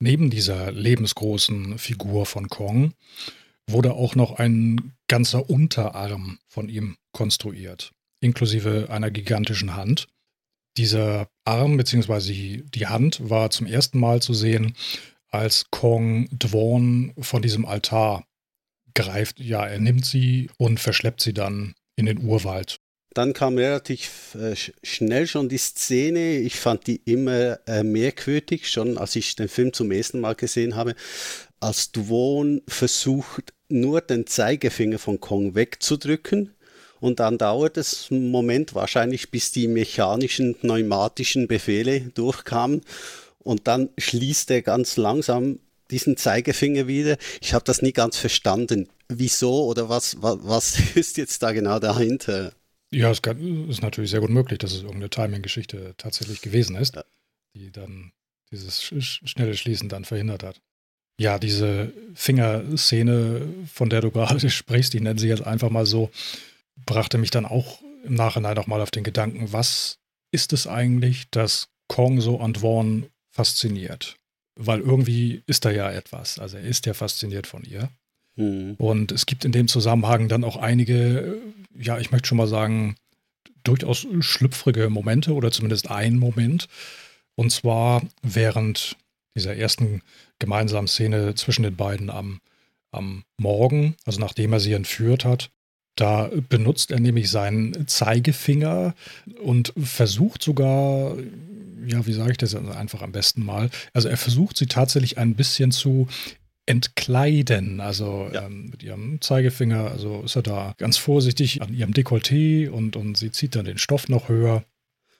Neben 0.00 0.30
dieser 0.30 0.70
lebensgroßen 0.72 1.78
Figur 1.78 2.26
von 2.26 2.48
Kong 2.48 2.92
wurde 3.66 3.94
auch 3.94 4.14
noch 4.14 4.38
ein 4.38 4.92
ganzer 5.08 5.50
Unterarm 5.50 6.38
von 6.46 6.68
ihm 6.68 6.96
konstruiert, 7.12 7.92
inklusive 8.20 8.88
einer 8.90 9.10
gigantischen 9.10 9.74
Hand. 9.74 10.06
Dieser 10.76 11.28
Arm 11.44 11.76
bzw. 11.76 12.62
die 12.62 12.86
Hand 12.86 13.28
war 13.28 13.50
zum 13.50 13.66
ersten 13.66 13.98
Mal 13.98 14.22
zu 14.22 14.34
sehen, 14.34 14.76
als 15.30 15.66
Kong 15.70 16.28
Dwan 16.30 17.12
von 17.18 17.42
diesem 17.42 17.64
Altar 17.64 18.24
greift. 18.94 19.40
Ja, 19.40 19.66
er 19.66 19.80
nimmt 19.80 20.06
sie 20.06 20.50
und 20.56 20.80
verschleppt 20.80 21.20
sie 21.20 21.34
dann 21.34 21.74
in 21.96 22.06
den 22.06 22.22
Urwald. 22.22 22.80
Dann 23.14 23.32
kam 23.32 23.56
relativ 23.56 24.36
äh, 24.36 24.54
schnell 24.82 25.26
schon 25.26 25.48
die 25.48 25.58
Szene. 25.58 26.36
Ich 26.36 26.56
fand 26.56 26.86
die 26.86 27.00
immer 27.04 27.58
äh, 27.66 27.82
merkwürdig, 27.82 28.70
schon 28.70 28.98
als 28.98 29.16
ich 29.16 29.34
den 29.34 29.48
Film 29.48 29.72
zum 29.72 29.90
ersten 29.90 30.20
Mal 30.20 30.34
gesehen 30.34 30.76
habe, 30.76 30.94
als 31.60 31.92
Dwan 31.92 32.62
versucht, 32.68 33.52
nur 33.68 34.00
den 34.00 34.26
Zeigefinger 34.26 34.98
von 34.98 35.20
Kong 35.20 35.54
wegzudrücken. 35.54 36.54
Und 37.00 37.20
dann 37.20 37.38
dauert 37.38 37.76
es 37.76 38.08
einen 38.10 38.30
Moment 38.30 38.74
wahrscheinlich, 38.74 39.30
bis 39.30 39.52
die 39.52 39.68
mechanischen, 39.68 40.56
pneumatischen 40.56 41.46
Befehle 41.46 42.00
durchkamen. 42.00 42.82
Und 43.38 43.66
dann 43.68 43.90
schließt 43.98 44.50
er 44.50 44.62
ganz 44.62 44.96
langsam 44.96 45.60
diesen 45.90 46.16
Zeigefinger 46.16 46.86
wieder. 46.86 47.16
Ich 47.40 47.54
habe 47.54 47.64
das 47.64 47.82
nie 47.82 47.92
ganz 47.92 48.16
verstanden. 48.16 48.88
Wieso 49.08 49.64
oder 49.66 49.88
was, 49.88 50.20
was, 50.20 50.38
was 50.42 50.80
ist 50.96 51.16
jetzt 51.16 51.42
da 51.42 51.52
genau 51.52 51.78
dahinter? 51.78 52.52
Ja, 52.90 53.10
es 53.10 53.20
ist 53.20 53.82
natürlich 53.82 54.10
sehr 54.10 54.20
gut 54.20 54.30
möglich, 54.30 54.58
dass 54.58 54.72
es 54.72 54.78
irgendeine 54.78 55.10
Timing-Geschichte 55.10 55.94
tatsächlich 55.98 56.40
gewesen 56.40 56.74
ist, 56.76 56.98
die 57.54 57.70
dann 57.70 58.12
dieses 58.50 58.82
schnelle 58.82 59.54
Schließen 59.54 59.88
dann 59.88 60.04
verhindert 60.04 60.42
hat. 60.42 60.60
Ja, 61.18 61.38
diese 61.38 61.92
Fingerszene, 62.14 63.42
von 63.72 63.90
der 63.90 64.00
du 64.00 64.10
gerade 64.10 64.48
sprichst, 64.50 64.92
die 64.92 65.00
nennen 65.00 65.18
sie 65.18 65.28
jetzt 65.28 65.44
einfach 65.44 65.70
mal 65.70 65.86
so, 65.86 66.10
brachte 66.86 67.18
mich 67.18 67.30
dann 67.30 67.44
auch 67.44 67.80
im 68.04 68.14
Nachhinein 68.14 68.54
noch 68.54 68.66
mal 68.66 68.80
auf 68.80 68.90
den 68.90 69.04
Gedanken, 69.04 69.52
was 69.52 69.98
ist 70.30 70.52
es 70.52 70.66
eigentlich, 70.66 71.28
das 71.30 71.68
Kong 71.88 72.20
so 72.20 72.40
an 72.40 72.54
Vaughn 72.54 73.06
fasziniert? 73.30 74.16
Weil 74.54 74.80
irgendwie 74.80 75.42
ist 75.46 75.64
da 75.64 75.70
ja 75.70 75.90
etwas. 75.90 76.38
Also 76.38 76.56
er 76.56 76.64
ist 76.64 76.86
ja 76.86 76.94
fasziniert 76.94 77.46
von 77.46 77.64
ihr. 77.64 77.90
Mhm. 78.36 78.74
Und 78.78 79.12
es 79.12 79.26
gibt 79.26 79.44
in 79.44 79.52
dem 79.52 79.68
Zusammenhang 79.68 80.28
dann 80.28 80.44
auch 80.44 80.56
einige, 80.56 81.38
ja, 81.74 81.98
ich 81.98 82.10
möchte 82.10 82.28
schon 82.28 82.38
mal 82.38 82.48
sagen, 82.48 82.96
durchaus 83.64 84.06
schlüpfrige 84.20 84.88
Momente 84.90 85.34
oder 85.34 85.50
zumindest 85.50 85.90
ein 85.90 86.18
Moment. 86.18 86.68
Und 87.34 87.50
zwar 87.50 88.02
während 88.22 88.96
dieser 89.38 89.56
ersten 89.56 90.02
gemeinsamen 90.38 90.88
Szene 90.88 91.34
zwischen 91.34 91.62
den 91.62 91.76
beiden 91.76 92.10
am, 92.10 92.40
am 92.92 93.24
Morgen, 93.38 93.96
also 94.04 94.20
nachdem 94.20 94.52
er 94.52 94.60
sie 94.60 94.72
entführt 94.72 95.24
hat. 95.24 95.50
Da 95.96 96.30
benutzt 96.48 96.92
er 96.92 97.00
nämlich 97.00 97.28
seinen 97.28 97.88
Zeigefinger 97.88 98.94
und 99.42 99.72
versucht 99.76 100.42
sogar, 100.42 101.16
ja, 101.86 102.06
wie 102.06 102.12
sage 102.12 102.32
ich 102.32 102.36
das 102.36 102.54
einfach 102.54 103.02
am 103.02 103.10
besten 103.10 103.44
mal? 103.44 103.68
Also 103.92 104.08
er 104.08 104.16
versucht 104.16 104.56
sie 104.56 104.66
tatsächlich 104.66 105.18
ein 105.18 105.34
bisschen 105.34 105.72
zu 105.72 106.06
entkleiden. 106.68 107.80
Also 107.80 108.28
ja. 108.32 108.46
ähm, 108.46 108.70
mit 108.70 108.82
ihrem 108.82 109.20
Zeigefinger, 109.20 109.90
also 109.90 110.22
ist 110.22 110.36
er 110.36 110.42
da 110.42 110.74
ganz 110.78 110.98
vorsichtig 110.98 111.62
an 111.62 111.74
ihrem 111.74 111.92
Dekolleté 111.92 112.68
und, 112.68 112.94
und 112.94 113.16
sie 113.16 113.32
zieht 113.32 113.56
dann 113.56 113.64
den 113.64 113.78
Stoff 113.78 114.08
noch 114.08 114.28
höher. 114.28 114.64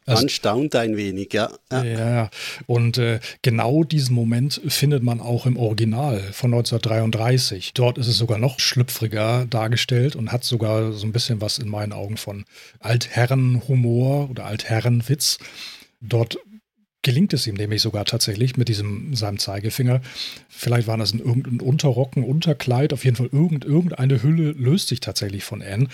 Also, 0.08 0.22
Man 0.22 0.28
staunt 0.30 0.74
ein 0.74 0.96
wenig, 0.96 1.34
ja. 1.34 1.50
Ja, 1.70 1.84
ja. 1.84 2.30
und 2.66 2.96
äh, 2.96 3.20
genau 3.42 3.84
diesen 3.84 4.14
Moment 4.14 4.58
findet 4.66 5.02
man 5.02 5.20
auch 5.20 5.44
im 5.44 5.58
Original 5.58 6.20
von 6.32 6.54
1933. 6.54 7.74
Dort 7.74 7.98
ist 7.98 8.06
es 8.06 8.16
sogar 8.16 8.38
noch 8.38 8.58
schlüpfriger 8.58 9.46
dargestellt 9.50 10.16
und 10.16 10.32
hat 10.32 10.44
sogar 10.44 10.92
so 10.92 11.06
ein 11.06 11.12
bisschen 11.12 11.42
was 11.42 11.58
in 11.58 11.68
meinen 11.68 11.92
Augen 11.92 12.16
von 12.16 12.46
Altherrenhumor 12.80 14.30
oder 14.30 14.46
Altherrenwitz. 14.46 15.38
Dort 16.00 16.38
gelingt 17.02 17.32
es 17.32 17.46
ihm 17.46 17.54
nämlich 17.54 17.80
sogar 17.80 18.04
tatsächlich 18.04 18.56
mit 18.56 18.68
diesem 18.68 19.14
seinem 19.14 19.38
Zeigefinger. 19.38 20.00
Vielleicht 20.48 20.88
war 20.88 20.96
das 20.96 21.12
ein 21.12 21.20
irgendein 21.20 21.60
Unterrock, 21.60 22.16
ein 22.16 22.24
Unterkleid, 22.24 22.92
auf 22.92 23.04
jeden 23.04 23.16
Fall 23.16 23.28
irgend, 23.32 23.64
irgendeine 23.64 24.22
Hülle 24.22 24.52
löst 24.52 24.88
sich 24.88 25.00
tatsächlich 25.00 25.44
von 25.44 25.62
Anne 25.62 25.88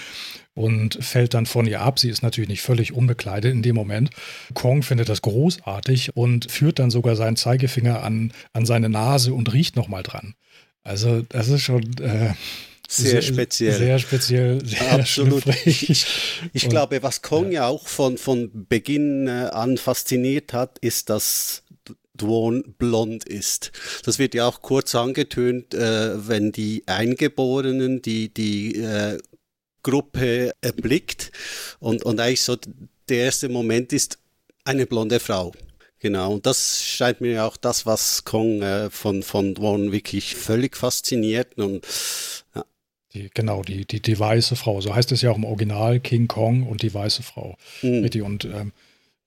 und 0.55 0.99
fällt 1.05 1.35
dann 1.35 1.47
von 1.47 1.67
ihr 1.67 1.83
ab. 1.83 1.99
Sie 1.99 2.09
ist 2.09 2.23
natürlich 2.23 2.49
nicht 2.49 2.63
völlig 2.63 2.93
unbekleidet 2.93 3.53
in 3.53 3.63
dem 3.63 3.75
Moment. 3.75 4.11
Kong 4.55 4.83
findet 4.83 5.09
das 5.09 5.23
großartig 5.23 6.17
und 6.17 6.51
führt 6.51 6.79
dann 6.79 6.91
sogar 6.91 7.17
seinen 7.17 7.37
Zeigefinger 7.37 8.03
an, 8.03 8.33
an 8.53 8.65
seine 8.65 8.89
Nase 8.89 9.35
und 9.35 9.53
riecht 9.53 9.77
nochmal 9.77 10.03
dran. 10.03 10.35
Also 10.85 11.23
das 11.23 11.49
ist 11.49 11.63
schon 11.63 11.83
äh, 11.99 12.35
sehr, 12.89 13.11
sehr, 13.11 13.23
speziell. 13.23 13.79
Sehr 13.79 13.99
speziell, 13.99 14.67
sehr 14.67 14.93
Absolut. 14.93 15.45
Ich, 15.65 16.07
ich 16.53 16.69
glaube, 16.69 17.03
was 17.03 17.23
Kong 17.23 17.47
ja. 17.47 17.63
ja 17.63 17.67
auch 17.69 17.89
von, 17.89 18.19
von 18.19 18.67
Beginn 18.69 19.27
äh, 19.27 19.49
an 19.53 19.77
fasziniert 19.77 20.53
hat, 20.53 20.79
ist, 20.81 21.11
dass 21.11 21.63
Dwan 22.17 22.75
blond 22.79 23.25
ist. 23.25 23.73
Das 24.05 24.19
wird 24.19 24.35
ja 24.35 24.47
auch 24.47 24.63
kurz 24.63 24.95
angetönt, 24.95 25.75
äh, 25.75 26.29
wenn 26.29 26.53
die 26.53 26.85
Eingeborenen 26.87 28.03
die, 28.03 28.33
die 28.33 28.77
äh, 28.77 29.19
Gruppe 29.83 30.53
erblickt 30.61 31.33
und, 31.81 32.05
und 32.05 32.21
eigentlich 32.21 32.43
so 32.43 32.57
der 33.09 33.19
erste 33.19 33.49
Moment 33.49 33.93
ist 33.93 34.19
eine 34.65 34.87
blonde 34.87 35.21
Frau. 35.21 35.53
Genau, 35.99 36.35
und 36.35 36.47
das 36.47 36.83
scheint 36.83 37.21
mir 37.21 37.45
auch 37.45 37.57
das, 37.57 37.87
was 37.87 38.25
Kong 38.25 38.63
äh, 38.63 38.91
von, 38.91 39.23
von 39.23 39.55
Dwan 39.55 39.91
wirklich 39.93 40.37
völlig 40.37 40.77
fasziniert 40.77 41.57
und. 41.59 41.87
Die, 43.15 43.31
genau, 43.33 43.63
die, 43.63 43.87
die, 43.87 44.01
die 44.01 44.19
weiße 44.19 44.57
Frau. 44.57 44.81
So 44.81 44.95
heißt 44.95 45.13
es 45.13 45.23
ja 45.23 45.31
auch 45.31 45.37
im 45.37 45.45
Original 45.45 46.01
King 46.01 46.27
Kong 46.27 46.65
und 46.65 46.83
die 46.83 46.93
weiße 46.93 47.23
Frau. 47.23 47.57
Mhm. 47.83 48.11
Und 48.23 48.45
ähm, 48.45 48.73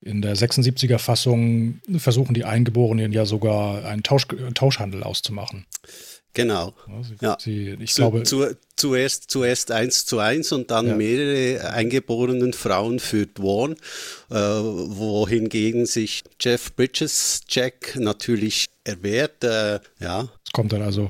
in 0.01 0.21
der 0.21 0.35
76er 0.35 0.99
Fassung 0.99 1.79
versuchen 1.97 2.33
die 2.33 2.43
Eingeborenen 2.43 3.11
ja 3.11 3.25
sogar 3.25 3.85
einen 3.85 4.03
Tausch, 4.03 4.27
Tauschhandel 4.53 5.03
auszumachen. 5.03 5.65
Genau. 6.33 6.75
Ja, 6.87 7.03
sie, 7.03 7.15
ja. 7.21 7.37
Sie, 7.39 7.77
ich 7.79 7.93
zu, 7.93 8.01
glaube, 8.01 8.23
zu, 8.23 8.55
zuerst, 8.75 9.31
zuerst 9.31 9.71
eins 9.71 10.05
zu 10.05 10.19
eins 10.19 10.51
und 10.51 10.69
dann 10.69 10.87
ja. 10.87 10.95
mehrere 10.95 11.71
eingeborenen 11.71 12.53
Frauen 12.53 12.99
für 12.99 13.25
Dwan, 13.25 13.73
äh, 14.29 14.35
wohingegen 14.35 15.87
sich 15.87 16.23
Jeff 16.39 16.75
Bridges 16.75 17.41
Jack 17.49 17.95
natürlich 17.95 18.67
erwehrt. 18.83 19.43
Äh, 19.43 19.79
ja. 19.99 20.29
Es 20.45 20.51
kommt 20.51 20.73
dann 20.73 20.83
also 20.83 21.09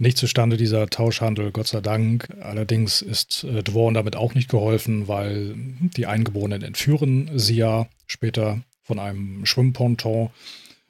nicht 0.00 0.16
zustande, 0.16 0.56
dieser 0.56 0.88
Tauschhandel, 0.88 1.52
Gott 1.52 1.68
sei 1.68 1.80
Dank. 1.80 2.28
Allerdings 2.40 3.02
ist 3.02 3.44
äh, 3.44 3.62
Dworn 3.62 3.94
damit 3.94 4.16
auch 4.16 4.34
nicht 4.34 4.48
geholfen, 4.48 5.08
weil 5.08 5.54
die 5.96 6.06
Eingeborenen 6.06 6.62
entführen 6.62 7.30
sie 7.34 7.56
ja 7.56 7.86
später 8.06 8.62
von 8.82 8.98
einem 8.98 9.46
Schwimmponton, 9.46 10.30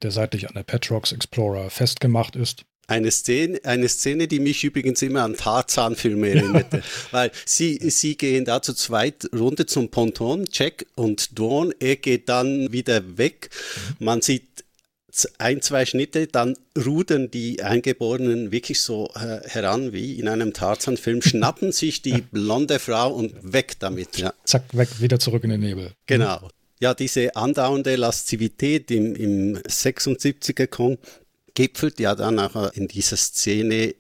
der 0.03 0.11
seitlich 0.11 0.49
an 0.49 0.55
der 0.55 0.63
Petrox 0.63 1.13
Explorer 1.13 1.71
festgemacht 1.71 2.37
ist. 2.37 2.65
Eine 2.87 3.13
Szene, 3.13 3.61
eine 3.63 3.89
Szene, 3.89 4.27
die 4.27 4.41
mich 4.41 4.65
übrigens 4.65 5.01
immer 5.03 5.23
an 5.23 5.37
Tarzan-Filme 5.37 6.31
erinnerte. 6.31 6.83
Weil 7.13 7.31
sie, 7.45 7.79
sie 7.89 8.17
gehen 8.17 8.45
da 8.45 8.63
zu 8.63 8.75
zweit 8.75 9.29
runter 9.33 9.69
zum 9.69 9.91
Ponton, 9.91 10.45
Jack 10.51 10.87
und 10.97 11.39
Dawn. 11.39 11.73
Er 11.79 11.95
geht 11.95 12.29
dann 12.29 12.73
wieder 12.73 13.17
weg. 13.17 13.51
Man 14.01 14.23
sieht 14.23 14.50
ein, 15.39 15.61
zwei 15.63 15.87
Schnitte, 15.87 16.27
dann 16.27 16.57
rudern 16.77 17.31
die 17.31 17.63
Eingeborenen 17.63 18.53
wirklich 18.53 18.81
so 18.81 19.11
äh, 19.15 19.41
heran 19.49 19.93
wie 19.93 20.19
in 20.19 20.29
einem 20.29 20.53
Tarzan-Film, 20.53 21.23
schnappen 21.23 21.73
sich 21.73 22.03
die 22.03 22.23
blonde 22.23 22.79
Frau 22.79 23.13
und 23.13 23.35
weg 23.53 23.77
damit. 23.79 24.19
Ja. 24.19 24.33
Zack, 24.45 24.65
weg, 24.73 25.01
wieder 25.01 25.19
zurück 25.19 25.45
in 25.45 25.51
den 25.51 25.61
Nebel. 25.61 25.93
Genau. 26.07 26.49
Ja, 26.81 26.95
diese 26.95 27.37
andauernde 27.37 27.97
Laszivität 27.97 28.91
im, 28.91 29.15
im 29.15 29.59
76er 29.59 30.67
Kong 30.67 30.99
gipfelt 31.55 32.01
ja 32.01 32.15
dann 32.15 32.37
nachher 32.37 32.71
in 32.75 32.89
dieser 32.89 33.17
Szene, 33.17 33.95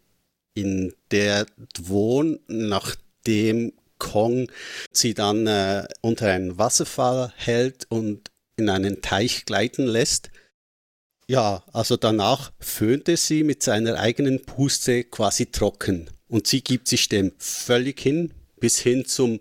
in 0.54 0.94
der 1.10 1.46
Dwon, 1.76 2.38
nachdem 2.48 3.72
Kong 3.98 4.50
sie 4.92 5.14
dann 5.14 5.46
äh, 5.46 5.86
unter 6.00 6.28
einen 6.28 6.56
Wasserfall 6.58 7.32
hält 7.36 7.86
und 7.90 8.30
in 8.56 8.68
einen 8.68 9.02
Teich 9.02 9.44
gleiten 9.44 9.86
lässt, 9.86 10.30
ja, 11.30 11.62
also 11.72 11.96
danach 11.96 12.50
föhnte 12.58 13.16
sie 13.16 13.44
mit 13.44 13.62
seiner 13.62 14.00
eigenen 14.00 14.44
Puste 14.44 15.04
quasi 15.04 15.46
trocken 15.46 16.10
und 16.26 16.48
sie 16.48 16.60
gibt 16.60 16.88
sich 16.88 17.08
dem 17.08 17.30
völlig 17.38 18.00
hin, 18.00 18.34
bis 18.58 18.80
hin 18.80 19.04
zum 19.04 19.38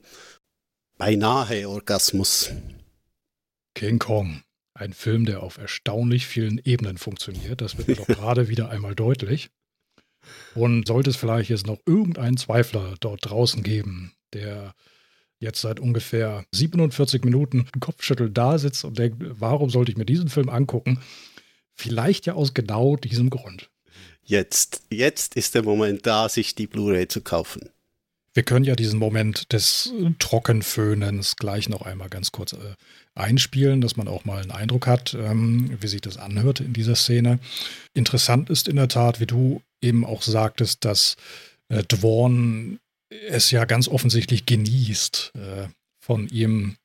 beinahe 0.99 1.67
Orgasmus. 1.67 2.51
King 3.73 3.97
Kong, 3.97 4.43
ein 4.75 4.93
Film, 4.93 5.25
der 5.25 5.41
auf 5.41 5.57
erstaunlich 5.57 6.27
vielen 6.27 6.61
Ebenen 6.63 6.99
funktioniert, 6.99 7.59
das 7.59 7.79
wird 7.79 7.87
mir 7.87 7.95
doch 7.95 8.05
gerade 8.07 8.49
wieder 8.49 8.69
einmal 8.69 8.93
deutlich. 8.93 9.49
Und 10.53 10.85
sollte 10.85 11.09
es 11.09 11.15
vielleicht 11.15 11.49
jetzt 11.49 11.65
noch 11.65 11.79
irgendeinen 11.87 12.37
Zweifler 12.37 12.97
dort 12.99 13.27
draußen 13.27 13.63
geben, 13.63 14.13
der 14.33 14.75
jetzt 15.39 15.61
seit 15.61 15.79
ungefähr 15.79 16.45
47 16.53 17.23
Minuten 17.23 17.65
Kopfschüttel 17.79 18.29
da 18.29 18.59
sitzt 18.59 18.83
und 18.85 18.99
denkt, 18.99 19.17
warum 19.19 19.69
sollte 19.69 19.91
ich 19.91 19.97
mir 19.97 20.05
diesen 20.05 20.29
Film 20.29 20.49
angucken? 20.49 20.99
Vielleicht 21.79 22.25
ja 22.25 22.33
aus 22.33 22.53
genau 22.53 22.97
diesem 22.97 23.29
Grund. 23.29 23.69
Jetzt, 24.21 24.83
jetzt 24.89 25.35
ist 25.35 25.55
der 25.55 25.63
Moment 25.63 26.05
da, 26.05 26.27
sich 26.27 26.53
die 26.53 26.67
Blu-ray 26.67 27.07
zu 27.07 27.21
kaufen. 27.21 27.69
Wir 28.33 28.43
können 28.43 28.65
ja 28.65 28.75
diesen 28.75 28.99
Moment 28.99 29.53
des 29.53 29.93
Trockenföhnens 30.19 31.37
gleich 31.37 31.69
noch 31.69 31.83
einmal 31.83 32.09
ganz 32.09 32.33
kurz 32.33 32.51
äh, 32.51 32.75
einspielen, 33.15 33.79
dass 33.79 33.95
man 33.95 34.09
auch 34.09 34.25
mal 34.25 34.41
einen 34.41 34.51
Eindruck 34.51 34.87
hat, 34.87 35.13
ähm, 35.13 35.77
wie 35.81 35.87
sich 35.87 36.01
das 36.01 36.17
anhört 36.17 36.59
in 36.59 36.73
dieser 36.73 36.95
Szene. 36.95 37.39
Interessant 37.93 38.49
ist 38.49 38.67
in 38.67 38.75
der 38.75 38.89
Tat, 38.89 39.21
wie 39.21 39.25
du 39.25 39.61
eben 39.81 40.05
auch 40.05 40.21
sagtest, 40.21 40.83
dass 40.83 41.15
äh, 41.69 41.83
Dworn 41.83 42.79
es 43.09 43.51
ja 43.51 43.63
ganz 43.63 43.87
offensichtlich 43.87 44.45
genießt, 44.45 45.31
äh, 45.35 45.67
von 46.01 46.27
ihm 46.27 46.75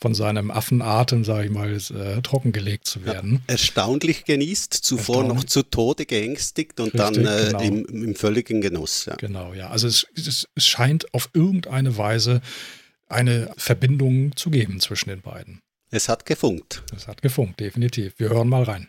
von 0.00 0.14
seinem 0.14 0.50
Affenatem, 0.50 1.24
sage 1.24 1.46
ich 1.46 1.50
mal, 1.50 1.72
äh, 1.72 2.20
trockengelegt 2.20 2.86
zu 2.86 3.04
werden. 3.04 3.42
Ja, 3.48 3.54
erstaunlich 3.54 4.24
genießt, 4.24 4.72
zuvor 4.74 5.16
Erstaunlich. 5.16 5.36
noch 5.36 5.44
zu 5.44 5.62
Tode 5.62 6.06
geängstigt 6.06 6.80
und 6.80 6.94
Richtig, 6.94 7.00
dann 7.00 7.26
äh, 7.26 7.46
genau. 7.46 7.60
im, 7.60 7.84
im, 7.86 8.14
völligen 8.14 8.60
Genuss. 8.60 9.06
Ja. 9.06 9.14
Genau, 9.16 9.54
ja. 9.54 9.70
Also 9.70 9.86
es, 9.88 10.06
es, 10.16 10.48
es 10.54 10.66
scheint 10.66 11.12
auf 11.14 11.30
irgendeine 11.32 11.96
Weise 11.96 12.42
eine 13.08 13.52
Verbindung 13.56 14.36
zu 14.36 14.50
geben 14.50 14.80
zwischen 14.80 15.10
den 15.10 15.20
beiden. 15.20 15.60
Es 15.90 16.08
hat 16.08 16.26
gefunkt. 16.26 16.82
Es 16.94 17.06
hat 17.06 17.22
gefunkt, 17.22 17.60
definitiv. 17.60 18.14
Wir 18.18 18.30
hören 18.30 18.48
mal 18.48 18.64
rein. 18.64 18.88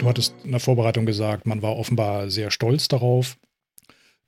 Du 0.00 0.08
hattest 0.08 0.34
in 0.44 0.52
der 0.52 0.60
Vorbereitung 0.60 1.04
gesagt, 1.04 1.44
man 1.44 1.60
war 1.60 1.76
offenbar 1.76 2.30
sehr 2.30 2.50
stolz 2.50 2.88
darauf, 2.88 3.36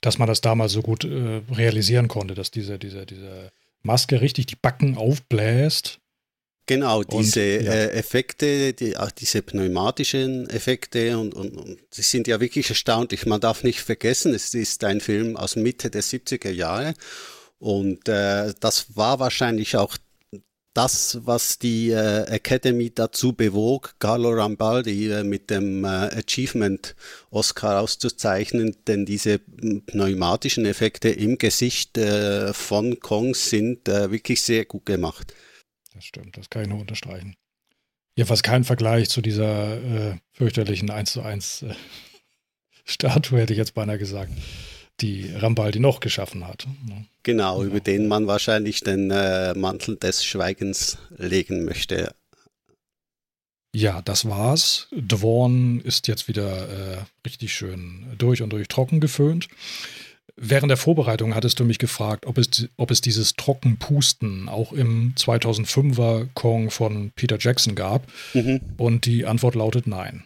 dass 0.03 0.19
man 0.19 0.29
das 0.29 0.43
damals 0.43 0.73
so 0.73 0.83
gut 0.83 1.05
äh, 1.05 1.41
realisieren 1.51 2.09
konnte, 2.09 2.35
dass 2.35 2.51
diese, 2.51 2.79
diese, 2.79 3.07
diese 3.07 3.53
Maske 3.81 4.21
richtig 4.21 4.47
die 4.47 4.57
Backen 4.57 4.99
aufbläst. 4.99 5.99
Genau, 6.67 7.03
diese 7.03 7.59
und, 7.59 7.65
ja. 7.65 7.73
äh, 7.73 7.91
Effekte, 7.93 8.75
die, 8.75 8.99
auch 8.99 9.11
diese 9.13 9.41
pneumatischen 9.41 10.49
Effekte 10.51 11.19
und, 11.19 11.33
und, 11.33 11.57
und 11.57 11.79
die 11.97 12.03
sind 12.03 12.29
ja 12.29 12.39
wirklich 12.39 12.69
erstaunlich. 12.69 13.25
Man 13.25 13.41
darf 13.41 13.65
nicht 13.65 13.81
vergessen, 13.81 14.35
es 14.35 14.53
ist 14.53 14.85
ein 14.85 15.01
Film 15.01 15.39
aus 15.39 15.57
Mitte 15.57 15.89
der 15.89 16.03
70er 16.03 16.51
Jahre 16.51 16.93
und 17.59 18.11
äh, 18.11 18.53
das 18.61 18.95
war 18.95 19.21
wahrscheinlich 19.21 19.77
auch 19.77 19.97
das, 20.75 21.19
was 21.25 21.59
die 21.59 21.91
äh, 21.91 22.25
Academy 22.29 22.91
dazu 22.95 23.33
bewog, 23.33 23.95
Carlo 23.99 24.31
Rambaldi 24.31 25.11
äh, 25.11 25.25
mit 25.25 25.51
dem 25.51 25.85
äh, 25.85 25.89
Achievement 25.89 26.97
Oscar 27.31 27.81
auszuzeichnen, 27.81 28.77
denn 28.87 29.05
diese 29.05 29.39
pneumatischen 29.39 30.65
Effekte 30.65 31.11
im 31.11 31.39
Gesicht 31.39 31.99
äh, 31.99 32.53
von 32.53 33.01
Kong 33.01 33.35
sind 33.35 33.89
äh, 33.89 34.11
wirklich 34.11 34.43
sehr 34.43 34.65
gut 34.65 34.87
gemacht. 34.87 35.35
Das 35.95 36.05
stimmt, 36.05 36.37
das 36.37 36.49
kann 36.49 36.63
ich 36.63 36.69
nur 36.69 36.81
unterstreichen. 36.81 37.37
Jedenfalls 38.17 38.43
kein 38.43 38.65
Vergleich 38.65 39.09
zu 39.09 39.21
dieser 39.21 40.13
äh, 40.13 40.17
fürchterlichen 40.33 40.91
1 40.91 41.13
zu 41.13 41.23
1 41.23 41.67
Statue, 42.85 43.41
hätte 43.41 43.53
ich 43.53 43.59
jetzt 43.59 43.75
beinahe 43.75 43.99
gesagt 43.99 44.33
die 45.01 45.31
Rambaldi 45.35 45.81
noch 45.81 46.01
geschaffen 46.01 46.47
hat. 46.47 46.67
Genau, 47.23 47.61
ja. 47.61 47.67
über 47.67 47.81
den 47.81 48.09
man 48.09 48.27
wahrscheinlich 48.27 48.81
den 48.81 49.11
äh, 49.11 49.55
Mantel 49.55 49.97
des 49.97 50.25
Schweigens 50.25 50.99
legen 51.17 51.65
möchte. 51.65 52.15
Ja, 53.75 54.03
das 54.03 54.29
war's. 54.29 54.89
Dworn 54.93 55.81
ist 55.81 56.07
jetzt 56.07 56.29
wieder 56.29 56.69
äh, 56.69 56.99
richtig 57.27 57.55
schön 57.55 58.07
durch 58.19 58.43
und 58.43 58.51
durch 58.51 58.69
trocken 58.69 59.01
geföhnt. 59.01 59.49
Während 60.37 60.71
der 60.71 60.77
Vorbereitung 60.77 61.35
hattest 61.35 61.61
du 61.61 61.65
mich 61.65 61.79
gefragt, 61.79 62.27
ob 62.27 62.39
es, 62.39 62.69
ob 62.77 62.91
es 62.91 63.01
dieses 63.01 63.35
Trockenpusten 63.35 64.49
auch 64.49 64.73
im 64.73 65.15
2005er 65.17 66.29
Kong 66.35 66.71
von 66.71 67.13
Peter 67.15 67.37
Jackson 67.39 67.75
gab. 67.75 68.07
Mhm. 68.35 68.61
Und 68.77 69.07
die 69.07 69.27
Antwort 69.27 69.55
lautet 69.55 69.87
nein. 69.87 70.25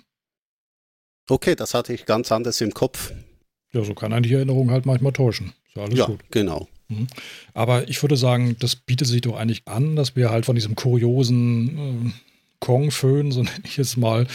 Okay, 1.29 1.57
das 1.57 1.75
hatte 1.75 1.93
ich 1.93 2.07
ganz 2.07 2.31
anders 2.31 2.61
im 2.61 2.73
Kopf. 2.73 3.13
Ja, 3.77 3.85
so 3.85 3.95
kann 3.95 4.23
die 4.23 4.33
Erinnerung 4.33 4.71
halt 4.71 4.87
manchmal 4.87 5.13
täuschen. 5.13 5.53
Ist 5.69 5.77
ja 5.77 5.83
alles 5.83 5.99
ja, 5.99 6.07
gut. 6.07 6.21
genau. 6.31 6.69
Mhm. 6.89 7.07
Aber 7.55 7.89
ich 7.89 8.03
würde 8.03 8.17
sagen, 8.17 8.57
das 8.59 8.77
bietet 8.77 9.09
sich 9.09 9.21
doch 9.21 9.37
eigentlich 9.37 9.63
an, 9.67 9.97
dass 9.97 10.17
wir 10.17 10.31
halt 10.31 10.47
von 10.47 10.55
diesem 10.55 10.77
kuriosen 10.77 12.09
äh, 12.09 12.11
Kong-Föhn, 12.61 13.33
so 13.33 13.43
nenne 13.45 13.65
ich 13.65 13.79
es 13.79 13.97
mal, 13.97 14.27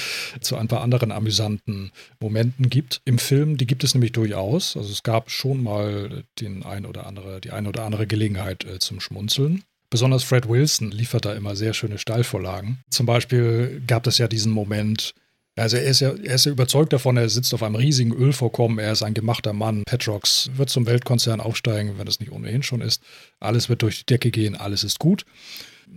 zu 0.41 0.55
ein 0.57 0.67
paar 0.67 0.81
anderen 0.81 1.11
amüsanten 1.11 1.91
Momenten 2.19 2.69
gibt. 2.69 3.01
Im 3.05 3.17
Film, 3.17 3.57
die 3.57 3.67
gibt 3.67 3.83
es 3.83 3.95
nämlich 3.95 4.11
durchaus. 4.11 4.77
Also 4.77 4.91
es 4.91 5.03
gab 5.03 5.31
schon 5.31 5.63
mal 5.63 6.23
den 6.39 6.63
ein 6.63 6.85
oder 6.85 7.07
andere, 7.07 7.41
die 7.41 7.51
eine 7.51 7.69
oder 7.69 7.83
andere 7.83 8.07
Gelegenheit 8.07 8.63
äh, 8.65 8.79
zum 8.79 8.99
Schmunzeln. 8.99 9.63
Besonders 9.89 10.23
Fred 10.23 10.47
Wilson 10.47 10.91
liefert 10.91 11.25
da 11.25 11.33
immer 11.33 11.55
sehr 11.57 11.73
schöne 11.73 11.97
Steilvorlagen. 11.97 12.79
Zum 12.89 13.05
Beispiel 13.05 13.81
gab 13.87 14.07
es 14.07 14.19
ja 14.19 14.29
diesen 14.29 14.53
Moment, 14.53 15.13
also 15.57 15.77
er 15.77 15.83
ist, 15.83 15.99
ja, 15.99 16.11
er 16.11 16.35
ist 16.35 16.45
ja 16.45 16.51
überzeugt 16.51 16.93
davon, 16.93 17.17
er 17.17 17.29
sitzt 17.29 17.53
auf 17.53 17.63
einem 17.63 17.75
riesigen 17.75 18.13
Ölvorkommen, 18.13 18.79
er 18.79 18.93
ist 18.93 19.03
ein 19.03 19.13
gemachter 19.13 19.53
Mann. 19.53 19.83
Petrox 19.85 20.49
wird 20.55 20.69
zum 20.69 20.85
Weltkonzern 20.85 21.41
aufsteigen, 21.41 21.97
wenn 21.97 22.07
es 22.07 22.19
nicht 22.19 22.31
ohnehin 22.31 22.63
schon 22.63 22.81
ist. 22.81 23.03
Alles 23.39 23.67
wird 23.67 23.81
durch 23.81 23.99
die 23.99 24.05
Decke 24.05 24.31
gehen, 24.31 24.55
alles 24.55 24.83
ist 24.83 24.99
gut. 24.99 25.25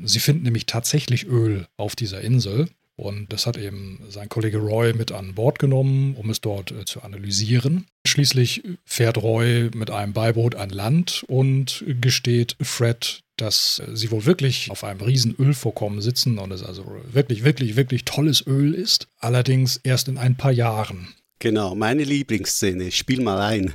Sie 0.03 0.19
finden 0.19 0.43
nämlich 0.43 0.67
tatsächlich 0.67 1.27
Öl 1.27 1.67
auf 1.77 1.95
dieser 1.95 2.21
Insel. 2.21 2.69
Und 2.97 3.33
das 3.33 3.47
hat 3.47 3.57
eben 3.57 4.01
sein 4.09 4.29
Kollege 4.29 4.59
Roy 4.59 4.93
mit 4.93 5.11
an 5.11 5.35
Bord 5.35 5.59
genommen, 5.59 6.15
um 6.15 6.31
es 6.31 6.41
dort 6.41 6.71
äh, 6.71 6.85
zu 6.85 7.03
analysieren. 7.03 7.87
Schließlich 8.07 8.63
fährt 8.85 9.19
Roy 9.19 9.71
mit 9.75 9.91
einem 9.91 10.13
Beiboot 10.13 10.55
an 10.55 10.71
Land 10.71 11.25
und 11.27 11.85
gesteht 12.01 12.57
Fred, 12.61 13.24
dass 13.37 13.83
sie 13.93 14.11
wohl 14.11 14.25
wirklich 14.27 14.71
auf 14.71 14.85
einem 14.85 15.01
riesen 15.01 15.35
Ölvorkommen 15.39 16.01
sitzen 16.01 16.39
und 16.39 16.53
es 16.53 16.63
also 16.63 16.85
wirklich, 17.11 17.45
wirklich, 17.45 17.77
wirklich 17.77 18.05
tolles 18.05 18.47
Öl 18.47 18.75
ist. 18.75 19.09
Allerdings 19.19 19.77
erst 19.79 20.09
in 20.09 20.19
ein 20.19 20.37
paar 20.37 20.53
Jahren. 20.53 21.15
Genau, 21.41 21.75
meine 21.75 22.05
Lieblingsszene. 22.05 22.93
Spiel 22.93 23.23
mal 23.23 23.41
ein. 23.41 23.75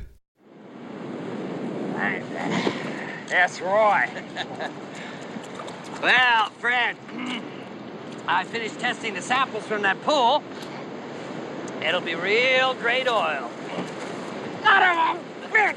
Yes, 3.29 3.61
Roy. 3.61 4.07
well, 6.01 6.49
Fred, 6.59 6.95
I 8.27 8.43
finished 8.43 8.79
testing 8.79 9.13
the 9.13 9.21
samples 9.21 9.63
from 9.65 9.83
that 9.83 10.01
pool. 10.03 10.41
It'll 11.81 12.01
be 12.01 12.15
real 12.15 12.73
great 12.73 13.07
oil. 13.07 13.49
Got 14.63 14.83
him, 14.83 15.19
bitch! 15.53 15.75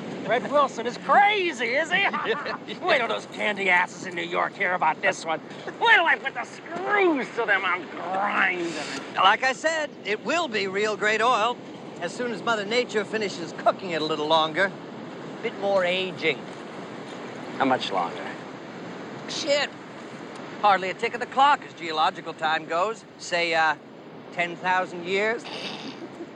Fred 0.26 0.50
Wilson 0.50 0.88
is 0.88 0.98
crazy, 0.98 1.66
is 1.66 1.88
he? 1.88 2.04
Wait 2.82 2.98
till 2.98 3.06
those 3.06 3.28
candy 3.32 3.70
asses 3.70 4.06
in 4.06 4.16
New 4.16 4.22
York 4.22 4.54
hear 4.54 4.74
about 4.74 5.00
this 5.00 5.24
one. 5.24 5.40
Wait 5.80 5.94
till 5.94 6.04
I 6.04 6.16
put 6.16 6.34
the 6.34 6.42
screws 6.42 7.28
to 7.36 7.46
them. 7.46 7.62
I'm 7.64 7.86
grinding. 7.90 8.72
Like 9.14 9.44
I 9.44 9.52
said, 9.52 9.88
it 10.04 10.24
will 10.24 10.48
be 10.48 10.66
real 10.66 10.96
great 10.96 11.22
oil 11.22 11.56
as 12.00 12.12
soon 12.12 12.32
as 12.32 12.42
Mother 12.42 12.64
Nature 12.64 13.04
finishes 13.04 13.54
cooking 13.58 13.90
it 13.90 14.02
a 14.02 14.04
little 14.04 14.26
longer. 14.26 14.64
A 14.64 15.42
Bit 15.44 15.60
more 15.60 15.84
aging. 15.84 16.40
How 17.58 17.64
much 17.64 17.92
longer? 17.92 18.26
Shit. 19.28 19.70
Hardly 20.60 20.90
a 20.90 20.94
tick 20.94 21.14
of 21.14 21.20
the 21.20 21.26
clock 21.26 21.60
as 21.64 21.72
geological 21.74 22.32
time 22.34 22.66
goes. 22.66 23.04
Say, 23.18 23.54
uh, 23.54 23.76
10,000 24.32 25.06
years. 25.06 25.44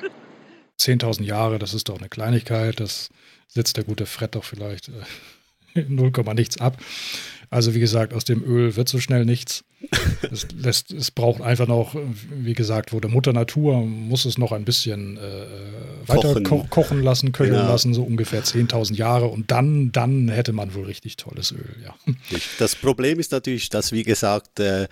10.000 0.78 1.24
Jahre, 1.24 1.58
das 1.58 1.74
ist 1.74 1.88
doch 1.88 1.98
eine 1.98 2.08
Kleinigkeit. 2.08 2.78
Das 2.78 3.10
setzt 3.50 3.76
der 3.76 3.84
gute 3.84 4.06
Fred 4.06 4.34
doch 4.34 4.44
vielleicht 4.44 4.88
äh, 4.88 5.82
0, 5.88 6.12
nichts 6.34 6.58
ab. 6.60 6.78
Also 7.52 7.74
wie 7.74 7.80
gesagt, 7.80 8.14
aus 8.14 8.24
dem 8.24 8.44
Öl 8.44 8.76
wird 8.76 8.88
so 8.88 9.00
schnell 9.00 9.24
nichts. 9.24 9.64
Es, 10.30 10.46
lässt, 10.54 10.92
es 10.92 11.10
braucht 11.10 11.40
einfach 11.40 11.66
noch, 11.66 11.96
wie 12.30 12.52
gesagt, 12.52 12.92
wurde 12.92 13.08
Mutter 13.08 13.32
Natur, 13.32 13.80
muss 13.80 14.26
es 14.26 14.36
noch 14.36 14.52
ein 14.52 14.66
bisschen 14.66 15.16
äh, 15.16 15.46
weiter 16.06 16.34
kochen. 16.34 16.44
Ko 16.44 16.66
kochen 16.68 17.02
lassen, 17.02 17.32
köcheln 17.32 17.56
genau. 17.56 17.68
lassen, 17.68 17.94
so 17.94 18.02
ungefähr 18.02 18.44
10.000 18.44 18.94
Jahre 18.94 19.26
und 19.26 19.50
dann, 19.50 19.90
dann 19.90 20.28
hätte 20.28 20.52
man 20.52 20.74
wohl 20.74 20.84
richtig 20.84 21.16
tolles 21.16 21.52
Öl, 21.52 21.74
ja. 21.82 21.94
Das 22.58 22.76
Problem 22.76 23.18
ist 23.18 23.32
natürlich, 23.32 23.70
dass, 23.70 23.92
wie 23.92 24.02
gesagt, 24.02 24.60
äh, 24.60 24.86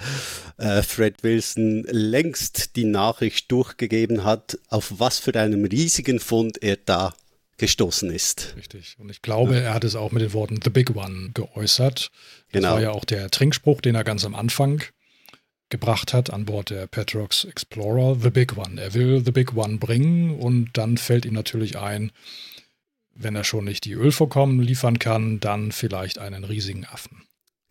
äh, 0.57 0.83
Fred 0.83 1.23
Wilson 1.23 1.85
längst 1.91 2.75
die 2.77 2.87
Nachricht 2.87 3.53
durchgegeben 3.53 4.25
hat, 4.25 4.59
auf 4.69 4.95
was 4.97 5.19
für 5.19 5.39
einem 5.39 5.67
riesigen 5.67 6.19
Fund 6.19 6.63
er 6.63 6.79
da 6.85 7.15
gestoßen 7.59 8.11
ist. 8.11 8.55
Richtig. 8.57 8.97
Und 8.99 9.11
ich 9.11 9.21
glaube, 9.21 9.55
ja. 9.55 9.61
er 9.61 9.75
hat 9.75 9.85
es 9.85 9.97
auch 9.97 10.13
mit 10.13 10.23
den 10.23 10.33
Worten 10.33 10.61
The 10.63 10.71
Big 10.71 10.97
One 10.97 11.31
geäußert. 11.35 12.11
Das 12.53 12.63
genau. 12.63 12.75
war 12.75 12.81
ja 12.81 12.91
auch 12.93 13.05
der 13.05 13.31
Trinkspruch, 13.31 13.81
den 13.81 13.95
er 13.95 14.05
ganz 14.05 14.25
am 14.25 14.35
Anfang 14.35 14.83
gebracht 15.69 16.15
hat 16.15 16.33
an 16.33 16.47
Bord 16.47 16.71
der 16.71 16.87
Petrox 16.87 17.45
Explorer, 17.45 18.17
The 18.21 18.31
Big 18.31 18.57
One. 18.57 18.81
Er 18.81 18.95
will 18.95 19.23
The 19.25 19.33
Big 19.33 19.55
One 19.55 19.79
bringen 19.79 20.39
und 20.39 20.71
dann 20.75 20.97
fällt 20.97 21.27
ihm 21.27 21.35
natürlich 21.35 21.79
ein, 21.79 22.11
wenn 23.15 23.37
er 23.37 23.45
schon 23.45 23.65
nicht 23.65 23.85
die 23.85 23.93
Ölvorkommen 23.93 24.61
liefern 24.61 24.99
kann, 24.99 25.41
dann 25.41 25.73
vielleicht 25.73 26.19
einen 26.19 26.45
riesigen 26.45 26.87
Affen. 26.87 27.25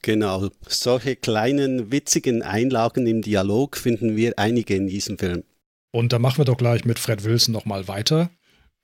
Genau, 0.04 0.50
solche 0.68 1.16
kleinen 1.16 1.92
witzigen 1.92 2.44
Einlagen 2.44 3.08
im 3.08 3.22
Dialog 3.22 3.78
finden 3.78 4.16
wir 4.16 4.38
einige 4.38 4.76
in 4.76 4.88
diesem 4.88 5.18
Film. 5.18 5.44
Und 5.92 6.14
da 6.14 6.20
machen 6.20 6.38
wir 6.38 6.46
doch 6.46 6.58
gleich 6.58 6.86
mit 6.86 7.00
Fred 7.00 7.24
Wilson 7.24 7.54
nochmal 7.54 7.88
weiter. 7.88 8.30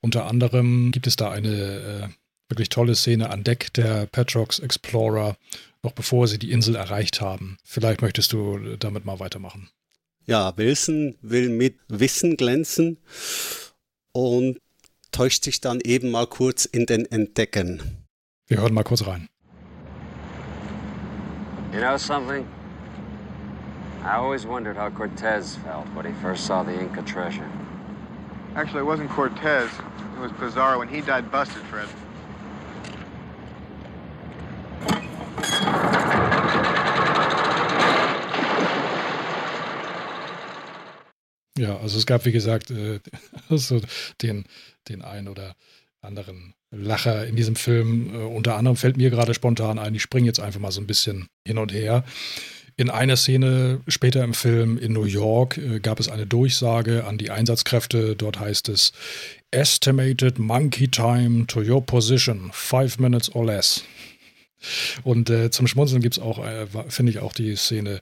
Unter 0.04 0.26
anderem 0.26 0.90
gibt 0.90 1.06
es 1.06 1.16
da 1.16 1.30
eine 1.30 1.48
äh, 1.48 2.08
wirklich 2.50 2.68
tolle 2.68 2.94
Szene 2.94 3.30
an 3.30 3.42
Deck 3.42 3.72
der 3.72 4.04
Petrox 4.04 4.58
Explorer, 4.58 5.38
noch 5.82 5.92
bevor 5.92 6.28
sie 6.28 6.38
die 6.38 6.52
Insel 6.52 6.76
erreicht 6.76 7.22
haben. 7.22 7.56
Vielleicht 7.64 8.02
möchtest 8.02 8.34
du 8.34 8.76
damit 8.76 9.06
mal 9.06 9.18
weitermachen. 9.18 9.70
Ja, 10.26 10.54
Wilson 10.58 11.16
will 11.22 11.48
mit 11.48 11.78
Wissen 11.88 12.36
glänzen 12.36 12.98
und 14.12 14.58
täuscht 15.10 15.42
sich 15.42 15.62
dann 15.62 15.80
eben 15.80 16.10
mal 16.10 16.26
kurz 16.26 16.66
in 16.66 16.84
den 16.84 17.06
Entdecken. 17.06 18.04
Wir 18.46 18.58
hören 18.58 18.74
mal 18.74 18.84
kurz 18.84 19.06
rein. 19.06 19.30
You 21.72 21.80
know 21.80 21.96
something? 21.96 22.44
I 24.02 24.16
always 24.16 24.46
wondered 24.46 24.76
how 24.76 24.90
Cortez 24.90 25.56
felt 25.64 25.86
when 25.96 26.04
he 26.04 26.12
first 26.20 26.44
saw 26.44 26.62
the 26.62 26.78
Inca 26.78 27.00
treasure. 27.10 27.48
Actually, 28.54 28.82
it 28.82 28.86
wasn't 28.86 29.08
Cortez. 29.08 29.70
It 30.14 30.20
was 30.20 30.32
Pizarro. 30.38 30.78
When 30.78 30.88
he 30.88 31.00
died, 31.00 31.30
busted, 31.30 31.62
Fred. 31.64 31.88
Ja, 41.56 41.78
also 41.78 41.98
es 41.98 42.06
gab, 42.06 42.24
wie 42.24 42.32
gesagt, 42.32 42.70
äh, 42.70 43.00
so 43.50 43.80
den, 44.22 44.44
den 44.88 45.02
einen 45.02 45.28
oder 45.28 45.54
anderen 46.00 46.54
Lacher 46.70 47.26
in 47.26 47.36
diesem 47.36 47.56
Film. 47.56 48.14
Äh, 48.14 48.18
unter 48.18 48.56
anderem 48.56 48.76
fällt 48.76 48.96
mir 48.96 49.10
gerade 49.10 49.34
spontan 49.34 49.78
ein, 49.78 49.94
ich 49.94 50.02
springe 50.02 50.26
jetzt 50.26 50.40
einfach 50.40 50.60
mal 50.60 50.72
so 50.72 50.80
ein 50.80 50.86
bisschen 50.86 51.28
hin 51.46 51.58
und 51.58 51.72
her. 51.72 52.04
In 52.76 52.90
einer 52.90 53.16
Szene 53.16 53.80
später 53.86 54.24
im 54.24 54.34
Film 54.34 54.78
in 54.78 54.92
New 54.92 55.04
York 55.04 55.58
äh, 55.58 55.78
gab 55.78 56.00
es 56.00 56.08
eine 56.08 56.26
Durchsage 56.26 57.04
an 57.04 57.18
die 57.18 57.30
Einsatzkräfte. 57.30 58.16
Dort 58.16 58.40
heißt 58.40 58.68
es 58.68 58.92
Estimated 59.52 60.40
Monkey 60.40 60.88
Time 60.88 61.46
to 61.46 61.60
your 61.60 61.84
position, 61.84 62.50
five 62.52 62.98
minutes 62.98 63.32
or 63.34 63.46
less. 63.46 63.84
Und 65.04 65.30
äh, 65.30 65.50
zum 65.50 65.68
Schmunzeln 65.68 66.02
gibt 66.02 66.16
es 66.16 66.22
auch, 66.22 66.44
äh, 66.44 66.66
finde 66.88 67.12
ich, 67.12 67.20
auch 67.20 67.32
die 67.32 67.54
Szene 67.54 68.00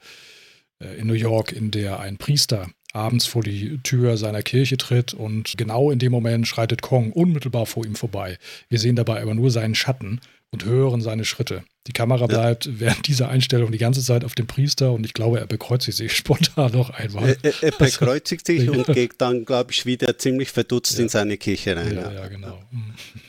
äh, 0.81 0.99
in 0.99 1.07
New 1.07 1.15
York, 1.15 1.53
in 1.53 1.71
der 1.71 2.01
ein 2.01 2.17
Priester 2.17 2.69
abends 2.93 3.27
vor 3.27 3.43
die 3.43 3.79
Tür 3.83 4.17
seiner 4.17 4.43
Kirche 4.43 4.77
tritt 4.77 5.15
und 5.15 5.55
genau 5.57 5.91
in 5.91 5.99
dem 5.99 6.13
Moment 6.13 6.47
schreitet 6.47 6.83
Kong 6.83 7.13
unmittelbar 7.13 7.67
vor 7.67 7.85
ihm 7.85 7.95
vorbei. 7.95 8.39
Wir 8.69 8.79
sehen 8.79 8.97
dabei 8.97 9.23
aber 9.23 9.35
nur 9.35 9.51
seinen 9.51 9.75
Schatten 9.75 10.21
und 10.51 10.65
hören 10.65 11.01
seine 11.01 11.25
Schritte. 11.25 11.65
Die 11.89 11.93
Kamera 11.93 12.27
bleibt 12.27 12.67
ja. 12.67 12.73
während 12.77 13.09
dieser 13.09 13.29
Einstellung 13.29 13.73
die 13.73 13.79
ganze 13.79 14.03
Zeit 14.03 14.25
auf 14.25 14.35
dem 14.35 14.47
Priester 14.47 14.93
und 14.93 15.05
ich 15.05 15.15
glaube, 15.15 15.41
er 15.41 15.47
bekreuzigt 15.47 15.97
sich 15.97 16.13
spontan 16.17 16.73
noch 16.73 16.91
einmal. 16.91 17.37
Er, 17.43 17.53
er, 17.63 17.63
er 17.63 17.71
bekreuzigt 17.73 18.47
sich 18.47 18.69
und 18.71 18.87
geht 18.87 19.15
dann, 19.19 19.45
glaube 19.45 19.73
ich, 19.73 19.85
wieder 19.87 20.17
ziemlich 20.19 20.51
verdutzt 20.51 20.99
ja. 20.99 21.05
in 21.05 21.09
seine 21.09 21.39
Kirche 21.39 21.77
rein. 21.77 21.97
Ja, 21.97 22.13
ja, 22.13 22.29
genau. 22.29 22.63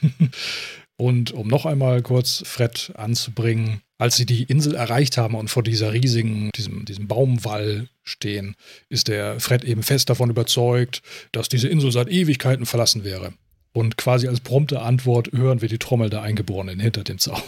und 1.04 1.34
um 1.34 1.50
noch 1.50 1.66
einmal 1.66 2.02
kurz 2.02 2.44
Fred 2.46 2.94
anzubringen, 2.96 3.82
als 3.98 4.16
sie 4.16 4.26
die 4.26 4.44
Insel 4.44 4.74
erreicht 4.74 5.18
haben 5.18 5.36
und 5.36 5.50
vor 5.50 5.62
dieser 5.62 5.92
riesigen, 5.92 6.50
diesem, 6.56 6.86
diesem 6.86 7.10
Baumwall 7.10 7.90
stehen, 8.04 8.56
ist 8.88 9.10
der 9.10 9.42
Fred 9.42 9.66
eben 9.66 9.84
fest 9.84 10.10
davon 10.10 10.30
überzeugt, 10.30 11.02
dass 11.34 11.50
diese 11.50 11.68
Insel 11.68 11.92
seit 11.92 12.08
Ewigkeiten 12.08 12.66
verlassen 12.66 13.04
wäre. 13.04 13.34
Und 13.74 13.98
quasi 13.98 14.30
als 14.30 14.40
prompte 14.40 14.82
Antwort 14.82 15.34
hören 15.34 15.62
wir 15.62 15.68
die 15.68 15.78
Trommel 15.78 16.10
der 16.10 16.22
Eingeborenen 16.22 16.80
hinter 16.80 17.04
dem 17.04 17.20
Zaun. 17.20 17.42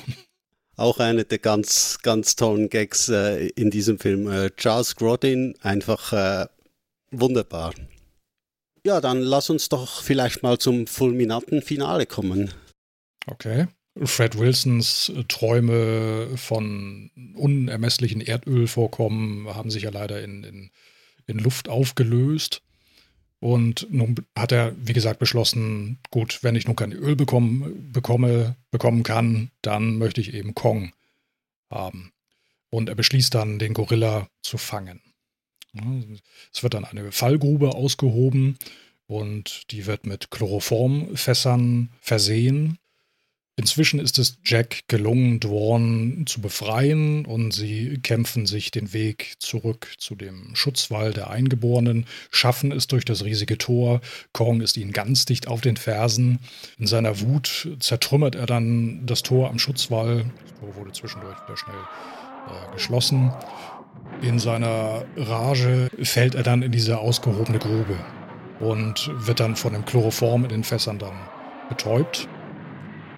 Auch 0.75 0.99
eine 0.99 1.23
der 1.23 1.39
ganz, 1.39 1.99
ganz 2.03 2.35
tollen 2.35 2.67
Gags 2.67 3.07
äh, 3.07 3.47
in 3.55 3.71
diesem 3.71 3.99
Film. 3.99 4.29
Äh, 4.29 4.49
Charles 4.57 4.97
Grodin, 4.97 5.55
einfach 5.61 6.11
äh, 6.11 6.45
wunderbar. 7.09 7.73
Ja, 8.85 8.99
dann 8.99 9.21
lass 9.21 9.49
uns 9.49 9.69
doch 9.69 10.03
vielleicht 10.03 10.43
mal 10.43 10.57
zum 10.57 10.87
fulminanten 10.87 11.61
Finale 11.61 12.05
kommen. 12.05 12.51
Okay. 13.27 13.67
Fred 14.03 14.37
Wilsons 14.37 15.09
äh, 15.09 15.23
Träume 15.23 16.29
von 16.35 17.11
unermesslichen 17.33 18.21
Erdölvorkommen 18.21 19.47
haben 19.55 19.71
sich 19.71 19.83
ja 19.83 19.89
leider 19.89 20.21
in, 20.21 20.43
in, 20.43 20.71
in 21.27 21.39
Luft 21.39 21.69
aufgelöst. 21.69 22.61
Und 23.39 23.87
nun 23.91 24.15
hat 24.35 24.51
er, 24.51 24.73
wie 24.77 24.93
gesagt, 24.93 25.19
beschlossen, 25.19 25.99
gut, 26.09 26.39
wenn 26.41 26.55
ich 26.55 26.65
nun 26.65 26.75
kein 26.75 26.91
Öl 26.91 27.15
bekommen, 27.15 27.91
bekomme, 27.91 28.55
bekommen 28.71 29.03
kann, 29.03 29.51
dann 29.61 29.97
möchte 29.97 30.19
ich 30.19 30.33
eben 30.33 30.55
Kong 30.55 30.93
haben. 31.69 32.11
Und 32.69 32.89
er 32.89 32.95
beschließt 32.95 33.33
dann, 33.33 33.59
den 33.59 33.73
Gorilla 33.73 34.27
zu 34.41 34.57
fangen. 34.57 35.01
Es 36.53 36.63
wird 36.63 36.73
dann 36.73 36.85
eine 36.85 37.11
Fallgrube 37.11 37.75
ausgehoben 37.75 38.57
und 39.07 39.71
die 39.71 39.85
wird 39.85 40.05
mit 40.05 40.31
Chloroformfässern 40.31 41.89
versehen. 41.99 42.79
Inzwischen 43.57 44.01
ist 44.01 44.19
es 44.19 44.37
Jack 44.43 44.81
gelungen, 44.89 45.39
Dworn 45.39 46.25
zu 46.27 46.41
befreien 46.41 47.25
und 47.25 47.53
sie 47.53 47.99
kämpfen 48.03 48.45
sich 48.45 48.69
den 48.69 48.91
Weg 48.91 49.35
zurück 49.39 49.93
zu 49.97 50.15
dem 50.15 50.53
Schutzwall 50.55 51.13
der 51.13 51.29
Eingeborenen, 51.29 52.05
schaffen 52.31 52.73
es 52.73 52.87
durch 52.87 53.05
das 53.05 53.23
riesige 53.23 53.57
Tor. 53.57 54.01
Kong 54.33 54.59
ist 54.59 54.75
ihnen 54.75 54.91
ganz 54.91 55.23
dicht 55.23 55.47
auf 55.47 55.61
den 55.61 55.77
Fersen. 55.77 56.39
In 56.77 56.85
seiner 56.85 57.21
Wut 57.21 57.69
zertrümmert 57.79 58.35
er 58.35 58.45
dann 58.45 59.05
das 59.05 59.23
Tor 59.23 59.49
am 59.49 59.57
Schutzwall. 59.57 60.25
Das 60.41 60.59
Tor 60.59 60.75
wurde 60.75 60.91
zwischendurch 60.91 61.37
wieder 61.45 61.55
schnell 61.55 61.75
äh, 61.75 62.73
geschlossen. 62.73 63.31
In 64.21 64.37
seiner 64.37 65.05
Rage 65.15 65.89
fällt 66.03 66.35
er 66.35 66.43
dann 66.43 66.61
in 66.61 66.73
diese 66.73 66.97
ausgehobene 66.97 67.59
Grube 67.59 67.97
und 68.59 69.09
wird 69.25 69.39
dann 69.39 69.55
von 69.55 69.71
dem 69.71 69.85
Chloroform 69.85 70.43
in 70.43 70.49
den 70.49 70.63
Fässern 70.65 70.99
dann 70.99 71.15
betäubt. 71.69 72.27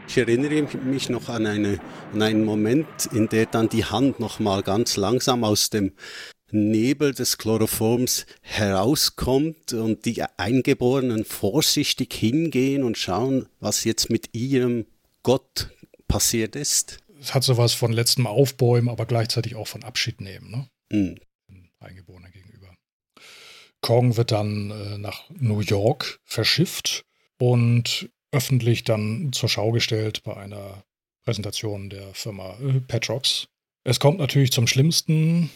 Ich 0.08 0.18
erinnere 0.18 0.64
mich 0.78 1.10
noch 1.10 1.28
an, 1.28 1.46
eine, 1.46 1.80
an 2.14 2.22
einen 2.22 2.46
Moment, 2.46 2.88
in 3.12 3.28
der 3.28 3.46
dann 3.46 3.68
die 3.68 3.86
Hand 3.86 4.20
nochmal 4.20 4.64
ganz 4.64 4.96
langsam 4.96 5.44
aus 5.44 5.70
dem 5.70 5.92
Nebel 6.50 7.14
des 7.14 7.38
Chloroforms 7.38 8.26
herauskommt 8.42 9.74
und 9.74 10.06
die 10.06 10.24
Eingeborenen 10.38 11.26
vorsichtig 11.26 12.14
hingehen 12.14 12.84
und 12.84 12.98
schauen, 12.98 13.48
was 13.60 13.84
jetzt 13.84 14.10
mit 14.10 14.34
ihrem 14.34 14.86
Gott 15.24 15.72
passiert 16.08 16.56
ist. 16.56 17.00
Es 17.20 17.34
hat 17.34 17.44
sowas 17.44 17.74
von 17.74 17.92
letztem 17.92 18.28
Aufbäumen, 18.28 18.90
aber 18.90 19.06
gleichzeitig 19.06 19.56
auch 19.56 19.68
von 19.68 19.84
Abschied 19.84 20.22
nehmen, 20.22 20.50
ne? 20.50 20.70
Mhm. 20.90 21.18
Eingeborenen 21.80 22.32
gegenüber. 22.32 22.74
Kong 23.82 24.16
wird 24.16 24.32
dann 24.32 24.72
äh, 24.72 24.98
nach 24.98 25.30
New 25.30 25.60
York 25.60 26.20
verschifft 26.24 27.04
und 27.38 28.10
öffentlich 28.32 28.84
dann 28.84 29.32
zur 29.34 29.50
Schau 29.50 29.72
gestellt 29.72 30.24
bei 30.24 30.36
einer 30.36 30.84
Präsentation 31.26 31.90
der 31.90 32.14
Firma 32.14 32.56
äh, 32.62 32.80
Petrox. 32.80 33.48
Es 33.84 34.00
kommt 34.00 34.20
natürlich 34.20 34.52
zum 34.52 34.68
Schlimmsten. 34.68 35.50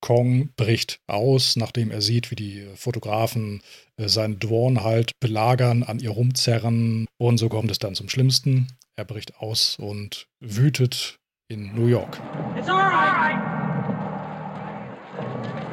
Kong 0.00 0.50
bricht 0.56 1.00
aus, 1.06 1.56
nachdem 1.56 1.90
er 1.90 2.00
sieht, 2.00 2.30
wie 2.30 2.36
die 2.36 2.66
Fotografen 2.76 3.62
äh, 3.96 4.08
seinen 4.08 4.38
Dworn 4.38 4.84
halt 4.84 5.12
belagern, 5.20 5.82
an 5.82 5.98
ihr 5.98 6.10
rumzerren. 6.10 7.06
Und 7.18 7.38
so 7.38 7.48
kommt 7.48 7.70
es 7.70 7.78
dann 7.78 7.94
zum 7.94 8.08
Schlimmsten. 8.08 8.68
Er 8.94 9.04
bricht 9.04 9.38
aus 9.38 9.76
und 9.78 10.28
wütet 10.40 11.18
in 11.48 11.74
New 11.74 11.86
York. 11.86 12.20
It's 12.56 12.68
all 12.68 12.76
right. 12.76 13.36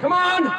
Come 0.02 0.14
on! 0.14 0.52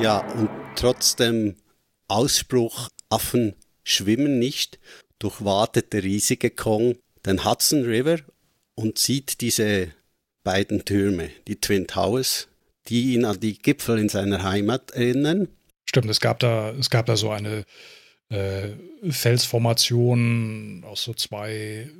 Ja, 0.00 0.18
und 0.18 0.48
trotz 0.76 1.16
dem 1.16 1.56
Ausspruch 2.06 2.88
Affen 3.10 3.56
schwimmen 3.88 4.38
nicht, 4.38 4.78
durchwartet 5.18 5.92
der 5.92 6.04
riesige 6.04 6.50
Kong 6.50 6.96
den 7.26 7.44
Hudson 7.44 7.84
River 7.84 8.18
und 8.74 8.98
sieht 8.98 9.40
diese 9.40 9.88
beiden 10.44 10.84
Türme, 10.84 11.30
die 11.46 11.56
Twin 11.56 11.86
Towers, 11.86 12.48
die 12.88 13.14
ihn 13.14 13.24
an 13.24 13.40
die 13.40 13.58
Gipfel 13.58 13.98
in 13.98 14.08
seiner 14.08 14.42
Heimat 14.42 14.92
erinnern. 14.92 15.48
Stimmt, 15.88 16.10
es 16.10 16.20
gab 16.20 16.38
da, 16.38 16.70
es 16.72 16.90
gab 16.90 17.06
da 17.06 17.16
so 17.16 17.30
eine 17.30 17.64
äh, 18.28 18.68
Felsformation 19.10 20.84
aus 20.84 21.02
so 21.02 21.14
zwei 21.14 21.90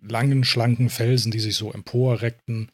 langen, 0.00 0.44
schlanken 0.44 0.90
Felsen, 0.90 1.30
die 1.30 1.40
sich 1.40 1.56
so 1.56 1.72
emporreckten, 1.72 2.70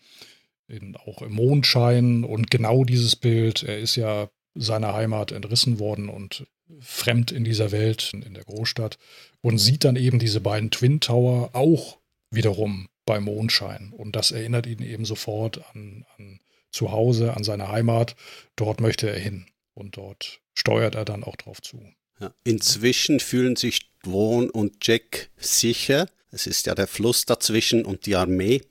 in, 0.66 0.96
auch 0.96 1.22
im 1.22 1.32
Mondschein. 1.32 2.24
Und 2.24 2.50
genau 2.50 2.84
dieses 2.84 3.16
Bild, 3.16 3.62
er 3.62 3.78
ist 3.78 3.96
ja 3.96 4.28
seiner 4.54 4.94
Heimat 4.94 5.32
entrissen 5.32 5.78
worden 5.78 6.08
und 6.08 6.46
fremd 6.80 7.32
in 7.32 7.44
dieser 7.44 7.72
Welt, 7.72 8.12
in 8.12 8.34
der 8.34 8.44
Großstadt, 8.44 8.98
und 9.40 9.58
sieht 9.58 9.84
dann 9.84 9.96
eben 9.96 10.18
diese 10.18 10.40
beiden 10.40 10.70
Twin 10.70 11.00
Tower 11.00 11.50
auch 11.54 11.98
wiederum 12.30 12.88
bei 13.06 13.20
Mondschein. 13.20 13.92
Und 13.96 14.16
das 14.16 14.30
erinnert 14.30 14.66
ihn 14.66 14.82
eben 14.82 15.04
sofort 15.04 15.60
an, 15.72 16.04
an 16.16 16.40
zu 16.70 16.92
Hause, 16.92 17.34
an 17.34 17.44
seine 17.44 17.68
Heimat. 17.68 18.16
Dort 18.56 18.80
möchte 18.80 19.08
er 19.08 19.18
hin. 19.18 19.46
Und 19.74 19.96
dort 19.96 20.40
steuert 20.54 20.94
er 20.94 21.04
dann 21.04 21.24
auch 21.24 21.36
drauf 21.36 21.62
zu. 21.62 21.80
Ja, 22.20 22.34
inzwischen 22.44 23.20
fühlen 23.20 23.56
sich 23.56 23.90
Dwon 24.04 24.50
und 24.50 24.86
Jack 24.86 25.30
sicher. 25.36 26.08
Es 26.30 26.46
ist 26.46 26.66
ja 26.66 26.74
der 26.74 26.86
Fluss 26.86 27.24
dazwischen 27.24 27.84
und 27.84 28.06
die 28.06 28.16
Armee. 28.16 28.62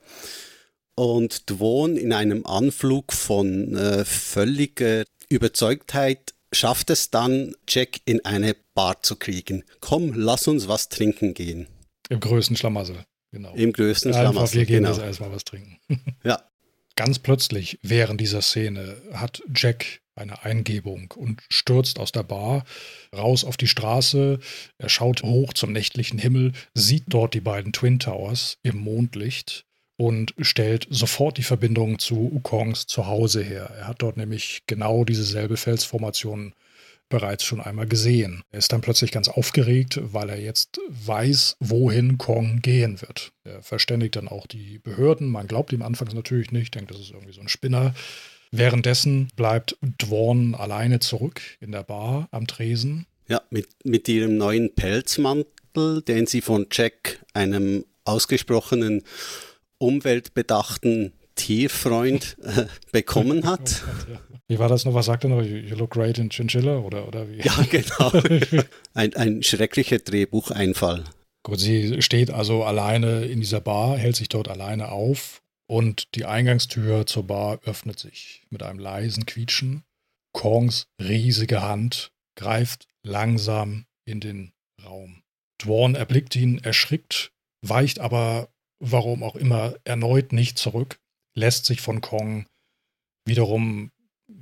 Und 0.96 1.50
Dwon 1.50 1.96
in 1.96 2.12
einem 2.12 2.46
Anflug 2.46 3.14
von 3.14 3.76
äh, 3.76 4.04
völliger 4.06 5.06
Überzeugtheit 5.30 6.34
schafft 6.52 6.90
es 6.90 7.10
dann, 7.10 7.56
Jack 7.68 8.00
in 8.06 8.24
eine 8.26 8.56
Bar 8.74 9.02
zu 9.02 9.16
kriegen. 9.16 9.64
Komm, 9.80 10.14
lass 10.14 10.48
uns 10.48 10.68
was 10.68 10.90
trinken 10.90 11.34
gehen. 11.34 11.68
Im 12.10 12.20
größten 12.20 12.56
Schlamassel, 12.56 13.04
genau. 13.32 13.54
Im 13.54 13.74
größten 13.74 14.14
Einfach, 14.14 14.32
Schlamassel, 14.32 14.60
wir 14.60 14.66
gehen 14.66 14.84
genau. 14.84 14.96
jetzt 14.96 15.04
erstmal 15.04 15.32
was 15.32 15.44
trinken. 15.44 15.80
ja. 16.24 16.42
Ganz 16.96 17.20
plötzlich 17.20 17.78
während 17.84 18.20
dieser 18.20 18.42
Szene 18.42 18.98
hat 19.14 19.44
Jack 19.54 20.02
eine 20.16 20.44
Eingebung 20.44 21.14
und 21.16 21.44
stürzt 21.48 22.00
aus 22.00 22.12
der 22.12 22.24
Bar 22.24 22.66
raus 23.16 23.44
auf 23.44 23.56
die 23.56 23.68
Straße. 23.68 24.40
Er 24.80 24.90
schaut 24.90 25.22
hoch 25.22 25.54
zum 25.54 25.72
nächtlichen 25.72 26.18
Himmel, 26.18 26.54
sieht 26.74 27.04
dort 27.08 27.36
die 27.36 27.42
beiden 27.42 27.72
Twin 27.72 28.00
Towers 28.00 28.58
im 28.64 28.78
Mondlicht 28.78 29.67
und 29.98 30.34
stellt 30.40 30.88
sofort 30.90 31.38
die 31.38 31.44
Verbindung 31.44 32.00
zu 32.00 32.40
Kongs 32.44 32.86
Zuhause 32.86 33.44
her. 33.44 33.72
Er 33.78 33.88
hat 33.88 34.02
dort 34.02 34.16
nämlich 34.18 34.64
genau 34.68 35.04
dieselbe 35.04 35.58
Felsformation 35.58 36.54
bereits 37.10 37.44
schon 37.44 37.62
einmal 37.62 37.88
gesehen. 37.88 38.44
Er 38.52 38.60
ist 38.60 38.72
dann 38.72 38.82
plötzlich 38.82 39.12
ganz 39.12 39.28
aufgeregt, 39.28 40.00
weil 40.02 40.30
er 40.30 40.40
jetzt 40.40 40.80
weiß, 40.90 41.56
wohin 41.60 42.18
Kong 42.18 42.62
gehen 42.62 43.02
wird. 43.02 43.32
Er 43.44 43.64
verständigt 43.64 44.18
dann 44.18 44.28
auch 44.28 44.46
die 44.46 44.80
Behörden. 44.80 45.30
Man 45.30 45.48
glaubt 45.48 45.74
ihm 45.74 45.82
anfangs 45.82 46.14
natürlich 46.14 46.52
nicht, 46.52 46.76
denkt, 46.76 46.92
das 46.92 47.00
ist 47.00 47.12
irgendwie 47.12 47.34
so 47.34 47.42
ein 47.42 47.50
Spinner. 47.50 47.94
Währenddessen 48.52 49.30
bleibt 49.36 49.78
Dworn 49.82 50.56
alleine 50.56 51.00
zurück 51.00 51.42
in 51.60 51.72
der 51.72 51.84
Bar 51.84 52.28
am 52.32 52.48
Tresen. 52.48 53.06
Ja, 53.28 53.42
mit, 53.50 53.68
mit 53.84 54.08
ihrem 54.08 54.38
neuen 54.38 54.74
Pelzmantel, 54.74 56.02
den 56.02 56.28
sie 56.28 56.42
von 56.42 56.68
Jack, 56.72 57.20
einem 57.34 57.86
ausgesprochenen 58.06 59.04
umweltbedachten 59.80 61.14
Tierfreund, 61.36 62.38
äh, 62.42 62.66
bekommen 62.92 63.46
hat. 63.46 63.84
Wie 64.48 64.60
war 64.60 64.70
das 64.70 64.86
noch? 64.86 64.94
Was 64.94 65.06
sagt 65.06 65.24
er 65.24 65.30
noch? 65.30 65.42
You 65.42 65.76
look 65.76 65.92
great 65.92 66.18
in 66.18 66.30
Chinchilla? 66.30 66.80
Oder, 66.80 67.08
oder 67.08 67.30
wie? 67.30 67.42
Ja, 67.42 67.54
genau. 67.70 68.12
Ein, 68.94 69.14
ein 69.14 69.44
schrecklicher 69.44 70.00
Drehbucheinfall. 70.00 71.04
Gut, 71.44 71.60
sie 71.60 72.02
steht 72.02 72.32
also 72.32 72.64
alleine 72.64 73.26
in 73.26 73.42
dieser 73.42 73.60
Bar, 73.60 73.98
hält 73.98 74.16
sich 74.16 74.30
dort 74.30 74.48
alleine 74.48 74.90
auf 74.90 75.42
und 75.70 76.16
die 76.16 76.26
Eingangstür 76.26 77.06
zur 77.06 77.28
Bar 77.28 77.60
öffnet 77.66 78.00
sich 78.00 78.44
mit 78.50 78.64
einem 78.64 78.80
leisen 78.80 79.26
Quietschen. 79.26 79.84
Kongs 80.34 80.88
riesige 81.02 81.62
Hand 81.62 82.12
greift 82.38 82.88
langsam 83.06 83.86
in 84.06 84.20
den 84.20 84.52
Raum. 84.84 85.22
Dworn 85.62 85.96
erblickt 85.96 86.36
ihn 86.36 86.60
erschrickt, 86.60 87.32
weicht 87.66 88.00
aber, 88.00 88.50
warum 88.80 89.24
auch 89.24 89.36
immer, 89.36 89.76
erneut 89.84 90.34
nicht 90.34 90.58
zurück, 90.58 91.00
lässt 91.34 91.66
sich 91.66 91.82
von 91.82 92.02
Kong 92.02 92.46
wiederum 93.26 93.92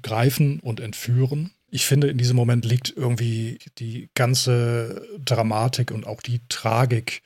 greifen 0.02 0.60
und 0.60 0.80
entführen. 0.80 1.52
Ich 1.70 1.86
finde, 1.86 2.08
in 2.08 2.18
diesem 2.18 2.36
Moment 2.36 2.66
liegt 2.66 2.94
irgendwie 2.96 3.60
die 3.78 4.10
ganze 4.14 5.08
Dramatik 5.24 5.92
und 5.92 6.08
auch 6.08 6.22
die 6.22 6.42
Tragik 6.48 7.22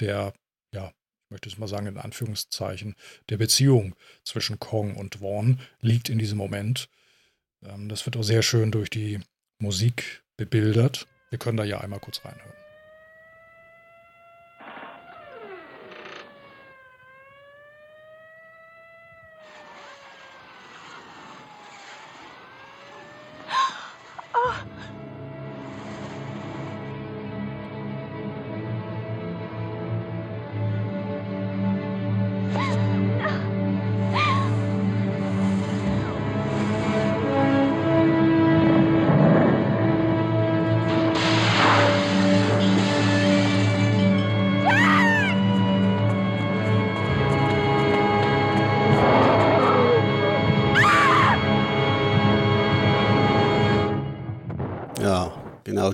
der, 0.00 0.32
ja, 0.74 0.88
ich 0.88 1.30
möchte 1.30 1.48
es 1.48 1.58
mal 1.58 1.68
sagen, 1.68 1.86
in 1.86 1.98
Anführungszeichen, 1.98 2.94
der 3.28 3.36
Beziehung 3.36 3.94
zwischen 4.24 4.58
Kong 4.58 4.96
und 4.96 5.16
Vaughn 5.16 5.60
liegt 5.80 6.08
in 6.08 6.18
diesem 6.18 6.38
Moment. 6.38 6.88
Ähm, 7.64 7.88
das 7.88 8.06
wird 8.06 8.16
auch 8.16 8.22
sehr 8.22 8.42
schön 8.42 8.70
durch 8.70 8.90
die 8.90 9.20
Musik 9.58 10.22
bebildert. 10.36 11.06
Wir 11.30 11.38
können 11.38 11.56
da 11.56 11.64
ja 11.64 11.80
einmal 11.80 12.00
kurz 12.00 12.24
reinhören. 12.24 12.61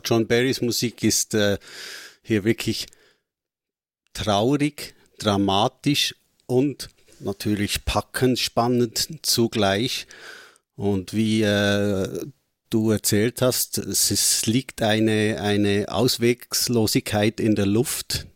John 0.09 0.27
Barrys 0.27 0.61
Musik 0.63 1.03
ist 1.05 1.35
äh, 1.35 1.59
hier 2.23 2.45
wirklich 2.45 2.87
traurig, 4.15 4.95
dramatisch 5.19 6.15
und 6.47 6.89
natürlich 7.21 7.85
packend, 7.85 8.39
spannend 8.39 9.19
zugleich. 9.23 10.07
Und 10.77 11.13
wie 11.13 11.43
äh, 11.43 12.27
du 12.71 12.91
erzählt 12.91 13.43
hast, 13.43 13.79
es 13.79 14.47
liegt 14.47 14.81
eine, 14.81 15.41
eine 15.43 15.87
Auswegslosigkeit 15.89 17.41
in 17.41 17.55
der 17.55 17.67
Luft, 17.67 18.27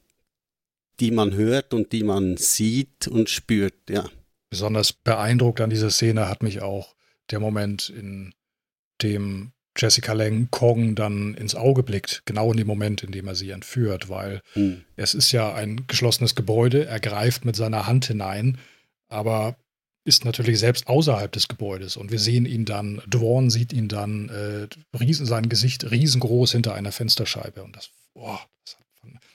die 1.01 1.11
man 1.11 1.35
hört 1.35 1.73
und 1.73 1.93
die 1.93 2.03
man 2.03 2.37
sieht 2.37 3.09
und 3.09 3.31
spürt, 3.31 3.75
ja. 3.89 4.09
Besonders 4.51 4.93
beeindruckt 4.93 5.63
an 5.63 5.71
dieser 5.71 5.91
Szene 5.91 6.29
hat 6.29 6.43
mich 6.43 6.61
auch 6.61 6.95
der 7.31 7.41
Moment, 7.41 7.89
in 7.89 8.35
dem 9.01 9.53
Jessica 9.77 10.13
Lang 10.13 10.49
Kong 10.51 10.95
dann 10.95 11.35
ins 11.35 11.55
Auge 11.55 11.83
blickt, 11.83 12.23
genau 12.25 12.53
in 12.53 12.59
dem 12.59 12.67
Moment, 12.67 13.03
in 13.03 13.13
dem 13.13 13.27
er 13.27 13.35
sie 13.35 13.51
entführt, 13.51 14.09
weil 14.09 14.43
mhm. 14.55 14.85
es 14.97 15.15
ist 15.15 15.33
ja 15.33 15.55
ein 15.55 15.87
geschlossenes 15.87 16.35
Gebäude, 16.35 16.87
er 16.87 17.01
greift 17.01 17.45
mit 17.45 17.57
seiner 17.57 17.87
Hand 17.87 18.07
hinein, 18.07 18.59
aber 19.09 19.57
ist 20.05 20.25
natürlich 20.25 20.59
selbst 20.59 20.89
außerhalb 20.89 21.31
des 21.31 21.49
Gebäudes 21.49 21.97
und 21.97 22.11
wir 22.11 22.19
sehen 22.19 22.45
ihn 22.45 22.65
dann, 22.65 23.01
Dworn 23.07 23.51
sieht 23.51 23.73
ihn 23.73 23.89
dann, 23.89 24.29
äh, 24.29 24.97
riesen, 24.99 25.27
sein 25.27 25.49
Gesicht 25.49 25.91
riesengroß 25.91 26.53
hinter 26.53 26.75
einer 26.75 26.93
Fensterscheibe 26.93 27.63
und 27.63 27.77
das, 27.77 27.91
boah, 28.15 28.41
das 28.65 28.77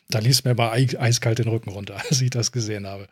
da 0.09 0.19
ließ 0.19 0.43
mir 0.45 0.55
mal 0.55 0.71
eiskalt 0.71 1.39
den 1.39 1.47
Rücken 1.47 1.69
runter, 1.69 1.97
als 2.09 2.21
ich 2.21 2.29
das 2.29 2.51
gesehen 2.51 2.87
habe. 2.87 3.07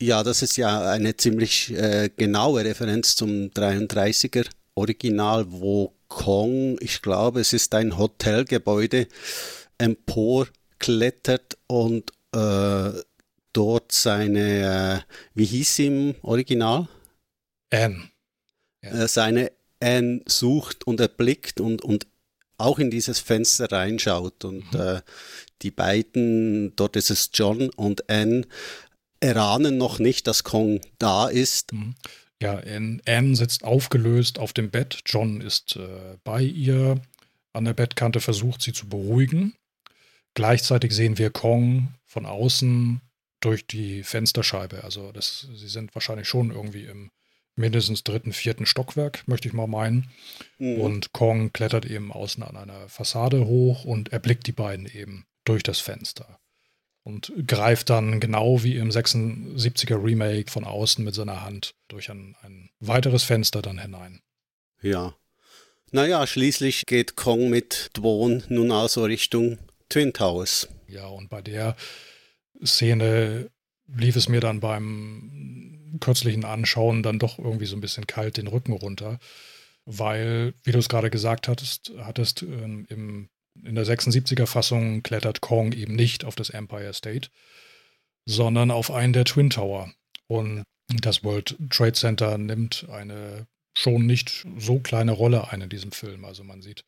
Ja, 0.00 0.22
das 0.22 0.42
ist 0.42 0.56
ja 0.56 0.90
eine 0.90 1.16
ziemlich 1.16 1.72
äh, 1.72 2.08
genaue 2.16 2.64
Referenz 2.64 3.16
zum 3.16 3.48
33er 3.48 4.46
Original, 4.76 5.50
wo 5.50 5.92
Kong, 6.08 6.78
ich 6.80 7.02
glaube, 7.02 7.40
es 7.40 7.52
ist 7.52 7.74
ein 7.74 7.98
Hotelgebäude, 7.98 9.06
emporklettert 9.78 11.58
und 11.66 12.12
äh, 12.34 12.90
dort 13.52 13.92
seine, 13.92 15.04
äh, 15.06 15.14
wie 15.34 15.44
hieß 15.44 15.76
sie 15.76 15.86
im 15.86 16.14
Original? 16.22 16.88
Anne. 17.70 18.10
Ja. 18.82 19.04
Äh, 19.04 19.08
seine 19.08 19.52
Anne 19.80 20.22
sucht 20.26 20.86
und 20.86 21.00
erblickt 21.00 21.60
und, 21.60 21.82
und 21.82 22.06
auch 22.56 22.78
in 22.78 22.90
dieses 22.90 23.20
Fenster 23.20 23.70
reinschaut. 23.70 24.44
Und 24.44 24.72
mhm. 24.72 24.80
äh, 24.80 25.00
die 25.62 25.70
beiden, 25.70 26.74
dort 26.76 26.96
ist 26.96 27.10
es 27.10 27.30
John 27.32 27.70
und 27.70 28.08
Anne, 28.10 28.46
erahnen 29.20 29.78
noch 29.78 29.98
nicht, 29.98 30.26
dass 30.26 30.44
Kong 30.44 30.80
da 30.98 31.28
ist. 31.28 31.72
Mhm. 31.72 31.94
Ja, 32.40 32.60
Anne 32.60 33.36
sitzt 33.36 33.64
aufgelöst 33.64 34.38
auf 34.38 34.52
dem 34.52 34.70
Bett. 34.70 35.00
John 35.06 35.40
ist 35.40 35.76
äh, 35.76 36.16
bei 36.24 36.42
ihr. 36.42 37.00
An 37.52 37.64
der 37.64 37.74
Bettkante 37.74 38.20
versucht 38.20 38.62
sie 38.62 38.72
zu 38.72 38.88
beruhigen. 38.88 39.54
Gleichzeitig 40.34 40.92
sehen 40.92 41.18
wir 41.18 41.30
Kong 41.30 41.94
von 42.06 42.26
außen 42.26 43.00
durch 43.40 43.66
die 43.66 44.04
Fensterscheibe. 44.04 44.84
Also 44.84 45.10
das, 45.10 45.48
sie 45.54 45.68
sind 45.68 45.94
wahrscheinlich 45.94 46.28
schon 46.28 46.50
irgendwie 46.50 46.84
im 46.84 47.10
mindestens 47.56 48.04
dritten, 48.04 48.32
vierten 48.32 48.66
Stockwerk, 48.66 49.26
möchte 49.26 49.48
ich 49.48 49.54
mal 49.54 49.66
meinen. 49.66 50.08
Mhm. 50.58 50.80
Und 50.80 51.12
Kong 51.12 51.52
klettert 51.52 51.86
eben 51.86 52.12
außen 52.12 52.44
an 52.44 52.56
einer 52.56 52.88
Fassade 52.88 53.46
hoch 53.46 53.84
und 53.84 54.12
erblickt 54.12 54.46
die 54.46 54.52
beiden 54.52 54.86
eben 54.86 55.26
durch 55.44 55.64
das 55.64 55.80
Fenster 55.80 56.38
und 57.08 57.32
greift 57.46 57.88
dann 57.88 58.20
genau 58.20 58.62
wie 58.62 58.76
im 58.76 58.90
76er 58.90 60.04
Remake 60.04 60.50
von 60.50 60.64
außen 60.64 61.02
mit 61.02 61.14
seiner 61.14 61.42
Hand 61.42 61.74
durch 61.88 62.10
ein, 62.10 62.36
ein 62.42 62.68
weiteres 62.80 63.24
Fenster 63.24 63.62
dann 63.62 63.78
hinein. 63.78 64.20
Ja. 64.82 65.16
Naja, 65.90 66.26
schließlich 66.26 66.84
geht 66.84 67.16
Kong 67.16 67.48
mit 67.48 67.90
Dwon 67.96 68.44
nun 68.48 68.70
also 68.70 69.04
Richtung 69.04 69.58
Twin 69.88 70.12
Towers. 70.12 70.68
Ja, 70.86 71.06
und 71.06 71.30
bei 71.30 71.40
der 71.40 71.76
Szene 72.62 73.50
lief 73.86 74.16
es 74.16 74.28
mir 74.28 74.40
dann 74.40 74.60
beim 74.60 75.98
kürzlichen 76.00 76.44
Anschauen 76.44 77.02
dann 77.02 77.18
doch 77.18 77.38
irgendwie 77.38 77.64
so 77.64 77.74
ein 77.74 77.80
bisschen 77.80 78.06
kalt 78.06 78.36
den 78.36 78.48
Rücken 78.48 78.72
runter, 78.72 79.18
weil, 79.86 80.52
wie 80.62 80.72
du 80.72 80.78
es 80.78 80.90
gerade 80.90 81.08
gesagt 81.08 81.48
hattest, 81.48 81.90
hattest 82.00 82.42
ähm, 82.42 82.84
im 82.90 83.30
in 83.64 83.74
der 83.74 83.84
76er 83.84 84.46
Fassung 84.46 85.02
klettert 85.02 85.40
Kong 85.40 85.72
eben 85.72 85.94
nicht 85.94 86.24
auf 86.24 86.34
das 86.34 86.50
Empire 86.50 86.92
State, 86.92 87.30
sondern 88.26 88.70
auf 88.70 88.90
einen 88.90 89.12
der 89.12 89.24
Twin 89.24 89.50
Tower. 89.50 89.92
Und 90.26 90.62
das 90.88 91.24
World 91.24 91.56
Trade 91.70 91.92
Center 91.92 92.38
nimmt 92.38 92.86
eine 92.90 93.46
schon 93.74 94.06
nicht 94.06 94.46
so 94.58 94.80
kleine 94.80 95.12
Rolle 95.12 95.50
ein 95.50 95.60
in 95.60 95.68
diesem 95.68 95.92
Film. 95.92 96.24
Also 96.24 96.44
man 96.44 96.62
sieht 96.62 96.84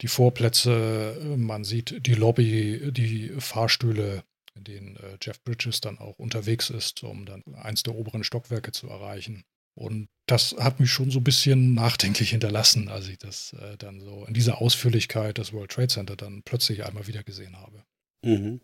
die 0.00 0.08
Vorplätze, 0.08 1.36
man 1.36 1.64
sieht 1.64 2.06
die 2.06 2.14
Lobby, 2.14 2.90
die 2.92 3.30
Fahrstühle, 3.38 4.24
in 4.54 4.64
denen 4.64 4.96
äh, 4.96 5.16
Jeff 5.22 5.42
Bridges 5.44 5.80
dann 5.80 5.98
auch 5.98 6.18
unterwegs 6.18 6.70
ist, 6.70 7.02
um 7.04 7.24
dann 7.24 7.42
eins 7.54 7.82
der 7.82 7.94
oberen 7.94 8.24
Stockwerke 8.24 8.72
zu 8.72 8.88
erreichen. 8.88 9.44
Und 9.74 10.08
das 10.26 10.54
hat 10.58 10.80
mich 10.80 10.90
schon 10.90 11.10
so 11.10 11.20
ein 11.20 11.24
bisschen 11.24 11.74
nachdenklich 11.74 12.30
hinterlassen, 12.30 12.88
als 12.88 13.08
ich 13.08 13.18
das 13.18 13.54
äh, 13.54 13.76
dann 13.78 14.00
so 14.00 14.24
in 14.26 14.34
dieser 14.34 14.60
Ausführlichkeit 14.60 15.38
das 15.38 15.52
World 15.52 15.70
Trade 15.70 15.88
Center 15.88 16.16
dann 16.16 16.42
plötzlich 16.44 16.84
einmal 16.84 17.06
wieder 17.06 17.22
gesehen 17.22 17.56
habe. 17.56 17.84
Mhm. 18.24 18.60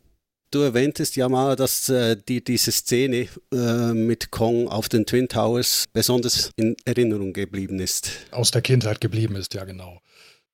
Du 0.50 0.60
erwähntest 0.60 1.16
ja 1.16 1.28
mal, 1.28 1.56
dass 1.56 1.90
äh, 1.90 2.16
die, 2.16 2.42
diese 2.42 2.72
Szene 2.72 3.28
äh, 3.52 3.92
mit 3.92 4.30
Kong 4.30 4.68
auf 4.68 4.88
den 4.88 5.04
Twin 5.04 5.28
Towers 5.28 5.84
besonders 5.92 6.52
in 6.56 6.74
Erinnerung 6.86 7.34
geblieben 7.34 7.80
ist. 7.80 8.12
Aus 8.30 8.50
der 8.50 8.62
Kindheit 8.62 9.00
geblieben 9.02 9.36
ist, 9.36 9.52
ja 9.52 9.64
genau. 9.64 10.00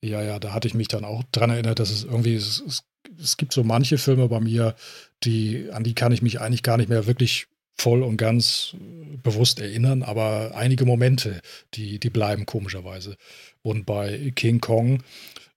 Ja, 0.02 0.20
ja, 0.20 0.40
da 0.40 0.52
hatte 0.52 0.66
ich 0.66 0.74
mich 0.74 0.88
dann 0.88 1.04
auch 1.04 1.22
dran 1.30 1.50
erinnert, 1.50 1.78
dass 1.78 1.90
es 1.90 2.02
irgendwie, 2.02 2.34
es, 2.34 2.62
es, 2.66 2.82
es 3.22 3.36
gibt 3.36 3.52
so 3.52 3.62
manche 3.62 3.96
Filme 3.96 4.28
bei 4.28 4.40
mir, 4.40 4.74
die, 5.22 5.70
an 5.70 5.84
die 5.84 5.94
kann 5.94 6.10
ich 6.10 6.22
mich 6.22 6.40
eigentlich 6.40 6.64
gar 6.64 6.76
nicht 6.76 6.88
mehr 6.88 7.06
wirklich 7.06 7.46
voll 7.76 8.02
und 8.02 8.16
ganz 8.16 8.76
bewusst 9.22 9.60
erinnern, 9.60 10.02
aber 10.02 10.52
einige 10.54 10.84
Momente, 10.84 11.40
die, 11.74 11.98
die 11.98 12.10
bleiben 12.10 12.46
komischerweise. 12.46 13.16
Und 13.62 13.84
bei 13.84 14.32
King 14.34 14.60
Kong 14.60 15.02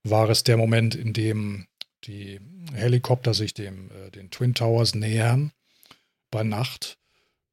war 0.03 0.29
es 0.29 0.43
der 0.43 0.57
Moment, 0.57 0.95
in 0.95 1.13
dem 1.13 1.67
die 2.05 2.39
Helikopter 2.73 3.33
sich 3.33 3.53
dem, 3.53 3.91
äh, 3.91 4.11
den 4.11 4.31
Twin 4.31 4.53
Towers 4.53 4.95
nähern 4.95 5.51
bei 6.31 6.43
Nacht 6.43 6.97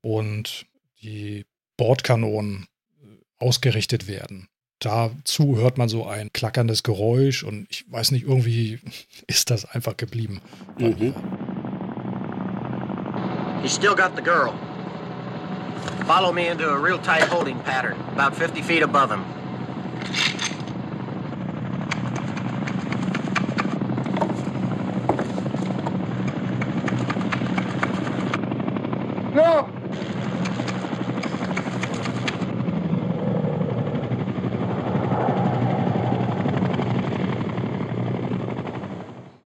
und 0.01 0.67
die 1.03 1.45
Bordkanonen 1.77 2.67
äh, 3.03 3.07
ausgerichtet 3.39 4.07
werden. 4.07 4.49
Dazu 4.79 5.57
hört 5.57 5.79
man 5.79 5.89
so 5.89 6.07
ein 6.07 6.33
klackerndes 6.33 6.83
Geräusch 6.83 7.43
und 7.43 7.67
ich 7.71 7.91
weiß 7.91 8.11
nicht, 8.11 8.27
irgendwie 8.27 8.81
ist 9.27 9.51
das 9.51 9.65
einfach 9.65 9.97
geblieben. 9.97 10.41
Mhm. 10.79 11.15
He's 13.65 13.73
still 13.73 13.95
got 13.95 14.15
the 14.15 14.21
girl. 14.21 14.53
Follow 16.05 16.33
me 16.33 16.49
into 16.49 16.69
a 16.69 16.79
real 16.79 16.99
tight 16.99 17.23
holding 17.23 17.59
pattern, 17.61 17.99
about 18.13 18.37
50 18.37 18.61
feet 18.61 18.83
above 18.83 19.11
him. 19.11 19.25
No! 29.35 29.71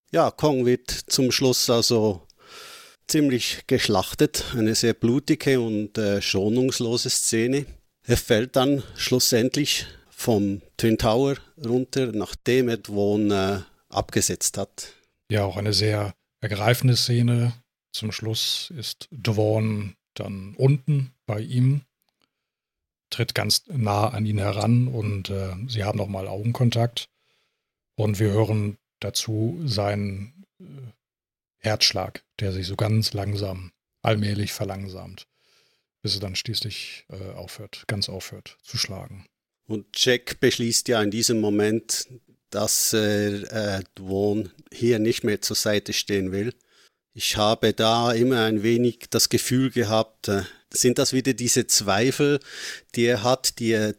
Ja, 0.09 0.31
Kong 0.31 0.65
wird 0.65 0.89
zum 0.89 1.31
Schluss 1.31 1.69
also 1.69 2.26
ziemlich 3.07 3.63
geschlachtet. 3.67 4.45
Eine 4.55 4.75
sehr 4.75 4.93
blutige 4.93 5.59
und 5.59 5.97
äh, 5.97 6.21
schonungslose 6.21 7.09
Szene. 7.09 7.65
Er 8.05 8.17
fällt 8.17 8.55
dann 8.55 8.83
schlussendlich 8.95 9.85
vom 10.09 10.61
Twin 10.77 10.97
Tower 10.97 11.35
runter, 11.63 12.11
nachdem 12.11 12.69
er 12.69 12.77
Dwon 12.77 13.31
äh, 13.31 13.59
abgesetzt 13.89 14.57
hat. 14.57 14.93
Ja, 15.29 15.43
auch 15.43 15.57
eine 15.57 15.73
sehr 15.73 16.13
ergreifende 16.41 16.95
Szene. 16.95 17.53
Zum 17.91 18.11
Schluss 18.11 18.71
ist 18.77 19.07
Dwon 19.11 19.95
dann 20.13 20.55
unten 20.55 21.13
bei 21.25 21.41
ihm, 21.41 21.81
tritt 23.09 23.35
ganz 23.35 23.63
nah 23.67 24.07
an 24.09 24.25
ihn 24.25 24.37
heran 24.37 24.87
und 24.87 25.29
äh, 25.29 25.53
sie 25.67 25.83
haben 25.83 25.97
nochmal 25.97 26.27
Augenkontakt. 26.27 27.09
Und 27.95 28.19
wir 28.19 28.29
hören 28.29 28.77
dazu 28.99 29.59
seinen 29.65 30.45
äh, 30.59 30.63
Herzschlag, 31.67 32.23
der 32.39 32.51
sich 32.51 32.67
so 32.67 32.75
ganz 32.75 33.13
langsam, 33.13 33.71
allmählich 34.01 34.53
verlangsamt, 34.53 35.27
bis 36.01 36.15
er 36.15 36.21
dann 36.21 36.35
schließlich 36.35 37.05
äh, 37.09 37.31
aufhört, 37.33 37.83
ganz 37.87 38.09
aufhört 38.09 38.57
zu 38.63 38.77
schlagen. 38.77 39.25
Und 39.67 39.85
Jack 39.95 40.39
beschließt 40.39 40.87
ja 40.87 41.01
in 41.03 41.11
diesem 41.11 41.41
Moment, 41.41 42.07
dass 42.49 42.93
er 42.93 43.79
äh, 43.79 43.83
Dwon 43.95 44.51
hier 44.71 44.99
nicht 44.99 45.23
mehr 45.23 45.41
zur 45.41 45.55
Seite 45.57 45.91
stehen 45.93 46.31
will. 46.31 46.53
Ich 47.13 47.35
habe 47.35 47.73
da 47.73 48.13
immer 48.13 48.45
ein 48.45 48.63
wenig 48.63 49.07
das 49.09 49.29
Gefühl 49.29 49.71
gehabt, 49.71 50.29
äh, 50.29 50.43
sind 50.71 50.97
das 50.99 51.13
wieder 51.13 51.33
diese 51.33 51.67
Zweifel, 51.67 52.39
die 52.95 53.05
er 53.05 53.23
hat, 53.23 53.59
die 53.59 53.71
er 53.71 53.95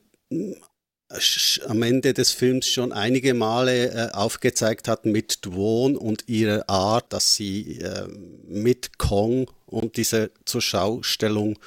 am 1.66 1.82
Ende 1.82 2.12
des 2.12 2.32
Films 2.32 2.68
schon 2.68 2.92
einige 2.92 3.32
Male 3.32 3.90
äh, 3.90 4.12
aufgezeigt 4.12 4.88
hat 4.88 5.06
mit 5.06 5.44
Dwon 5.46 5.96
und 5.96 6.28
ihrer 6.28 6.68
Art, 6.68 7.12
dass 7.12 7.34
sie 7.34 7.78
äh, 7.78 8.06
mit 8.46 8.98
Kong 8.98 9.50
und 9.66 9.96
dieser 9.96 10.28
Zurschaustellung 10.44 11.58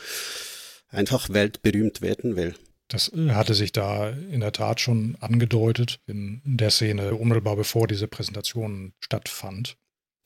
einfach 0.89 1.29
weltberühmt 1.29 2.01
werden 2.01 2.35
will. 2.35 2.53
Das 2.87 3.11
äh, 3.13 3.31
hatte 3.31 3.55
sich 3.55 3.71
da 3.71 4.09
in 4.09 4.41
der 4.41 4.51
Tat 4.51 4.79
schon 4.79 5.17
angedeutet 5.21 5.99
in 6.05 6.41
der 6.45 6.69
Szene 6.69 7.15
unmittelbar 7.15 7.55
bevor 7.55 7.87
diese 7.87 8.07
Präsentation 8.07 8.93
stattfand. 8.99 9.77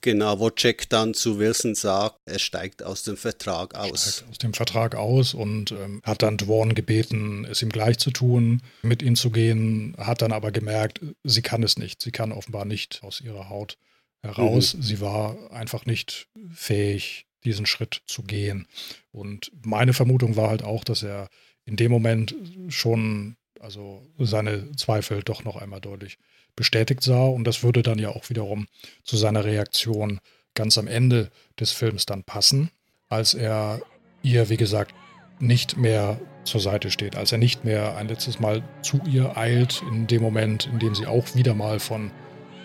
Genau, 0.02 0.40
wo 0.40 0.52
Jack 0.56 0.90
dann 0.90 1.14
zu 1.14 1.40
Wilson 1.40 1.74
sagt, 1.74 2.18
er 2.26 2.38
steigt 2.38 2.84
aus 2.84 3.04
dem 3.04 3.18
Vertrag 3.18 3.74
aus. 3.74 4.18
Steigt 4.18 4.30
aus 4.30 4.38
dem 4.38 4.54
Vertrag 4.54 4.96
aus 4.96 5.34
und 5.34 5.72
ähm, 5.72 6.02
hat 6.04 6.22
dann 6.22 6.38
Dworn 6.38 6.76
gebeten, 6.76 7.46
es 7.46 7.62
ihm 7.62 7.70
gleich 7.70 7.98
zu 7.98 8.12
tun, 8.12 8.62
mit 8.84 9.02
ihm 9.02 9.16
zu 9.16 9.32
gehen, 9.32 9.96
hat 9.98 10.22
dann 10.22 10.32
aber 10.32 10.52
gemerkt, 10.52 11.02
sie 11.24 11.42
kann 11.42 11.64
es 11.64 11.78
nicht. 11.78 12.02
Sie 12.02 12.12
kann 12.12 12.32
offenbar 12.32 12.66
nicht 12.66 13.02
aus 13.04 13.20
ihrer 13.20 13.50
Haut 13.50 13.78
heraus. 14.22 14.76
Mhm. 14.76 14.82
Sie 14.82 15.02
war 15.02 15.52
einfach 15.52 15.86
nicht 15.86 16.28
fähig, 16.54 17.26
diesen 17.44 17.66
Schritt 17.66 18.02
zu 18.06 18.24
gehen. 18.24 18.68
Und 19.12 19.52
meine 19.64 19.94
Vermutung 19.94 20.36
war 20.36 20.50
halt 20.50 20.64
auch, 20.64 20.84
dass 20.84 21.04
er 21.04 21.30
in 21.66 21.78
dem 21.78 21.92
Moment 21.92 22.36
schon, 22.70 23.38
also 23.60 24.06
seine 24.20 24.72
Zweifel 24.74 25.24
doch 25.24 25.44
noch 25.44 25.56
einmal 25.56 25.82
deutlich 25.82 26.18
bestätigt 26.56 27.04
sah. 27.04 27.26
Und 27.26 27.46
das 27.46 27.64
würde 27.64 27.84
dann 27.84 28.00
ja 28.00 28.10
auch 28.10 28.30
wiederum 28.30 28.68
zu 29.04 29.18
seiner 29.18 29.46
Reaktion 29.46 30.20
ganz 30.54 30.78
am 30.78 30.88
Ende 30.88 31.30
des 31.60 31.72
Films 31.72 32.06
dann 32.06 32.24
passen, 32.24 32.72
als 33.10 33.34
er 33.34 33.82
ihr, 34.24 34.50
wie 34.50 34.58
gesagt, 34.58 34.94
nicht 35.40 35.78
mehr 35.78 36.20
zur 36.46 36.62
Seite 36.62 36.92
steht, 36.92 37.16
als 37.16 37.32
er 37.32 37.38
nicht 37.38 37.66
mehr 37.66 37.98
ein 37.98 38.08
letztes 38.08 38.40
Mal 38.40 38.64
zu 38.82 39.02
ihr 39.06 39.38
eilt, 39.38 39.84
in 39.90 40.08
dem 40.08 40.22
Moment, 40.22 40.68
in 40.68 40.80
dem 40.80 40.96
sie 40.96 41.08
auch 41.08 41.36
wieder 41.36 41.54
mal 41.54 41.80
von 41.80 42.12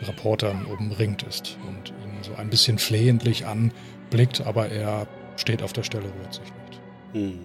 Reportern 0.02 0.64
umringt 0.66 1.22
ist 1.24 1.58
und 1.66 1.90
ihn 1.90 2.22
so 2.22 2.34
ein 2.34 2.50
bisschen 2.50 2.78
flehentlich 2.78 3.46
anblickt, 3.46 4.40
aber 4.42 4.68
er 4.68 5.06
steht 5.36 5.62
auf 5.62 5.72
der 5.72 5.82
Stelle, 5.82 6.04
rührt 6.04 6.34
sich 6.34 6.44
nicht. 6.44 6.80
Hm. 7.12 7.38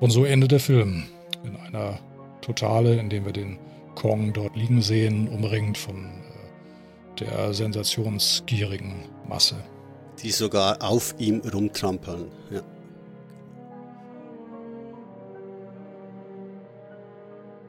Und 0.00 0.10
so 0.10 0.24
endet 0.24 0.52
der 0.52 0.60
Film 0.60 1.04
in 1.44 1.56
einer 1.56 1.98
Totale, 2.40 2.96
in 2.96 3.08
dem 3.08 3.24
wir 3.24 3.32
den 3.32 3.58
Kong 3.94 4.32
dort 4.32 4.56
liegen 4.56 4.82
sehen, 4.82 5.28
umringt 5.28 5.78
von 5.78 6.04
äh, 6.04 7.20
der 7.20 7.54
sensationsgierigen 7.54 9.04
Masse. 9.28 9.56
Die 10.22 10.30
sogar 10.30 10.82
auf 10.82 11.14
ihm 11.18 11.40
rumtrampeln. 11.40 12.26
Ja. 12.50 12.62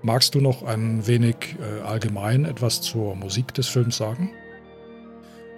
Magst 0.02 0.36
du 0.36 0.42
noch 0.42 0.64
ein 0.64 1.08
wenig 1.08 1.56
äh, 1.62 1.82
allgemein 1.82 2.44
etwas 2.44 2.82
zur 2.82 3.16
Musik 3.16 3.54
des 3.54 3.70
Films 3.70 3.96
sagen? 3.98 4.32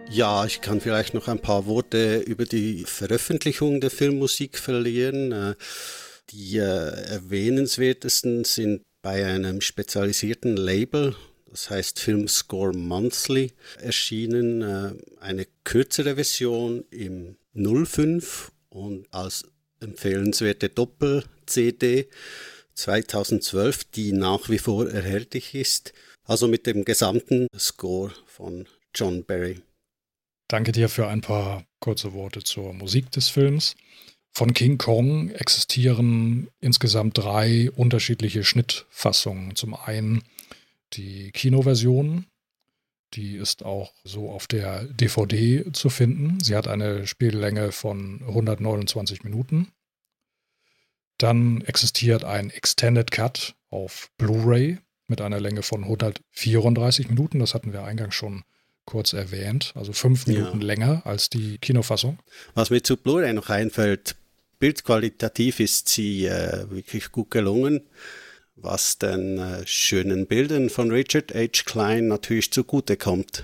Ja, 0.08 0.46
ich 0.46 0.62
kann 0.62 0.82
vielleicht 0.82 1.16
noch 1.16 1.28
ein 1.28 1.40
paar 1.40 1.66
Worte 1.66 2.18
über 2.20 2.46
die 2.46 2.84
Veröffentlichung 2.86 3.82
der 3.82 3.90
Filmmusik 3.90 4.60
verlieren. 4.60 5.32
Äh, 5.32 5.56
die 6.30 6.58
äh, 6.58 6.62
erwähnenswertesten 6.62 8.44
sind 8.44 8.82
bei 9.02 9.26
einem 9.26 9.62
spezialisierten 9.62 10.58
Label, 10.58 11.16
das 11.50 11.70
heißt 11.70 12.00
Film 12.00 12.28
Score 12.28 12.74
Monthly, 12.74 13.54
erschienen 13.80 14.62
äh, 14.62 14.94
eine 15.20 15.48
kürzere 15.64 16.16
Version 16.16 16.84
im 16.90 17.38
05 17.54 18.52
und 18.70 19.08
als 19.12 19.44
empfehlenswerte 19.80 20.70
Doppel-CD 20.70 22.08
2012, 22.74 23.86
die 23.86 24.12
nach 24.12 24.50
wie 24.50 24.58
vor 24.58 24.90
erhältlich 24.90 25.56
ist, 25.56 25.94
also 26.24 26.48
mit 26.48 26.66
dem 26.66 26.84
gesamten 26.84 27.48
Score 27.58 28.12
von 28.26 28.68
John 28.94 29.24
Barry. 29.24 29.62
Danke 30.48 30.72
dir 30.72 30.90
für 30.90 31.08
ein 31.08 31.22
paar 31.22 31.66
kurze 31.80 32.14
Worte 32.14 32.44
zur 32.44 32.74
Musik 32.74 33.12
des 33.12 33.30
Films. 33.30 33.76
Von 34.38 34.54
King 34.54 34.78
Kong 34.78 35.30
existieren 35.30 36.50
insgesamt 36.60 37.18
drei 37.18 37.72
unterschiedliche 37.72 38.44
Schnittfassungen. 38.44 39.56
Zum 39.56 39.74
einen 39.74 40.24
die 40.92 41.32
Kinoversion, 41.32 42.26
die 43.14 43.38
ist 43.38 43.64
auch 43.64 43.94
so 44.04 44.30
auf 44.30 44.48
der 44.48 44.84
DVD 44.84 45.72
zu 45.72 45.90
finden. 45.90 46.44
Sie 46.44 46.54
hat 46.54 46.68
eine 46.68 47.08
Spiellänge 47.08 47.72
von 47.72 48.22
129 48.28 49.24
Minuten. 49.24 49.72
Dann 51.18 51.62
existiert 51.62 52.26
ein 52.26 52.50
Extended 52.50 53.12
Cut 53.12 53.56
auf 53.70 54.10
Blu-ray 54.18 54.80
mit 55.08 55.22
einer 55.22 55.40
Länge 55.40 55.64
von 55.64 55.86
134 55.86 57.08
Minuten. 57.08 57.40
Das 57.40 57.54
hatten 57.54 57.72
wir 57.72 57.86
eingangs 57.86 58.16
schon 58.16 58.44
kurz 58.84 59.14
erwähnt. 59.14 59.72
Also 59.76 59.94
fünf 59.94 60.28
Minuten 60.28 60.60
ja. 60.60 60.68
länger 60.68 61.02
als 61.06 61.30
die 61.30 61.58
Kinofassung. 61.58 62.20
Was 62.54 62.70
mir 62.70 62.84
zu 62.84 62.98
Blu-ray 62.98 63.32
noch 63.32 63.50
einfällt, 63.50 64.18
bildqualitativ 64.60 65.60
ist 65.60 65.90
sie 65.90 66.26
äh, 66.26 66.70
wirklich 66.70 67.12
gut 67.12 67.32
gelungen, 67.32 67.82
was 68.56 68.98
den 68.98 69.38
äh, 69.38 69.66
schönen 69.68 70.28
Bildern 70.28 70.70
von 70.70 70.92
Richard 70.92 71.34
H. 71.34 71.64
Klein 71.66 72.08
natürlich 72.08 72.52
zugute 72.52 72.98
kommt. 72.98 73.44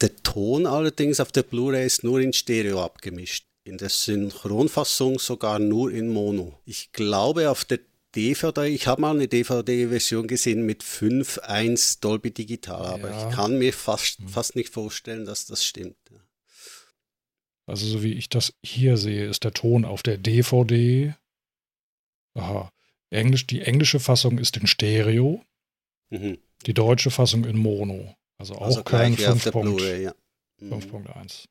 Der 0.00 0.14
Ton 0.22 0.66
allerdings 0.66 1.20
auf 1.20 1.30
der 1.30 1.44
Blu-ray 1.44 1.86
ist 1.86 2.02
nur 2.02 2.20
in 2.20 2.32
Stereo 2.32 2.82
abgemischt. 2.82 3.46
In 3.64 3.78
der 3.78 3.90
Synchronfassung 3.90 5.20
sogar 5.20 5.60
nur 5.60 5.92
in 5.92 6.08
Mono. 6.08 6.58
Ich 6.64 6.90
glaube, 6.90 7.48
auf 7.48 7.64
der 7.64 7.78
DVD, 8.16 8.66
ich 8.66 8.88
habe 8.88 9.00
mal 9.00 9.14
eine 9.14 9.28
DVD-Version 9.28 10.26
gesehen 10.26 10.66
mit 10.66 10.82
5.1 10.82 12.00
Dolby 12.00 12.32
Digital, 12.32 12.84
aber 12.84 13.10
Ja. 13.10 13.28
ich 13.28 13.34
kann 13.34 13.58
mir 13.58 13.72
fast, 13.72 14.18
fast 14.26 14.56
nicht 14.56 14.70
vorstellen, 14.72 15.24
dass 15.24 15.46
das 15.46 15.64
stimmt. 15.64 15.96
Also 17.66 17.86
so 17.86 18.02
wie 18.02 18.12
ich 18.14 18.28
das 18.28 18.54
hier 18.64 18.96
sehe, 18.96 19.26
ist 19.26 19.44
der 19.44 19.52
Ton 19.52 19.84
auf 19.84 20.02
der 20.02 20.18
DVD. 20.18 21.14
Aha. 22.34 22.70
Englisch, 23.10 23.46
die 23.46 23.60
englische 23.60 24.00
Fassung 24.00 24.38
ist 24.38 24.56
in 24.56 24.66
Stereo, 24.66 25.44
Mhm. 26.10 26.38
die 26.66 26.74
deutsche 26.74 27.10
Fassung 27.10 27.44
in 27.44 27.56
Mono. 27.56 28.14
Also 28.38 28.54
auch 28.56 28.62
Also 28.62 28.82
kein 28.82 29.14
gleich 29.14 29.28
wie 29.28 29.32
auf 29.32 29.42
der 29.42 29.52
5.1. 29.52 29.62
Blu-ray, 29.62 30.02
ja. 30.04 30.14
Mhm. 30.60 30.72
5.1. 30.72 31.44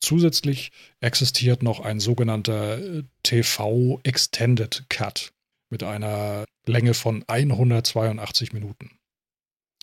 Zusätzlich 0.00 0.70
existiert 1.00 1.62
noch 1.62 1.80
ein 1.80 2.00
sogenannter 2.00 2.78
äh, 2.78 3.02
TV 3.22 4.00
Extended 4.02 4.84
Cut 4.88 5.32
mit 5.70 5.82
einer 5.82 6.44
Länge 6.66 6.94
von 6.94 7.24
182 7.26 8.52
Minuten. 8.52 8.98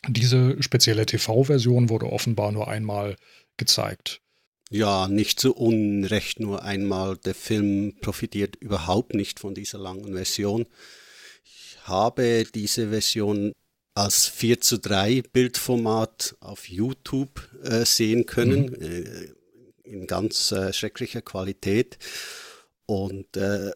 Diese 0.08 0.62
spezielle 0.62 1.06
TV-Version 1.06 1.90
wurde 1.90 2.06
offenbar 2.12 2.52
nur 2.52 2.68
einmal 2.68 3.16
gezeigt. 3.58 4.22
Ja, 4.72 5.08
nicht 5.08 5.40
zu 5.40 5.56
Unrecht 5.56 6.40
nur 6.40 6.62
einmal. 6.64 7.18
Der 7.18 7.34
Film 7.34 7.96
profitiert 8.02 8.56
überhaupt 8.58 9.16
nicht 9.16 9.40
von 9.40 9.56
dieser 9.56 9.80
langen 9.80 10.14
Version. 10.14 10.68
Ich 11.44 11.78
habe 11.86 12.46
diese 12.54 12.90
Version 12.90 13.54
als 13.96 14.28
4 14.28 14.62
zu 14.62 14.78
3 14.78 15.24
Bildformat 15.34 16.36
auf 16.40 16.70
YouTube 16.70 17.50
äh, 17.64 17.84
sehen 17.84 18.28
können, 18.28 18.80
äh, 18.80 19.34
in 19.84 20.06
ganz 20.06 20.52
äh, 20.52 20.72
schrecklicher 20.72 21.24
Qualität. 21.24 21.98
Und 22.86 23.38
äh, 23.38 23.72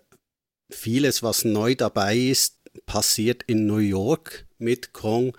vieles, 0.70 1.24
was 1.24 1.44
neu 1.44 1.74
dabei 1.74 2.18
ist, 2.18 2.60
passiert 2.86 3.42
in 3.48 3.66
New 3.66 3.78
York 3.78 4.46
mit 4.60 4.94
Kong 4.94 5.36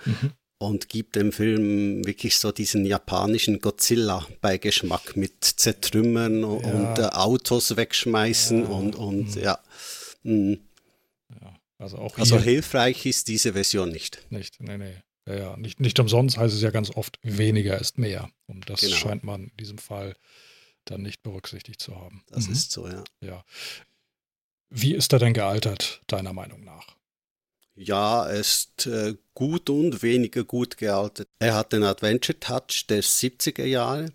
und 0.66 0.88
gibt 0.88 1.16
dem 1.16 1.32
Film 1.32 2.04
wirklich 2.06 2.36
so 2.38 2.52
diesen 2.52 2.84
japanischen 2.86 3.60
Godzilla-Beigeschmack 3.60 5.16
mit 5.16 5.44
Zertrümmern 5.44 6.40
Ja. 6.40 6.46
und 6.46 6.98
äh, 6.98 7.02
Autos 7.12 7.76
wegschmeißen 7.76 8.62
Ja. 8.62 8.68
und, 8.68 8.96
und 8.96 9.36
Mhm. 9.36 9.42
ja. 9.42 9.58
Mm. 10.22 10.54
Also 11.78 11.98
auch 11.98 12.16
Also 12.18 12.38
hilfreich 12.38 13.04
ist 13.04 13.28
diese 13.28 13.52
Version 13.52 13.90
nicht. 13.90 14.20
nicht. 14.30 14.60
Nee, 14.60 14.78
nee. 14.78 14.94
Ja, 15.26 15.34
ja. 15.34 15.56
Nicht, 15.56 15.80
nicht 15.80 15.98
umsonst 15.98 16.36
heißt 16.36 16.54
es 16.54 16.62
ja 16.62 16.70
ganz 16.70 16.90
oft, 16.90 17.18
weniger 17.22 17.78
ist 17.80 17.98
mehr. 17.98 18.30
Und 18.46 18.70
das 18.70 18.80
Genau. 18.80 18.94
scheint 18.96 19.24
man 19.24 19.44
in 19.48 19.56
diesem 19.58 19.78
Fall 19.78 20.16
dann 20.84 21.02
nicht 21.02 21.22
berücksichtigt 21.22 21.80
zu 21.80 21.96
haben. 21.96 22.22
Das 22.30 22.46
Mhm. 22.46 22.52
ist 22.52 22.70
so, 22.72 22.86
ja. 22.86 23.04
Ja. 23.20 23.44
Wie 24.70 24.94
ist 24.94 25.12
er 25.12 25.18
denn 25.18 25.34
gealtert, 25.34 26.02
deiner 26.06 26.32
Meinung 26.32 26.62
nach? 26.64 26.86
Ja, 27.76 28.26
er 28.26 28.40
ist 28.40 28.86
äh, 28.86 29.14
gut 29.34 29.68
und 29.68 30.02
weniger 30.02 30.44
gut 30.44 30.76
gealtert. 30.76 31.26
Er 31.38 31.54
hat 31.54 31.72
den 31.72 31.82
Adventure-Touch 31.82 32.86
der 32.88 33.02
70er 33.02 33.64
Jahre. 33.64 34.12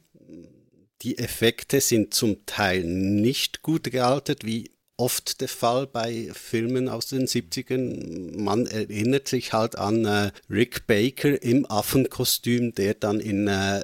Die 1.01 1.17
Effekte 1.17 1.81
sind 1.81 2.13
zum 2.13 2.45
Teil 2.45 2.83
nicht 2.83 3.61
gut 3.61 3.85
gealtert, 3.85 4.45
wie 4.45 4.71
oft 4.97 5.39
der 5.41 5.47
Fall 5.47 5.87
bei 5.87 6.29
Filmen 6.33 6.89
aus 6.89 7.07
den 7.07 7.25
70ern. 7.25 8.37
Man 8.37 8.65
erinnert 8.65 9.29
sich 9.29 9.53
halt 9.53 9.77
an 9.77 10.03
äh, 10.05 10.31
Rick 10.49 10.87
Baker 10.87 11.41
im 11.41 11.65
Affenkostüm, 11.69 12.75
der 12.75 12.95
dann 12.95 13.21
in 13.21 13.47
äh, 13.47 13.81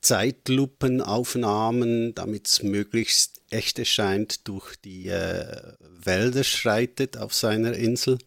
Zeitlupenaufnahmen, 0.00 2.14
damit 2.14 2.46
es 2.46 2.62
möglichst 2.62 3.40
echt 3.50 3.78
erscheint, 3.78 4.46
durch 4.46 4.76
die 4.76 5.08
äh, 5.08 5.72
Wälder 5.80 6.44
schreitet 6.44 7.16
auf 7.16 7.32
seiner 7.34 7.72
Insel. 7.74 8.18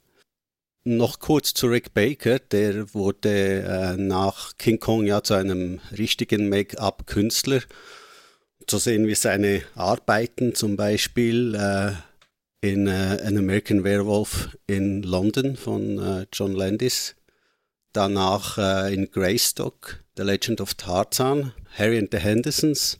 Noch 0.83 1.19
kurz 1.19 1.53
zu 1.53 1.67
Rick 1.67 1.93
Baker, 1.93 2.39
der 2.39 2.95
wurde 2.95 3.61
äh, 3.61 3.97
nach 3.97 4.57
King 4.57 4.79
Kong 4.79 5.05
ja 5.05 5.21
zu 5.21 5.35
einem 5.35 5.79
richtigen 5.95 6.49
Make-up-Künstler. 6.49 7.61
So 8.67 8.79
sehen 8.79 9.05
wir 9.05 9.15
seine 9.15 9.61
Arbeiten 9.75 10.55
zum 10.55 10.77
Beispiel 10.77 11.53
äh, 11.53 11.91
in 12.67 12.87
äh, 12.87 13.19
An 13.23 13.37
American 13.37 13.83
Werewolf 13.83 14.57
in 14.65 15.03
London 15.03 15.55
von 15.55 15.99
äh, 15.99 16.25
John 16.33 16.53
Landis. 16.53 17.15
Danach 17.93 18.57
äh, 18.57 18.91
in 18.91 19.11
Greystock, 19.11 20.03
The 20.17 20.23
Legend 20.23 20.61
of 20.61 20.73
Tarzan, 20.73 21.53
Harry 21.77 21.99
and 21.99 22.09
the 22.11 22.17
Hendersons 22.17 22.99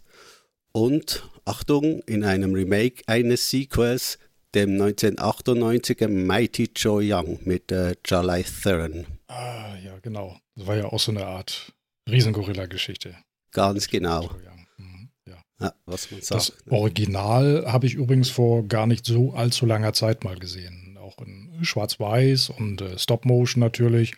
und, 0.71 1.23
Achtung, 1.45 2.01
in 2.01 2.23
einem 2.23 2.53
Remake 2.53 3.01
eines 3.07 3.49
Sequels, 3.49 4.19
dem 4.55 4.77
1998er 4.81 6.07
Mighty 6.07 6.69
Joe 6.75 7.01
Young 7.03 7.39
mit 7.45 7.71
äh, 7.71 7.95
Charlie 8.03 8.43
Theron. 8.43 9.05
Ah, 9.27 9.75
ja, 9.83 9.97
genau. 9.99 10.37
Das 10.55 10.67
war 10.67 10.75
ja 10.75 10.85
auch 10.85 10.99
so 10.99 11.11
eine 11.11 11.25
Art 11.25 11.73
Riesengorilla-Geschichte. 12.09 13.15
Ganz 13.51 13.87
genau. 13.87 14.29
Mhm, 14.77 15.09
Ja. 15.27 15.43
Ja, 15.59 15.73
was 15.85 16.11
man 16.11 16.19
Das 16.21 16.47
sagt. 16.47 16.71
Original 16.71 17.65
habe 17.67 17.85
ich 17.87 17.93
übrigens 17.93 18.29
vor 18.29 18.67
gar 18.67 18.87
nicht 18.87 19.05
so 19.05 19.33
allzu 19.33 19.65
langer 19.65 19.93
Zeit 19.93 20.23
mal 20.23 20.37
gesehen. 20.37 20.97
Auch 20.99 21.17
in 21.19 21.59
Schwarz-Weiß 21.61 22.49
und 22.49 22.81
äh, 22.81 22.97
Stop-Motion 22.97 23.59
natürlich. 23.61 24.13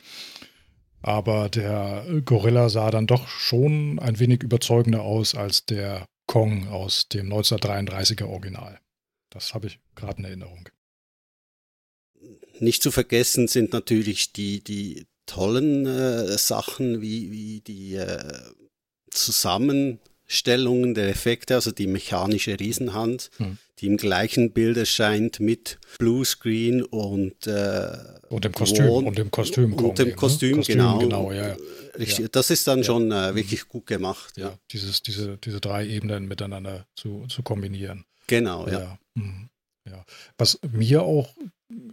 Aber 1.02 1.50
der 1.50 2.06
Gorilla 2.24 2.70
sah 2.70 2.90
dann 2.90 3.08
doch 3.08 3.28
schon 3.28 4.00
ein 4.00 4.20
wenig 4.20 4.42
überzeugender 4.42 5.02
aus 5.02 5.36
als 5.36 5.66
der 5.66 6.06
Kong 6.28 6.68
aus 6.70 7.10
dem 7.10 7.32
1933er 7.32 8.26
Original. 8.26 8.80
Das 9.34 9.54
habe 9.54 9.68
ich 9.68 9.80
gerade 9.96 10.20
in 10.20 10.26
Erinnerung. 10.26 10.70
Nicht 12.60 12.84
zu 12.84 12.92
vergessen 12.92 13.48
sind 13.48 13.74
natürlich 13.74 14.32
die, 14.32 14.64
die 14.64 15.08
tollen 15.26 15.86
äh, 15.88 16.38
Sachen 16.38 17.02
wie, 17.02 17.32
wie 17.32 17.62
die 17.62 17.96
äh, 17.96 18.42
Zusammenstellungen 19.10 20.94
der 20.94 21.10
Effekte, 21.10 21.56
also 21.56 21.72
die 21.72 21.88
mechanische 21.88 22.60
Riesenhand, 22.60 23.30
Hm. 23.38 23.58
die 23.80 23.88
im 23.88 23.98
gleichen 23.98 24.52
Bild 24.52 24.78
erscheint 24.78 25.40
mit 25.40 25.80
Bluescreen 25.98 26.84
und, 26.84 27.48
äh, 27.48 27.98
Und 28.30 28.46
dem 28.46 28.52
Kostüm, 28.54 28.86
Ron- 28.86 29.06
und 29.08 29.18
dem 29.18 29.32
Kostüm. 29.32 29.74
und 29.74 29.98
dem 29.98 30.10
ne? 30.10 30.16
Kostüm, 30.16 30.62
genau. 30.62 31.00
genau 31.00 31.32
ja, 31.32 31.48
ja. 31.50 31.58
Richtig. 31.98 32.32
Das 32.32 32.50
ist 32.50 32.68
dann 32.68 32.80
Ja. 32.80 32.84
schon 32.86 33.12
äh, 33.12 33.36
wirklich 33.36 33.68
gut 33.68 33.86
gemacht. 33.88 34.38
Ja. 34.38 34.58
Dieses, 34.72 35.02
diese, 35.04 35.38
diese 35.38 35.60
drei 35.60 35.86
Ebenen 35.88 36.28
miteinander 36.28 36.86
zu, 36.96 37.26
zu 37.28 37.42
kombinieren. 37.44 38.06
genau. 38.28 38.68
Ja. 38.68 38.98
Mhm. 39.16 39.50
ja. 39.90 40.06
Was 40.38 40.60
mir 40.72 41.04
auch 41.04 41.36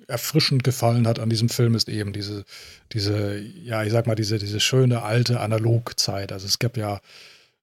erfrischend 0.09 0.65
gefallen 0.65 1.07
hat 1.07 1.19
an 1.19 1.31
diesem 1.31 1.49
Film 1.49 1.75
ist 1.75 1.89
eben 1.89 2.13
diese, 2.13 2.45
diese, 2.93 3.39
ja, 3.39 3.83
ich 3.83 3.93
sag 3.93 4.07
mal, 4.07 4.15
diese, 4.15 4.39
diese 4.39 4.61
schöne 4.61 5.03
alte 5.03 5.41
Analogzeit. 5.41 6.33
Also 6.33 6.47
es 6.47 6.59
gab 6.59 6.77
ja 6.77 7.01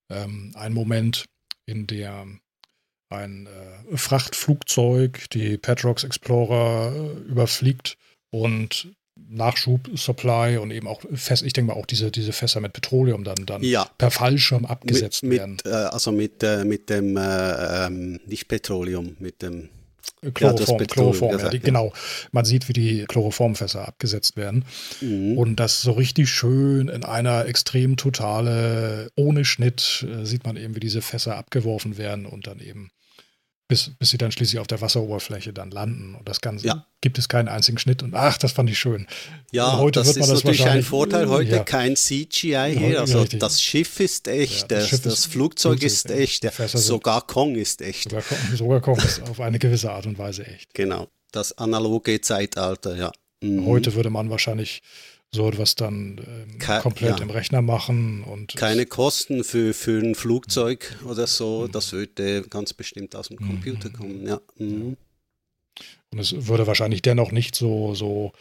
ähm, 0.10 0.52
einen 0.56 0.74
Moment, 0.74 1.26
in 1.66 1.86
der 1.88 2.26
ein 3.10 3.48
äh, 3.48 3.98
Frachtflugzeug 3.98 5.30
die 5.30 5.58
Petrox 5.58 6.04
Explorer 6.04 6.94
äh, 6.96 7.30
überfliegt 7.30 7.98
und 8.32 8.94
Nachschub, 9.30 9.90
Supply 9.96 10.58
und 10.58 10.72
eben 10.72 10.88
auch 10.88 11.02
Fässer, 11.14 11.46
ich 11.46 11.54
denke 11.54 11.74
mal 11.74 11.80
auch 11.80 11.86
diese, 11.86 12.12
diese 12.12 12.32
Fässer 12.32 12.62
mit 12.62 12.74
Petroleum 12.74 13.24
dann, 13.24 13.46
dann 13.46 13.64
Ja. 13.64 13.88
per 13.98 14.12
Fallschirm 14.12 14.66
abgesetzt 14.66 15.24
mit, 15.24 15.40
werden. 15.40 15.58
mit, 15.58 15.66
äh, 15.66 15.70
also 15.70 16.12
mit, 16.12 16.44
äh, 16.44 16.64
mit 16.64 16.90
dem, 16.90 17.18
äh, 17.18 17.86
ähm, 17.88 18.20
nicht 18.26 18.48
Petroleum, 18.48 19.16
mit 19.20 19.42
dem 19.42 19.70
Chloroform, 20.34 20.80
Ja, 20.80 20.86
Chloroform, 20.88 21.32
ja, 21.32 21.38
gesagt, 21.38 21.54
die, 21.54 21.58
ja. 21.58 21.64
genau. 21.64 21.94
Man 22.32 22.44
sieht, 22.46 22.68
wie 22.70 22.74
die 22.74 23.06
Chloroformfässer 23.06 23.88
abgesetzt 23.88 24.36
werden. 24.36 24.66
Mhm. 25.02 25.38
Und 25.38 25.58
das 25.58 25.82
so 25.82 25.92
richtig 25.92 26.30
schön 26.30 26.88
in 26.88 27.04
einer 27.04 27.46
extrem 27.46 27.98
totale, 27.98 29.12
ohne 29.16 29.46
Schnitt, 29.46 30.06
äh, 30.10 30.26
sieht 30.26 30.46
man 30.46 30.58
eben, 30.58 30.76
wie 30.76 30.80
diese 30.80 31.02
Fässer 31.02 31.38
abgeworfen 31.38 31.98
werden 31.98 32.26
und 32.26 32.48
dann 32.48 32.60
eben, 32.60 32.90
bis, 33.68 33.92
bis 34.00 34.10
sie 34.12 34.18
dann 34.18 34.32
schließlich 34.32 34.60
auf 34.60 34.68
der 34.68 34.80
Wasseroberfläche 34.80 35.52
dann 35.52 35.72
landen. 35.72 36.16
Und 36.16 36.28
das 36.30 36.40
Ganze 36.42 36.68
Ja. 36.68 36.86
gibt 37.02 37.18
es 37.18 37.28
keinen 37.28 37.48
einzigen 37.50 37.78
Schnitt. 37.78 38.02
Und 38.02 38.14
ach, 38.16 38.38
das 38.38 38.54
fand 38.54 38.70
ich 38.70 38.80
schön. 38.80 39.08
Ja, 39.52 39.72
Und 39.72 39.80
heute 39.80 40.00
das 40.00 40.08
wird 40.08 40.16
ist 40.18 40.22
man 40.22 40.30
das 40.30 40.44
natürlich 40.44 40.66
ein 40.68 40.84
Vorteil. 40.84 41.28
Heute 41.28 41.52
Ja. 41.58 41.64
kein 41.64 41.96
CGI 41.98 42.54
heute- 42.56 42.80
hier. 42.80 43.00
Also 43.02 43.20
richtig. 43.22 43.40
das 43.42 43.62
Schiff 43.62 44.00
ist 44.00 44.28
echt, 44.30 44.72
Ja, 44.72 44.78
das 44.80 44.90
das, 44.92 45.02
das, 45.02 45.14
ist- 45.20 45.26
Flugzeug 45.28 45.82
ist 45.84 46.06
ist 46.06 46.12
echt. 46.12 46.46
sogar 46.76 47.28
Kong 47.28 47.56
ist 47.56 47.82
echt. 47.82 48.04
Sogar, 48.10 48.24
sogar 48.56 48.82
kommt 48.82 49.04
es 49.04 49.22
auf 49.22 49.40
eine 49.42 49.60
gewisse 49.60 49.92
Art 49.92 50.06
und 50.06 50.18
Weise 50.18 50.46
echt. 50.48 50.74
Genau, 50.74 51.08
das 51.32 51.58
analoge 51.58 52.22
Zeitalter, 52.22 52.96
ja. 52.96 53.12
Mhm. 53.42 53.66
Heute 53.66 53.94
würde 53.96 54.10
man 54.10 54.30
wahrscheinlich 54.30 54.82
so 55.34 55.48
etwas 55.50 55.76
dann 55.76 56.20
ähm, 56.26 56.58
Ke- 56.60 56.80
komplett 56.82 57.18
ja. 57.20 57.24
im 57.24 57.30
Rechner 57.30 57.62
machen 57.62 58.24
und 58.24 58.56
keine 58.56 58.86
Kosten 58.86 59.44
für, 59.44 59.74
für 59.74 60.00
ein 60.02 60.16
Flugzeug 60.16 60.96
oder 61.06 61.24
Mhm. 61.24 61.28
so. 61.28 61.68
Das 61.68 61.92
würde 61.92 62.44
ganz 62.44 62.74
bestimmt 62.74 63.16
aus 63.16 63.28
dem 63.28 63.38
Computer 63.38 63.90
kommen, 63.90 64.26
ja. 64.26 64.40
Mhm. 64.58 64.98
Und 66.12 66.20
es 66.20 66.48
würde 66.48 66.66
wahrscheinlich 66.66 67.02
dennoch 67.02 67.32
nicht 67.32 67.56
so, 67.56 67.94
so, 67.94 68.32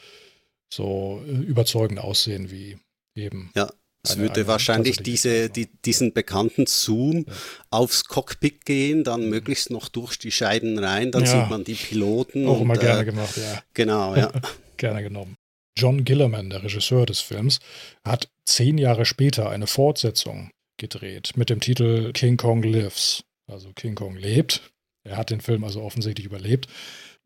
so 0.73 1.23
äh, 1.27 1.31
überzeugend 1.33 1.99
aussehen 2.01 2.51
wie 2.51 2.79
eben 3.17 3.51
Ja, 3.57 3.69
Es 4.05 4.17
würde 4.17 4.47
wahrscheinlich 4.47 4.99
diese, 4.99 5.51
die, 5.51 5.67
diesen 5.85 6.13
bekannten 6.13 6.67
Zoom 6.67 7.27
aufs 7.71 8.05
Cockpit 8.05 8.65
gehen, 8.65 9.03
dann 9.03 9.29
möglichst 9.29 9.71
noch 9.71 9.89
durch 9.89 10.17
die 10.19 10.31
Scheiben 10.31 10.79
rein, 10.79 11.11
dann 11.11 11.25
Ja. 11.25 11.41
sieht 11.43 11.51
man 11.51 11.65
die 11.65 11.75
Piloten. 11.75 12.47
Auch 12.47 12.57
und, 12.59 12.63
immer 12.63 12.77
gerne 12.77 13.03
äh, 13.03 13.05
gemacht, 13.07 13.37
ja. 13.37 13.63
Genau, 13.75 14.15
ja. 14.15 14.33
gerne 14.77 15.03
genommen. 15.03 15.37
John 15.77 16.05
Gillerman, 16.05 16.51
der 16.51 16.63
Regisseur 16.63 17.07
des 17.07 17.21
Films, 17.21 17.61
hat 18.05 18.29
zehn 18.45 18.79
Jahre 18.79 19.05
später 19.05 19.51
eine 19.51 19.67
Fortsetzung 19.67 20.51
gedreht 20.79 21.33
mit 21.37 21.51
dem 21.51 21.61
Titel 21.61 22.13
King 22.13 22.37
Kong 22.37 22.63
Lives. 22.63 23.25
Also 23.47 23.73
King 23.75 23.95
Kong 23.95 24.17
lebt. 24.17 24.63
Er 25.05 25.17
hat 25.17 25.31
den 25.31 25.41
Film 25.41 25.65
also 25.65 25.83
offensichtlich 25.83 26.27
überlebt. 26.27 26.67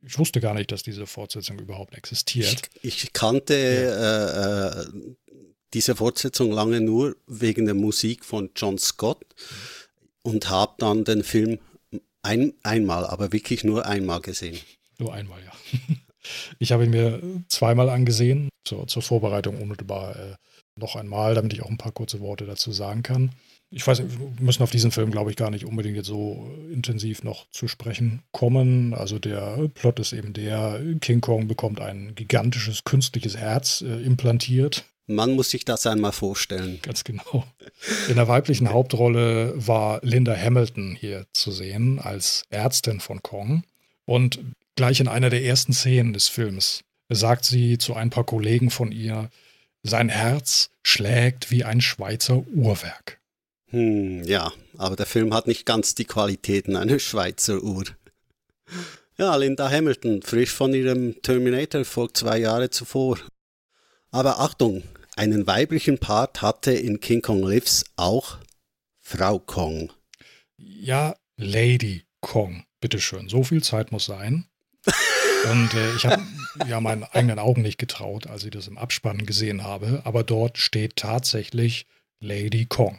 Ich 0.02 0.18
wusste 0.18 0.40
gar 0.40 0.55
nicht, 0.55 0.72
dass 0.72 0.82
diese 0.82 1.06
Fortsetzung 1.06 1.59
überhaupt 1.59 1.93
Ich, 1.93 1.98
existiert. 1.98 2.68
ich 2.82 3.12
kannte 3.12 3.55
äh, 3.55 4.81
äh, 4.81 5.14
diese 5.74 5.97
Fortsetzung 5.97 6.51
lange 6.52 6.81
nur 6.81 7.16
wegen 7.27 7.66
der 7.66 7.74
Musik 7.74 8.24
von 8.24 8.51
John 8.56 8.78
Scott 8.78 9.24
und 10.22 10.48
habe 10.48 10.74
dann 10.78 11.05
den 11.05 11.22
Film 11.22 11.59
ein, 12.22 12.55
einmal, 12.62 13.06
aber 13.06 13.32
wirklich 13.32 13.64
nur 13.64 13.86
einmal 13.86 14.20
gesehen. 14.20 14.59
Nur 14.98 15.14
einmal, 15.14 15.43
ja. 15.43 15.52
Ich 16.59 16.72
habe 16.72 16.84
ihn 16.84 16.90
mir 16.90 17.20
zweimal 17.48 17.88
angesehen, 17.88 18.48
zur, 18.64 18.86
zur 18.86 19.02
Vorbereitung 19.02 19.60
unmittelbar 19.60 20.16
äh, 20.16 20.34
noch 20.76 20.97
einmal, 20.97 21.34
damit 21.34 21.52
ich 21.52 21.62
auch 21.62 21.70
ein 21.70 21.78
paar 21.78 21.92
kurze 21.92 22.20
Worte 22.20 22.47
dazu 22.47 22.72
sagen 22.72 23.02
kann. 23.02 23.32
Ich 23.72 23.86
weiß 23.86 24.01
wir 24.01 24.06
müssen 24.40 24.64
auf 24.64 24.70
diesen 24.70 24.90
Film, 24.90 25.12
glaube 25.12 25.30
ich, 25.30 25.36
gar 25.36 25.51
nicht 25.51 25.64
unbedingt 25.64 25.97
jetzt 25.97 26.09
so 26.09 26.51
intensiv 26.72 27.22
noch 27.22 27.48
zu 27.51 27.68
sprechen 27.68 28.22
kommen. 28.32 28.94
Also 28.94 29.20
der 29.20 29.68
Plot 29.74 30.01
ist 30.01 30.12
eben 30.12 30.32
der, 30.32 30.80
King 31.01 31.20
Kong 31.20 31.47
bekommt 31.47 31.80
ein 31.80 32.14
gigantisches 32.16 32.82
künstliches 32.84 33.36
Herz 33.36 33.82
äh, 33.82 34.02
implantiert. 34.02 34.84
Man 35.06 35.34
muss 35.34 35.51
sich 35.51 35.64
das 35.64 35.86
einmal 35.86 36.12
vorstellen. 36.12 36.78
Ganz 36.82 37.05
genau. 37.05 37.44
In 38.09 38.14
der 38.16 38.28
weiblichen 38.28 38.70
Hauptrolle 38.70 39.55
war 39.56 40.01
Linda 40.02 40.36
Hamilton 40.36 40.97
hier 40.98 41.26
zu 41.32 41.51
sehen 41.51 41.98
als 41.98 42.44
Ärztin 42.51 43.01
von 43.01 43.20
Kong. 43.22 43.64
Und 44.10 44.40
gleich 44.74 44.98
in 44.98 45.06
einer 45.06 45.30
der 45.30 45.44
ersten 45.44 45.72
Szenen 45.72 46.12
des 46.12 46.26
Films 46.26 46.82
sagt 47.08 47.44
sie 47.44 47.78
zu 47.78 47.94
ein 47.94 48.10
paar 48.10 48.24
Kollegen 48.24 48.68
von 48.68 48.90
ihr, 48.90 49.30
sein 49.84 50.08
Herz 50.08 50.70
schlägt 50.82 51.52
wie 51.52 51.62
ein 51.62 51.80
Schweizer 51.80 52.44
Uhrwerk. 52.48 53.20
Hm, 53.68 54.24
ja, 54.24 54.50
aber 54.76 54.96
der 54.96 55.06
Film 55.06 55.32
hat 55.32 55.46
nicht 55.46 55.64
ganz 55.64 55.94
die 55.94 56.06
Qualitäten 56.06 56.74
einer 56.74 56.98
Schweizer 56.98 57.62
Uhr. 57.62 57.84
Ja, 59.16 59.36
Linda 59.36 59.70
Hamilton, 59.70 60.22
frisch 60.22 60.50
von 60.50 60.74
ihrem 60.74 61.22
Terminator 61.22 61.84
vor 61.84 62.12
zwei 62.12 62.38
Jahre 62.38 62.68
zuvor. 62.68 63.16
Aber 64.10 64.40
Achtung, 64.40 64.82
einen 65.14 65.46
weiblichen 65.46 65.98
Part 65.98 66.42
hatte 66.42 66.72
in 66.72 66.98
King 66.98 67.22
Kong 67.22 67.44
Lives 67.44 67.84
auch 67.94 68.38
Frau 68.98 69.38
Kong. 69.38 69.92
Ja, 70.56 71.14
Lady 71.36 72.06
Kong, 72.20 72.64
bitteschön, 72.81 73.28
so 73.28 73.43
viel 73.43 73.62
Zeit 73.62 73.93
muss 73.93 74.07
sein. 74.07 74.47
Und 75.51 75.74
äh, 75.74 75.97
ich 75.97 76.07
habe 76.07 76.23
ja 76.69 76.81
meinen 76.81 77.05
eigenen 77.05 77.39
Augen 77.39 77.62
nicht 77.62 77.78
getraut, 77.78 78.27
als 78.27 78.44
ich 78.44 78.51
das 78.51 78.69
im 78.69 78.78
Abspann 78.78 79.27
gesehen 79.27 79.65
habe, 79.65 80.02
aber 80.05 80.23
dort 80.24 80.59
steht 80.59 80.97
tatsächlich 80.97 81.86
Lady 82.20 82.66
Kong. 82.66 82.98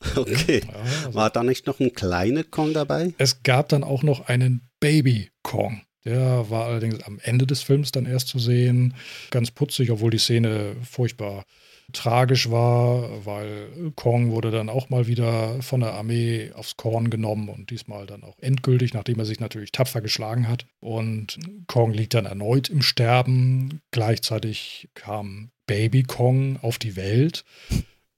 Okay. 0.16 0.60
Ja, 0.66 0.80
also 0.80 1.14
War 1.14 1.30
da 1.30 1.42
nicht 1.42 1.66
noch 1.66 1.80
ein 1.80 1.94
kleiner 1.94 2.44
Kong 2.44 2.74
dabei? 2.74 3.14
Es 3.16 3.42
gab 3.42 3.70
dann 3.70 3.82
auch 3.82 4.02
noch 4.02 4.28
einen 4.28 4.68
Baby 4.78 5.30
Kong. 5.42 5.80
Der 6.04 6.50
war 6.50 6.66
allerdings 6.66 7.02
am 7.04 7.18
Ende 7.22 7.46
des 7.46 7.62
Films 7.62 7.90
dann 7.90 8.04
erst 8.04 8.28
zu 8.28 8.38
sehen. 8.38 8.94
Ganz 9.30 9.50
putzig, 9.50 9.90
obwohl 9.90 10.10
die 10.10 10.18
Szene 10.18 10.76
furchtbar 10.84 11.44
tragisch 11.92 12.50
war, 12.50 13.24
weil 13.26 13.92
Kong 13.94 14.30
wurde 14.30 14.50
dann 14.50 14.68
auch 14.68 14.90
mal 14.90 15.06
wieder 15.06 15.62
von 15.62 15.80
der 15.80 15.92
Armee 15.92 16.50
aufs 16.54 16.76
Korn 16.76 17.10
genommen 17.10 17.48
und 17.48 17.70
diesmal 17.70 18.06
dann 18.06 18.22
auch 18.22 18.38
endgültig, 18.40 18.94
nachdem 18.94 19.18
er 19.18 19.24
sich 19.24 19.40
natürlich 19.40 19.72
tapfer 19.72 20.00
geschlagen 20.00 20.48
hat. 20.48 20.66
Und 20.80 21.38
Kong 21.66 21.92
liegt 21.92 22.14
dann 22.14 22.26
erneut 22.26 22.68
im 22.68 22.82
Sterben. 22.82 23.80
Gleichzeitig 23.90 24.88
kam 24.94 25.50
Baby 25.66 26.02
Kong 26.02 26.58
auf 26.62 26.78
die 26.78 26.96
Welt 26.96 27.44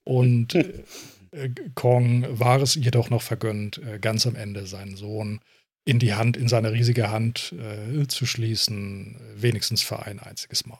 und 0.04 0.54
äh, 0.54 1.50
Kong 1.74 2.26
war 2.28 2.60
es 2.60 2.74
jedoch 2.74 3.10
noch 3.10 3.22
vergönnt, 3.22 3.78
äh, 3.78 3.98
ganz 3.98 4.26
am 4.26 4.36
Ende 4.36 4.66
seinen 4.66 4.96
Sohn 4.96 5.40
in 5.84 5.98
die 5.98 6.14
Hand, 6.14 6.36
in 6.36 6.48
seine 6.48 6.72
riesige 6.72 7.10
Hand 7.10 7.54
äh, 7.58 8.06
zu 8.06 8.26
schließen, 8.26 9.20
wenigstens 9.34 9.82
für 9.82 10.04
ein 10.04 10.18
einziges 10.18 10.66
Mal. 10.66 10.78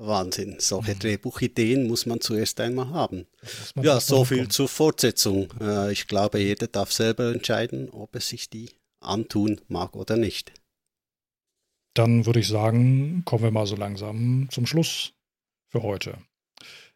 Wahnsinn. 0.00 0.56
Solche 0.58 0.94
Mhm. 0.94 0.98
Drehbuchideen 0.98 1.86
muss 1.86 2.06
man 2.06 2.20
zuerst 2.20 2.60
einmal 2.60 2.88
haben. 2.90 3.26
Ja, 3.80 4.00
so 4.00 4.24
viel 4.24 4.38
hinkommen. 4.38 4.50
zur 4.50 4.68
Fortsetzung. 4.68 5.52
Äh, 5.60 5.92
ich 5.92 6.06
glaube, 6.06 6.38
jeder 6.38 6.66
darf 6.66 6.92
selber 6.92 7.32
entscheiden, 7.32 7.90
ob 7.90 8.14
er 8.14 8.20
sich 8.20 8.48
die 8.50 8.70
antun 9.00 9.60
mag 9.68 9.94
oder 9.96 10.16
nicht. 10.16 10.52
Dann 11.94 12.26
würde 12.26 12.40
ich 12.40 12.48
sagen, 12.48 13.22
kommen 13.24 13.44
wir 13.44 13.50
mal 13.50 13.66
so 13.66 13.76
langsam 13.76 14.48
zum 14.50 14.66
Schluss 14.66 15.12
für 15.70 15.82
heute. 15.82 16.18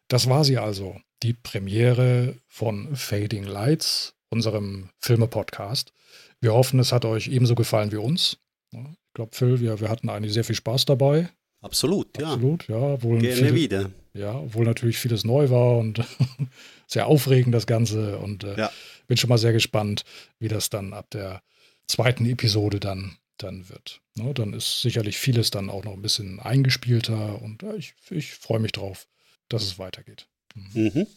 Das 0.09 0.27
war 0.27 0.43
sie 0.43 0.57
also, 0.57 0.99
die 1.23 1.33
Premiere 1.33 2.35
von 2.47 2.95
Fading 2.95 3.43
Lights, 3.43 4.15
unserem 4.29 4.89
Filme-Podcast. 4.99 5.93
Wir 6.41 6.53
hoffen, 6.53 6.79
es 6.79 6.91
hat 6.91 7.05
euch 7.05 7.27
ebenso 7.27 7.55
gefallen 7.55 7.91
wie 7.91 7.97
uns. 7.97 8.37
Ich 8.71 9.13
glaube, 9.13 9.35
Phil, 9.35 9.59
wir, 9.59 9.79
wir 9.79 9.89
hatten 9.89 10.09
eigentlich 10.09 10.33
sehr 10.33 10.43
viel 10.43 10.55
Spaß 10.55 10.85
dabei. 10.85 11.29
Absolut, 11.61 12.17
ja. 12.19 12.33
Absolut, 12.33 12.67
ja. 12.67 12.95
Gerne 12.97 13.33
viele, 13.33 13.55
wieder. 13.55 13.91
Ja, 14.13 14.33
obwohl 14.33 14.65
natürlich 14.65 14.97
vieles 14.97 15.23
neu 15.23 15.49
war 15.49 15.77
und 15.77 16.01
sehr 16.87 17.07
aufregend 17.07 17.53
das 17.53 17.67
Ganze. 17.67 18.17
Und 18.17 18.43
äh, 18.43 18.57
Ja. 18.57 18.71
bin 19.07 19.17
schon 19.17 19.29
mal 19.29 19.37
sehr 19.37 19.53
gespannt, 19.53 20.03
wie 20.39 20.47
das 20.47 20.69
dann 20.69 20.93
ab 20.93 21.09
der 21.11 21.41
zweiten 21.87 22.25
Episode 22.25 22.79
dann, 22.79 23.17
dann 23.37 23.69
wird. 23.69 24.01
Ne, 24.17 24.33
dann 24.33 24.53
ist 24.53 24.81
sicherlich 24.81 25.17
vieles 25.17 25.49
dann 25.51 25.69
auch 25.69 25.83
noch 25.83 25.93
ein 25.93 26.01
bisschen 26.01 26.39
eingespielter 26.39 27.41
und 27.41 27.63
äh, 27.63 27.75
ich, 27.75 27.93
ich 28.09 28.33
freue 28.33 28.59
mich 28.59 28.71
drauf, 28.71 29.07
dass 29.49 29.63
es 29.63 29.79
weitergeht. 29.79 30.27
Mhm. 30.55 31.07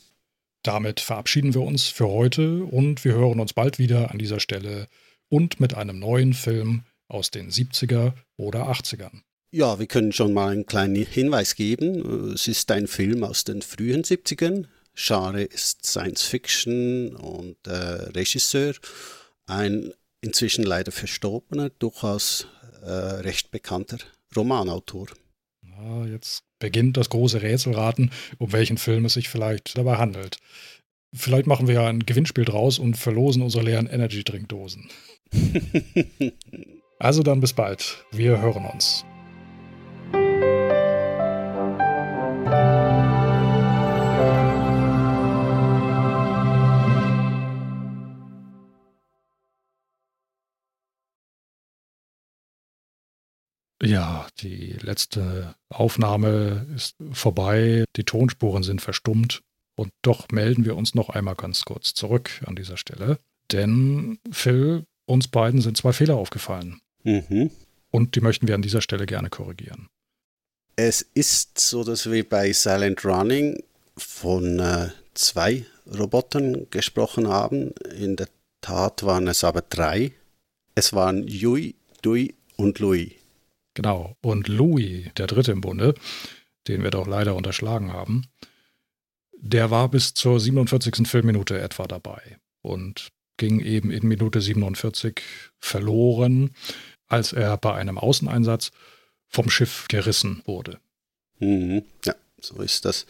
Damit 0.62 1.00
verabschieden 1.00 1.54
wir 1.54 1.62
uns 1.62 1.88
für 1.88 2.08
heute 2.08 2.64
und 2.64 3.04
wir 3.04 3.14
hören 3.14 3.40
uns 3.40 3.52
bald 3.52 3.78
wieder 3.78 4.10
an 4.12 4.18
dieser 4.18 4.38
Stelle 4.38 4.86
und 5.28 5.58
mit 5.58 5.74
einem 5.74 5.98
neuen 5.98 6.34
Film 6.34 6.84
aus 7.08 7.30
den 7.30 7.50
70er 7.50 8.12
oder 8.36 8.70
80ern. 8.70 9.22
Ja, 9.54 9.78
wir 9.78 9.86
können 9.86 10.12
schon 10.12 10.32
mal 10.32 10.50
einen 10.50 10.64
kleinen 10.64 10.96
Hinweis 10.96 11.54
geben. 11.54 12.32
Es 12.32 12.48
ist 12.48 12.70
ein 12.70 12.86
Film 12.86 13.22
aus 13.22 13.44
den 13.44 13.60
frühen 13.60 14.02
70ern. 14.02 14.64
Genre 14.94 15.42
ist 15.42 15.84
Science 15.84 16.22
Fiction 16.22 17.14
und 17.16 17.56
äh, 17.66 17.70
Regisseur, 18.14 18.72
ein 19.46 19.92
inzwischen 20.22 20.64
leider 20.64 20.90
verstorbener, 20.90 21.68
durchaus 21.68 22.46
äh, 22.82 22.90
recht 22.90 23.50
bekannter 23.50 23.98
Romanautor. 24.34 25.08
Ja, 25.62 26.06
jetzt 26.06 26.44
beginnt 26.58 26.96
das 26.96 27.10
große 27.10 27.42
Rätselraten, 27.42 28.10
um 28.38 28.52
welchen 28.52 28.78
Film 28.78 29.04
es 29.04 29.12
sich 29.14 29.28
vielleicht 29.28 29.76
dabei 29.76 29.98
handelt. 29.98 30.38
Vielleicht 31.12 31.46
machen 31.46 31.68
wir 31.68 31.74
ja 31.74 31.86
ein 31.88 32.06
Gewinnspiel 32.06 32.46
draus 32.46 32.78
und 32.78 32.96
verlosen 32.96 33.42
unsere 33.42 33.64
leeren 33.64 33.86
Energy-Trinkdosen. 33.86 34.88
Also 36.98 37.24
dann 37.24 37.40
bis 37.40 37.52
bald. 37.52 38.04
Wir 38.12 38.40
hören 38.40 38.64
uns. 38.64 39.04
Ja, 53.82 54.28
die 54.40 54.76
letzte 54.80 55.54
Aufnahme 55.68 56.66
ist 56.74 56.94
vorbei, 57.12 57.84
die 57.96 58.04
Tonspuren 58.04 58.62
sind 58.62 58.80
verstummt 58.80 59.42
und 59.76 59.90
doch 60.02 60.28
melden 60.30 60.64
wir 60.64 60.76
uns 60.76 60.94
noch 60.94 61.08
einmal 61.08 61.34
ganz 61.34 61.64
kurz 61.64 61.92
zurück 61.92 62.30
an 62.46 62.54
dieser 62.54 62.76
Stelle. 62.76 63.18
Denn 63.50 64.18
Phil, 64.30 64.84
uns 65.06 65.26
beiden 65.28 65.60
sind 65.60 65.76
zwei 65.76 65.92
Fehler 65.92 66.16
aufgefallen 66.16 66.80
Mhm. 67.02 67.50
und 67.90 68.14
die 68.14 68.20
möchten 68.20 68.46
wir 68.46 68.54
an 68.54 68.62
dieser 68.62 68.80
Stelle 68.82 69.06
gerne 69.06 69.30
korrigieren. 69.30 69.88
Es 70.76 71.02
ist 71.02 71.58
so, 71.58 71.82
dass 71.82 72.08
wir 72.10 72.28
bei 72.28 72.52
Silent 72.52 73.04
Running 73.04 73.62
von 73.98 74.60
äh, 74.60 74.90
zwei 75.14 75.66
Robotern 75.98 76.70
gesprochen 76.70 77.26
haben. 77.26 77.72
In 77.98 78.14
der 78.16 78.28
Tat 78.60 79.02
waren 79.02 79.26
es 79.26 79.42
aber 79.44 79.62
drei. 79.62 80.12
Es 80.76 80.92
waren 80.92 81.26
Yui, 81.26 81.74
Dui 82.00 82.34
und 82.56 82.78
Louis. 82.78 83.10
Genau. 83.74 84.16
Und 84.20 84.48
Louis, 84.48 85.06
der 85.16 85.26
dritte 85.26 85.52
im 85.52 85.60
Bunde, 85.60 85.94
den 86.68 86.82
wir 86.82 86.90
doch 86.90 87.06
leider 87.06 87.34
unterschlagen 87.34 87.92
haben, 87.92 88.26
der 89.32 89.70
war 89.70 89.88
bis 89.88 90.14
zur 90.14 90.38
47. 90.38 91.06
Filmminute 91.06 91.60
etwa 91.60 91.86
dabei 91.86 92.38
und 92.60 93.08
ging 93.36 93.60
eben 93.60 93.90
in 93.90 94.06
Minute 94.06 94.40
47 94.40 95.20
verloren, 95.58 96.54
als 97.08 97.32
er 97.32 97.56
bei 97.56 97.74
einem 97.74 97.98
Außeneinsatz 97.98 98.70
vom 99.26 99.50
Schiff 99.50 99.86
gerissen 99.88 100.42
wurde. 100.44 100.78
Mhm. 101.40 101.82
Ja, 102.04 102.14
so 102.40 102.62
ist 102.62 102.84
das. 102.84 103.06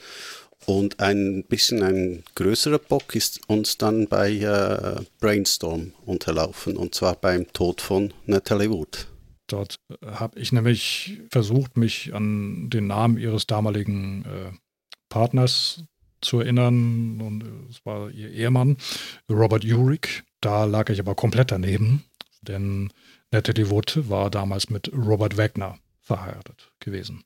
Und 0.64 1.00
ein 1.00 1.44
bisschen 1.44 1.82
ein 1.82 2.22
größerer 2.36 2.78
Bock 2.78 3.14
ist 3.14 3.40
uns 3.48 3.78
dann 3.78 4.06
bei 4.06 4.30
äh, 4.30 5.02
Brainstorm 5.20 5.92
unterlaufen, 6.06 6.76
und 6.76 6.94
zwar 6.94 7.16
beim 7.16 7.52
Tod 7.52 7.80
von 7.80 8.14
Natalie 8.26 8.70
Wood. 8.70 9.08
Dort 9.52 9.76
habe 10.04 10.40
ich 10.40 10.50
nämlich 10.52 11.20
versucht, 11.30 11.76
mich 11.76 12.14
an 12.14 12.70
den 12.70 12.86
Namen 12.86 13.18
ihres 13.18 13.46
damaligen 13.46 14.24
äh, 14.24 14.52
Partners 15.10 15.84
zu 16.22 16.40
erinnern. 16.40 17.20
Und 17.20 17.44
es 17.68 17.84
war 17.84 18.10
ihr 18.10 18.30
Ehemann, 18.30 18.78
Robert 19.28 19.64
Urich. 19.64 20.22
Da 20.40 20.64
lag 20.64 20.88
ich 20.88 21.00
aber 21.00 21.14
komplett 21.14 21.52
daneben, 21.52 22.02
denn 22.40 22.90
Natalie 23.30 23.68
Wood 23.68 24.08
war 24.08 24.30
damals 24.30 24.70
mit 24.70 24.90
Robert 24.92 25.36
Wagner 25.36 25.78
verheiratet 26.00 26.72
gewesen. 26.80 27.22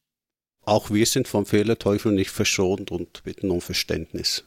Auch 0.62 0.90
wir 0.90 1.06
sind 1.06 1.28
vom 1.28 1.46
Fehlerteufel 1.46 2.10
nicht 2.10 2.30
verschont 2.30 2.90
und 2.90 3.22
bitten 3.22 3.50
um 3.50 3.60
Verständnis. 3.60 4.44